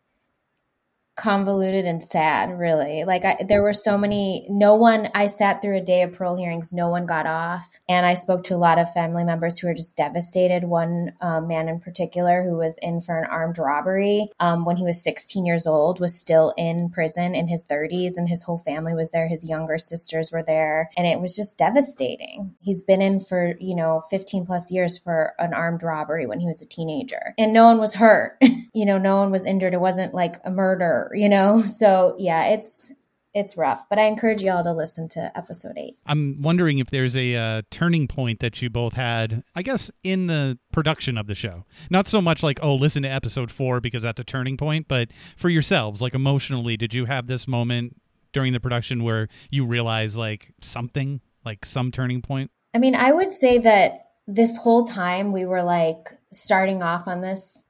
convoluted 1.18 1.86
and 1.86 2.01
sad 2.01 2.57
really. 2.57 3.03
Like 3.03 3.26
I, 3.26 3.43
there 3.47 3.63
were 3.63 3.74
so 3.74 3.97
many 3.97 4.45
no 4.49 4.76
one 4.76 5.09
i 5.15 5.28
sat 5.28 5.61
through 5.61 5.78
a 5.78 5.82
day 5.82 6.03
of 6.03 6.13
parole 6.13 6.38
hearings 6.38 6.72
no 6.72 6.89
one 6.89 7.07
got 7.07 7.26
off. 7.26 7.68
And 7.89 8.05
i 8.05 8.13
spoke 8.13 8.45
to 8.45 8.53
a 8.53 8.57
lot 8.57 8.78
of 8.78 8.93
family 8.93 9.24
members 9.24 9.57
who 9.57 9.68
were 9.68 9.74
just 9.74 9.97
devastated. 9.97 10.63
One 10.63 11.13
um, 11.20 11.47
man 11.47 11.70
in 11.70 11.80
particular 11.80 12.43
who 12.43 12.57
was 12.57 12.78
in 12.82 13.01
for 13.01 13.18
an 13.18 13.30
armed 13.30 13.57
robbery 13.57 14.30
um, 14.39 14.63
when 14.63 14.78
he 14.78 14.84
was 14.84 15.03
16 15.03 15.45
years 15.45 15.65
old 15.65 15.99
was 15.99 16.20
still 16.20 16.53
in 16.55 16.91
prison 16.91 17.34
in 17.34 17.47
his 17.47 17.65
30s 17.65 18.18
and 18.18 18.30
his 18.30 18.43
whole 18.43 18.59
family 18.59 18.93
was 18.93 19.09
there. 19.09 19.28
His 19.28 19.49
younger 19.49 19.80
sisters 19.80 20.32
were 20.32 20.43
there. 20.43 20.91
And 20.95 21.07
it 21.07 21.20
was 21.20 21.36
just 21.36 21.57
devastating. 21.57 22.55
He's 22.61 22.84
been 22.84 23.01
in 23.01 23.20
for 23.20 23.55
you 23.59 23.76
know 23.76 24.03
15 24.11 24.45
plus 24.45 24.72
years 24.72 24.99
for 24.99 25.34
an 25.39 25.55
armed 25.55 25.82
robbery 25.82 26.28
when 26.28 26.39
he 26.39 26.47
was 26.47 26.61
a 26.61 26.68
teenager. 26.68 27.34
And 27.39 27.53
no 27.53 27.65
one 27.65 27.80
was 27.80 27.95
hurt. 27.95 28.39
You 28.74 28.86
know 28.86 28.99
no 28.99 29.18
one 29.18 29.32
was 29.32 29.45
injured. 29.45 29.74
It 29.74 29.82
wasn't 29.82 30.13
like 30.13 30.36
a 30.43 30.51
murder 30.51 31.07
you 31.14 31.30
know? 31.30 31.64
So 31.78 32.16
yeah, 32.18 32.47
it's 32.47 32.91
it's 33.34 33.55
rough, 33.55 33.88
but 33.88 33.99
I 33.99 34.05
encourage 34.05 34.41
y'all 34.41 34.64
to 34.64 34.74
listen 34.74 35.08
to 35.10 35.38
episode 35.38 35.74
eight. 35.78 35.95
I'm 36.08 36.41
wondering 36.41 36.80
if 36.80 36.89
there's 36.89 37.16
a 37.16 37.36
uh, 37.36 37.62
turning 37.70 38.08
point 38.08 38.39
that 38.39 38.64
you 38.64 38.70
both 38.72 38.93
had, 38.93 39.43
I 39.53 39.62
guess, 39.62 39.91
in 40.03 40.26
the 40.26 40.58
production 40.72 41.20
of 41.20 41.28
the 41.28 41.36
show. 41.36 41.66
Not 41.91 42.08
so 42.08 42.20
much 42.20 42.41
like, 42.41 42.60
oh, 42.64 42.74
listen 42.74 43.03
to 43.03 43.10
episode 43.10 43.51
four 43.51 43.80
because 43.80 44.01
that's 44.01 44.20
a 44.20 44.24
turning 44.24 44.58
point, 44.58 44.88
but 44.88 45.10
for 45.36 45.49
yourselves, 45.49 46.01
like 46.01 46.16
emotionally, 46.16 46.78
did 46.78 46.95
you 46.95 47.05
have 47.05 47.28
this 47.28 47.47
moment 47.47 48.01
during 48.34 48.53
the 48.53 48.60
production 48.60 49.03
where 49.03 49.28
you 49.51 49.66
realize 49.68 50.18
like 50.18 50.51
something, 50.62 51.22
like 51.45 51.64
some 51.64 51.91
turning 51.91 52.24
point? 52.24 52.49
I 52.74 52.80
mean, 52.80 52.95
I 52.95 53.12
would 53.12 53.32
say 53.32 53.60
that 53.60 54.08
this 54.26 54.58
whole 54.58 54.86
time 54.86 55.32
we 55.32 55.45
were 55.45 55.64
like 55.64 56.10
starting 56.32 56.82
off 56.82 57.08
on 57.08 57.22
this 57.22 57.64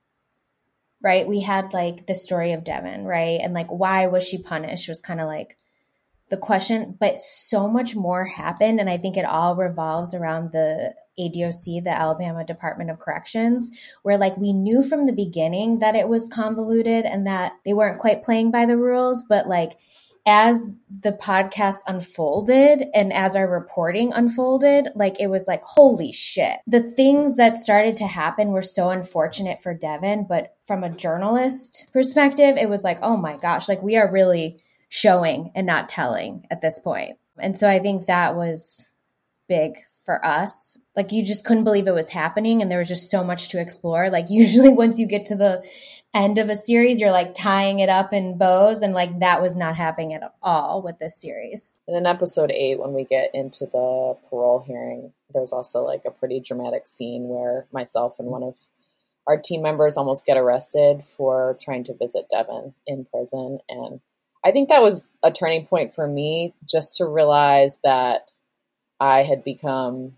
right? 1.02 1.28
We 1.28 1.42
had 1.42 1.74
like 1.74 2.08
the 2.08 2.16
story 2.16 2.54
of 2.54 2.64
Deven, 2.64 3.06
right? 3.06 3.40
And 3.42 3.54
like, 3.54 3.70
why 3.70 4.08
was 4.08 4.24
she 4.24 4.38
punished 4.38 4.90
was 4.90 5.02
kind 5.02 5.22
of 5.22 5.28
like 5.28 5.58
the 6.30 6.38
question, 6.38 6.98
but 7.00 7.20
so 7.20 7.68
much 7.68 7.96
more 7.96 8.26
happened. 8.26 8.80
And 8.80 8.90
I 8.90 8.98
think 8.98 9.16
it 9.16 9.26
all 9.26 9.56
revolves 9.56 10.14
around 10.14 10.52
the 10.52 10.94
ADOC, 11.20 11.84
the 11.84 11.90
Alabama 11.90 12.44
Department 12.44 12.90
of 12.90 13.00
Corrections, 13.00 13.72
where 14.04 14.18
like 14.18 14.38
we 14.38 14.54
knew 14.54 14.84
from 14.84 15.06
the 15.06 15.14
beginning 15.14 15.80
that 15.80 15.96
it 15.96 16.08
was 16.08 16.30
convoluted 16.32 17.06
and 17.06 17.28
that 17.28 17.54
they 17.66 17.74
weren't 17.74 18.00
quite 18.00 18.24
playing 18.24 18.52
by 18.52 18.66
the 18.66 18.78
rules, 18.78 19.24
but 19.28 19.48
like 19.48 19.74
as 20.28 20.62
the 21.00 21.14
podcast 21.14 21.78
unfolded 21.88 22.86
and 22.94 23.14
as 23.14 23.38
our 23.38 23.48
reporting 23.48 24.12
unfolded, 24.12 24.90
like 24.94 25.22
it 25.22 25.28
was 25.28 25.48
like, 25.48 25.64
holy 25.64 26.12
shit. 26.12 26.60
The 26.68 26.84
things 26.84 27.38
that 27.38 27.56
started 27.56 27.98
to 27.98 28.08
happen 28.08 28.50
were 28.50 28.62
so 28.62 28.90
unfortunate 28.90 29.64
for 29.64 29.74
Deven, 29.74 30.28
but 30.28 30.58
from 30.66 30.84
a 30.84 30.90
journalist 30.90 31.88
perspective, 31.94 32.58
it 32.58 32.70
was 32.70 32.84
like, 32.84 33.00
oh 33.02 33.16
my 33.16 33.38
gosh, 33.38 33.70
like 33.70 33.82
we 33.82 33.96
are 33.96 34.12
really 34.12 34.62
showing 34.90 35.52
and 35.56 35.66
not 35.66 35.88
telling 35.88 36.46
at 36.52 36.62
this 36.62 36.80
point. 36.80 37.18
And 37.40 37.58
so 37.58 37.70
I 37.70 37.80
think 37.80 38.08
that 38.08 38.36
was 38.36 38.92
big 39.48 39.78
for 40.06 40.26
us. 40.26 40.78
Like 40.96 41.14
you 41.14 41.24
just 41.24 41.46
couldn't 41.46 41.64
believe 41.64 41.88
it 41.88 41.92
was 41.92 42.10
happening 42.10 42.62
and 42.62 42.70
there 42.70 42.80
was 42.80 42.88
just 42.88 43.10
so 43.12 43.24
much 43.24 43.50
to 43.50 43.62
explore. 43.62 44.10
Like 44.10 44.26
usually 44.30 44.70
once 44.70 45.00
you 45.00 45.08
get 45.08 45.28
to 45.28 45.36
the 45.36 45.66
end 46.18 46.38
of 46.38 46.50
a 46.50 46.56
series, 46.56 47.00
you're 47.00 47.12
like 47.12 47.34
tying 47.34 47.80
it 47.80 47.90
up 47.90 48.14
in 48.14 48.38
bows 48.38 48.82
and 48.82 48.94
like 48.94 49.20
that 49.20 49.42
was 49.42 49.56
not 49.56 49.76
happening 49.76 50.14
at 50.14 50.34
all 50.42 50.82
with 50.82 51.00
this 51.00 51.22
series. 51.22 51.72
And 51.88 51.96
in 51.96 52.06
episode 52.06 52.52
8 52.52 52.80
when 52.80 52.94
we 52.94 53.04
get 53.04 53.32
into 53.34 53.66
the 53.66 54.18
parole 54.30 54.64
hearing, 54.66 55.14
there's 55.34 55.54
also 55.54 55.84
like 55.84 56.06
a 56.06 56.12
pretty 56.12 56.40
dramatic 56.40 56.88
scene 56.88 57.28
where 57.28 57.68
myself 57.72 58.20
and 58.20 58.30
one 58.30 58.44
of 58.44 58.56
our 59.28 59.38
team 59.38 59.62
members 59.62 59.98
almost 59.98 60.26
get 60.26 60.38
arrested 60.38 61.04
for 61.04 61.58
trying 61.62 61.84
to 61.86 61.94
visit 61.94 62.28
Deven 62.34 62.74
in 62.86 63.06
prison 63.06 63.60
and 63.70 64.00
I 64.48 64.52
think 64.52 64.70
that 64.70 64.82
was 64.82 65.10
a 65.22 65.30
turning 65.30 65.66
point 65.66 65.94
for 65.94 66.08
me 66.08 66.54
just 66.66 66.98
to 66.98 67.06
realize 67.06 67.80
that 67.84 68.32
I 68.98 69.24
had 69.24 69.44
become 69.44 70.16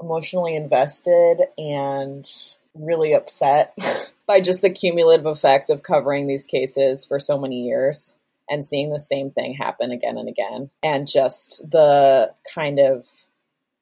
emotionally 0.00 0.56
invested 0.56 1.42
and 1.58 2.26
really 2.74 3.12
upset 3.12 3.76
by 4.26 4.40
just 4.40 4.62
the 4.62 4.70
cumulative 4.70 5.26
effect 5.26 5.70
of 5.70 5.82
covering 5.82 6.26
these 6.26 6.46
cases 6.46 7.04
for 7.04 7.18
so 7.18 7.38
many 7.38 7.62
years 7.62 8.16
and 8.48 8.64
seeing 8.64 8.90
the 8.90 9.00
same 9.00 9.30
thing 9.30 9.54
happen 9.54 9.90
again 9.90 10.18
and 10.18 10.28
again 10.28 10.70
and 10.82 11.08
just 11.08 11.68
the 11.70 12.32
kind 12.54 12.78
of 12.78 13.06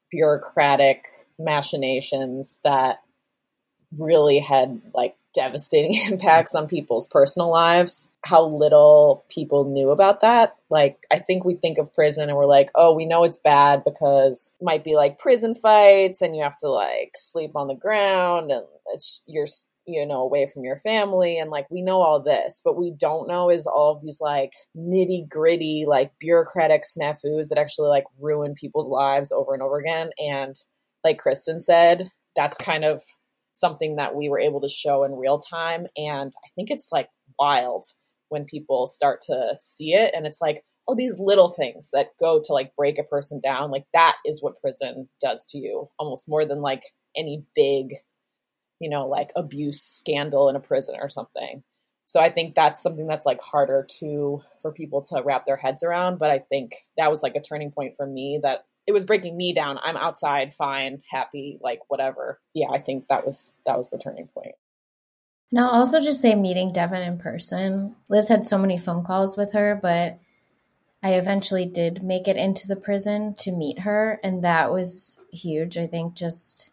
bureaucratic 0.09 1.05
machinations 1.39 2.59
that 2.63 3.01
really 3.99 4.39
had 4.39 4.81
like 4.93 5.15
devastating 5.33 5.95
impacts 6.11 6.55
on 6.55 6.67
people's 6.67 7.07
personal 7.07 7.49
lives, 7.49 8.11
how 8.23 8.43
little 8.43 9.25
people 9.29 9.65
knew 9.65 9.89
about 9.89 10.21
that. 10.21 10.55
Like, 10.69 11.05
I 11.11 11.19
think 11.19 11.43
we 11.43 11.55
think 11.55 11.77
of 11.77 11.93
prison 11.93 12.29
and 12.29 12.37
we're 12.37 12.45
like, 12.45 12.69
oh, 12.75 12.93
we 12.93 13.05
know 13.05 13.23
it's 13.23 13.37
bad 13.37 13.83
because 13.83 14.53
might 14.61 14.83
be 14.83 14.95
like 14.95 15.17
prison 15.17 15.55
fights 15.55 16.21
and 16.21 16.35
you 16.35 16.43
have 16.43 16.57
to 16.57 16.69
like 16.69 17.13
sleep 17.15 17.55
on 17.55 17.67
the 17.67 17.75
ground 17.75 18.51
and 18.51 18.65
you're, 19.25 19.47
you 19.85 20.05
know, 20.05 20.21
away 20.21 20.47
from 20.51 20.63
your 20.63 20.77
family. 20.77 21.37
And 21.37 21.49
like, 21.49 21.69
we 21.69 21.81
know 21.81 22.01
all 22.01 22.21
this, 22.21 22.61
but 22.63 22.77
we 22.77 22.91
don't 22.91 23.27
know 23.27 23.49
is 23.49 23.67
all 23.67 23.95
of 23.95 24.01
these 24.01 24.19
like 24.21 24.53
nitty 24.77 25.27
gritty, 25.29 25.85
like 25.87 26.11
bureaucratic 26.19 26.83
snafus 26.83 27.49
that 27.49 27.57
actually 27.57 27.89
like 27.89 28.05
ruin 28.19 28.53
people's 28.53 28.87
lives 28.87 29.31
over 29.31 29.53
and 29.53 29.61
over 29.61 29.79
again. 29.79 30.11
And 30.17 30.55
like 31.03 31.17
Kristen 31.17 31.59
said, 31.59 32.09
that's 32.35 32.57
kind 32.57 32.85
of 32.85 33.03
something 33.53 33.97
that 33.97 34.15
we 34.15 34.29
were 34.29 34.39
able 34.39 34.61
to 34.61 34.69
show 34.69 35.03
in 35.03 35.13
real 35.13 35.37
time. 35.37 35.87
And 35.97 36.33
I 36.43 36.47
think 36.55 36.69
it's 36.71 36.87
like 36.91 37.09
wild 37.39 37.85
when 38.29 38.45
people 38.45 38.87
start 38.87 39.21
to 39.27 39.55
see 39.59 39.93
it 39.93 40.11
and 40.15 40.25
it's 40.25 40.41
like, 40.41 40.63
oh, 40.87 40.95
these 40.95 41.17
little 41.19 41.49
things 41.49 41.91
that 41.93 42.09
go 42.19 42.41
to 42.43 42.53
like 42.53 42.75
break 42.75 42.97
a 42.97 43.03
person 43.03 43.39
down, 43.39 43.71
like 43.71 43.85
that 43.93 44.15
is 44.25 44.41
what 44.41 44.59
prison 44.59 45.07
does 45.21 45.45
to 45.45 45.57
you 45.57 45.89
almost 45.99 46.27
more 46.27 46.45
than 46.45 46.61
like 46.61 46.83
any 47.15 47.43
big, 47.55 47.95
you 48.79 48.89
know, 48.89 49.07
like 49.07 49.31
abuse 49.35 49.81
scandal 49.81 50.49
in 50.49 50.55
a 50.55 50.59
prison 50.59 50.95
or 50.99 51.09
something. 51.09 51.63
So 52.05 52.19
I 52.19 52.29
think 52.29 52.53
that's 52.53 52.81
something 52.81 53.07
that's 53.07 53.25
like 53.25 53.41
harder 53.41 53.87
to 53.99 54.41
for 54.61 54.71
people 54.71 55.01
to 55.03 55.21
wrap 55.23 55.45
their 55.45 55.57
heads 55.57 55.83
around. 55.83 56.19
But 56.19 56.31
I 56.31 56.39
think 56.39 56.85
that 56.97 57.09
was 57.09 57.23
like 57.23 57.35
a 57.35 57.41
turning 57.41 57.71
point 57.71 57.95
for 57.95 58.05
me 58.05 58.39
that 58.43 58.65
it 58.85 58.91
was 58.91 59.05
breaking 59.05 59.37
me 59.37 59.53
down. 59.53 59.79
I'm 59.81 59.95
outside, 59.95 60.53
fine, 60.53 61.01
happy, 61.09 61.59
like 61.61 61.79
whatever. 61.87 62.39
Yeah, 62.53 62.67
I 62.71 62.79
think 62.79 63.07
that 63.07 63.25
was 63.25 63.51
that 63.65 63.77
was 63.77 63.89
the 63.89 63.97
turning 63.97 64.27
point. 64.27 64.55
And 65.51 65.59
I'll 65.59 65.69
also 65.69 66.01
just 66.01 66.21
say 66.21 66.35
meeting 66.35 66.71
Deven 66.71 67.07
in 67.07 67.19
person. 67.19 67.95
Liz 68.09 68.27
had 68.27 68.45
so 68.45 68.57
many 68.57 68.77
phone 68.77 69.05
calls 69.05 69.37
with 69.37 69.53
her, 69.53 69.79
but 69.81 70.19
I 71.03 71.13
eventually 71.13 71.67
did 71.67 72.01
make 72.01 72.27
it 72.27 72.37
into 72.37 72.67
the 72.67 72.75
prison 72.75 73.35
to 73.39 73.51
meet 73.51 73.79
her, 73.79 74.19
and 74.23 74.43
that 74.43 74.71
was 74.71 75.19
huge. 75.31 75.77
I 75.77 75.87
think 75.87 76.15
just 76.15 76.71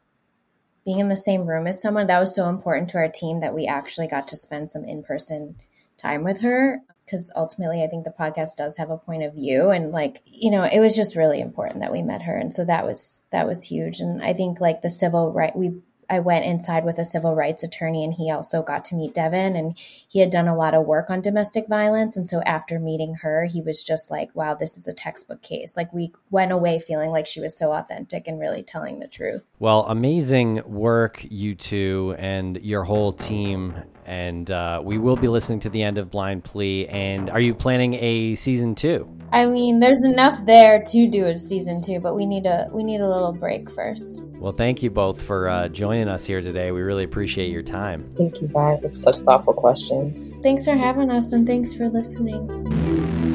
being 0.85 0.99
in 0.99 1.09
the 1.09 1.17
same 1.17 1.47
room 1.47 1.67
as 1.67 1.83
someone 1.83 2.07
that 2.07 2.21
was 2.21 2.35
so 2.35 2.49
important 2.49 2.91
to 2.91 2.99
our 2.99 3.09
team 3.09 3.41
that 3.41 3.55
we 3.55 3.67
actually 3.67 4.09
got 4.09 4.29
to 4.29 4.37
spend 4.37 4.69
some 4.69 4.85
in 4.85 5.03
person 5.03 5.57
time 5.99 6.25
with 6.25 6.41
her. 6.41 6.81
Because 7.05 7.33
ultimately 7.35 7.83
I 7.83 7.89
think 7.89 8.05
the 8.05 8.15
podcast 8.17 8.51
does 8.57 8.77
have 8.77 8.91
a 8.91 8.97
point 8.97 9.25
of 9.25 9.35
view 9.35 9.71
and 9.71 9.91
like 9.91 10.23
you 10.27 10.53
know 10.53 10.63
it 10.63 10.79
was 10.79 10.95
just 10.95 11.17
really 11.17 11.41
important 11.41 11.81
that 11.81 11.91
we 11.91 12.03
met 12.03 12.23
her. 12.23 12.37
And 12.37 12.53
so 12.53 12.65
that 12.65 12.87
was 12.87 13.23
that 13.31 13.49
was 13.49 13.65
huge. 13.65 14.01
And 14.01 14.23
I 14.23 14.33
think 14.33 14.61
like 14.61 14.81
the 14.81 14.91
civil 14.91 15.33
right 15.33 15.55
we 15.57 15.81
I 16.11 16.19
went 16.19 16.45
inside 16.45 16.85
with 16.85 16.99
a 16.99 17.05
civil 17.05 17.35
rights 17.35 17.63
attorney 17.63 18.05
and 18.05 18.13
he 18.13 18.31
also 18.31 18.63
got 18.63 18.87
to 18.87 18.97
meet 18.97 19.15
Deven 19.15 19.57
and 19.57 19.79
he 19.79 20.19
had 20.19 20.31
done 20.31 20.49
a 20.49 20.57
lot 20.57 20.75
of 20.75 20.85
work 20.85 21.09
on 21.09 21.21
domestic 21.21 21.69
violence. 21.69 22.17
And 22.17 22.29
so 22.29 22.43
after 22.43 22.81
meeting 22.81 23.15
her, 23.23 23.45
he 23.45 23.63
was 23.63 23.85
just 23.85 24.11
like, 24.11 24.35
wow, 24.35 24.55
this 24.55 24.77
is 24.77 24.89
a 24.89 24.93
textbook 24.93 25.41
case. 25.41 25.77
Like 25.77 25.93
we 25.93 26.13
went 26.31 26.51
away 26.51 26.81
feeling 26.81 27.11
like 27.11 27.29
she 27.29 27.41
was 27.41 27.57
so 27.57 27.73
authentic 27.73 28.27
and 28.27 28.41
really 28.41 28.65
telling 28.65 28.99
the 28.99 29.07
truth. 29.07 29.47
Well, 29.61 29.85
amazing 29.87 30.63
work, 30.67 31.25
you 31.31 31.55
two 31.55 32.17
and 32.19 32.61
your 32.63 32.83
whole 32.83 33.13
team. 33.13 33.75
And 34.11 34.51
uh, 34.51 34.83
we 34.85 34.99
will 34.99 35.15
be 35.15 35.29
listening 35.29 35.61
to 35.61 35.71
the 35.71 35.85
end 35.85 35.97
of 35.97 36.11
Blind 36.11 36.43
Plea. 36.43 36.89
And 36.89 37.31
are 37.31 37.39
you 37.39 37.55
planning 37.55 37.95
a 37.95 38.35
season 38.35 38.75
two? 38.75 39.09
I 39.33 39.47
mean, 39.47 39.79
there's 39.79 40.03
enough 40.03 40.45
there 40.47 40.83
to 40.83 41.09
do 41.09 41.27
a 41.27 41.39
season 41.39 41.81
two, 41.81 42.01
but 42.01 42.17
we 42.17 42.27
need 42.27 42.45
a 42.45 42.69
we 42.73 42.83
need 42.83 43.01
a 43.01 43.09
little 43.09 43.33
break 43.33 43.71
first. 43.71 44.27
Well, 44.41 44.51
thank 44.51 44.83
you 44.83 44.91
both 44.91 45.23
for 45.23 45.49
uh, 45.49 45.69
joining 45.69 46.09
us 46.09 46.27
here 46.27 46.41
today. 46.41 46.73
We 46.73 46.81
really 46.81 47.05
appreciate 47.05 47.53
your 47.53 47.63
time. 47.63 48.13
Thank 48.19 48.43
you, 48.43 48.49
guys, 48.49 48.81
with 48.83 48.97
such 48.97 49.19
thoughtful 49.19 49.55
questions. 49.55 50.35
Thanks 50.43 50.65
for 50.65 50.73
having 50.73 51.09
us, 51.09 51.31
and 51.31 51.47
thanks 51.47 51.73
for 51.73 51.89
listening. 51.89 53.30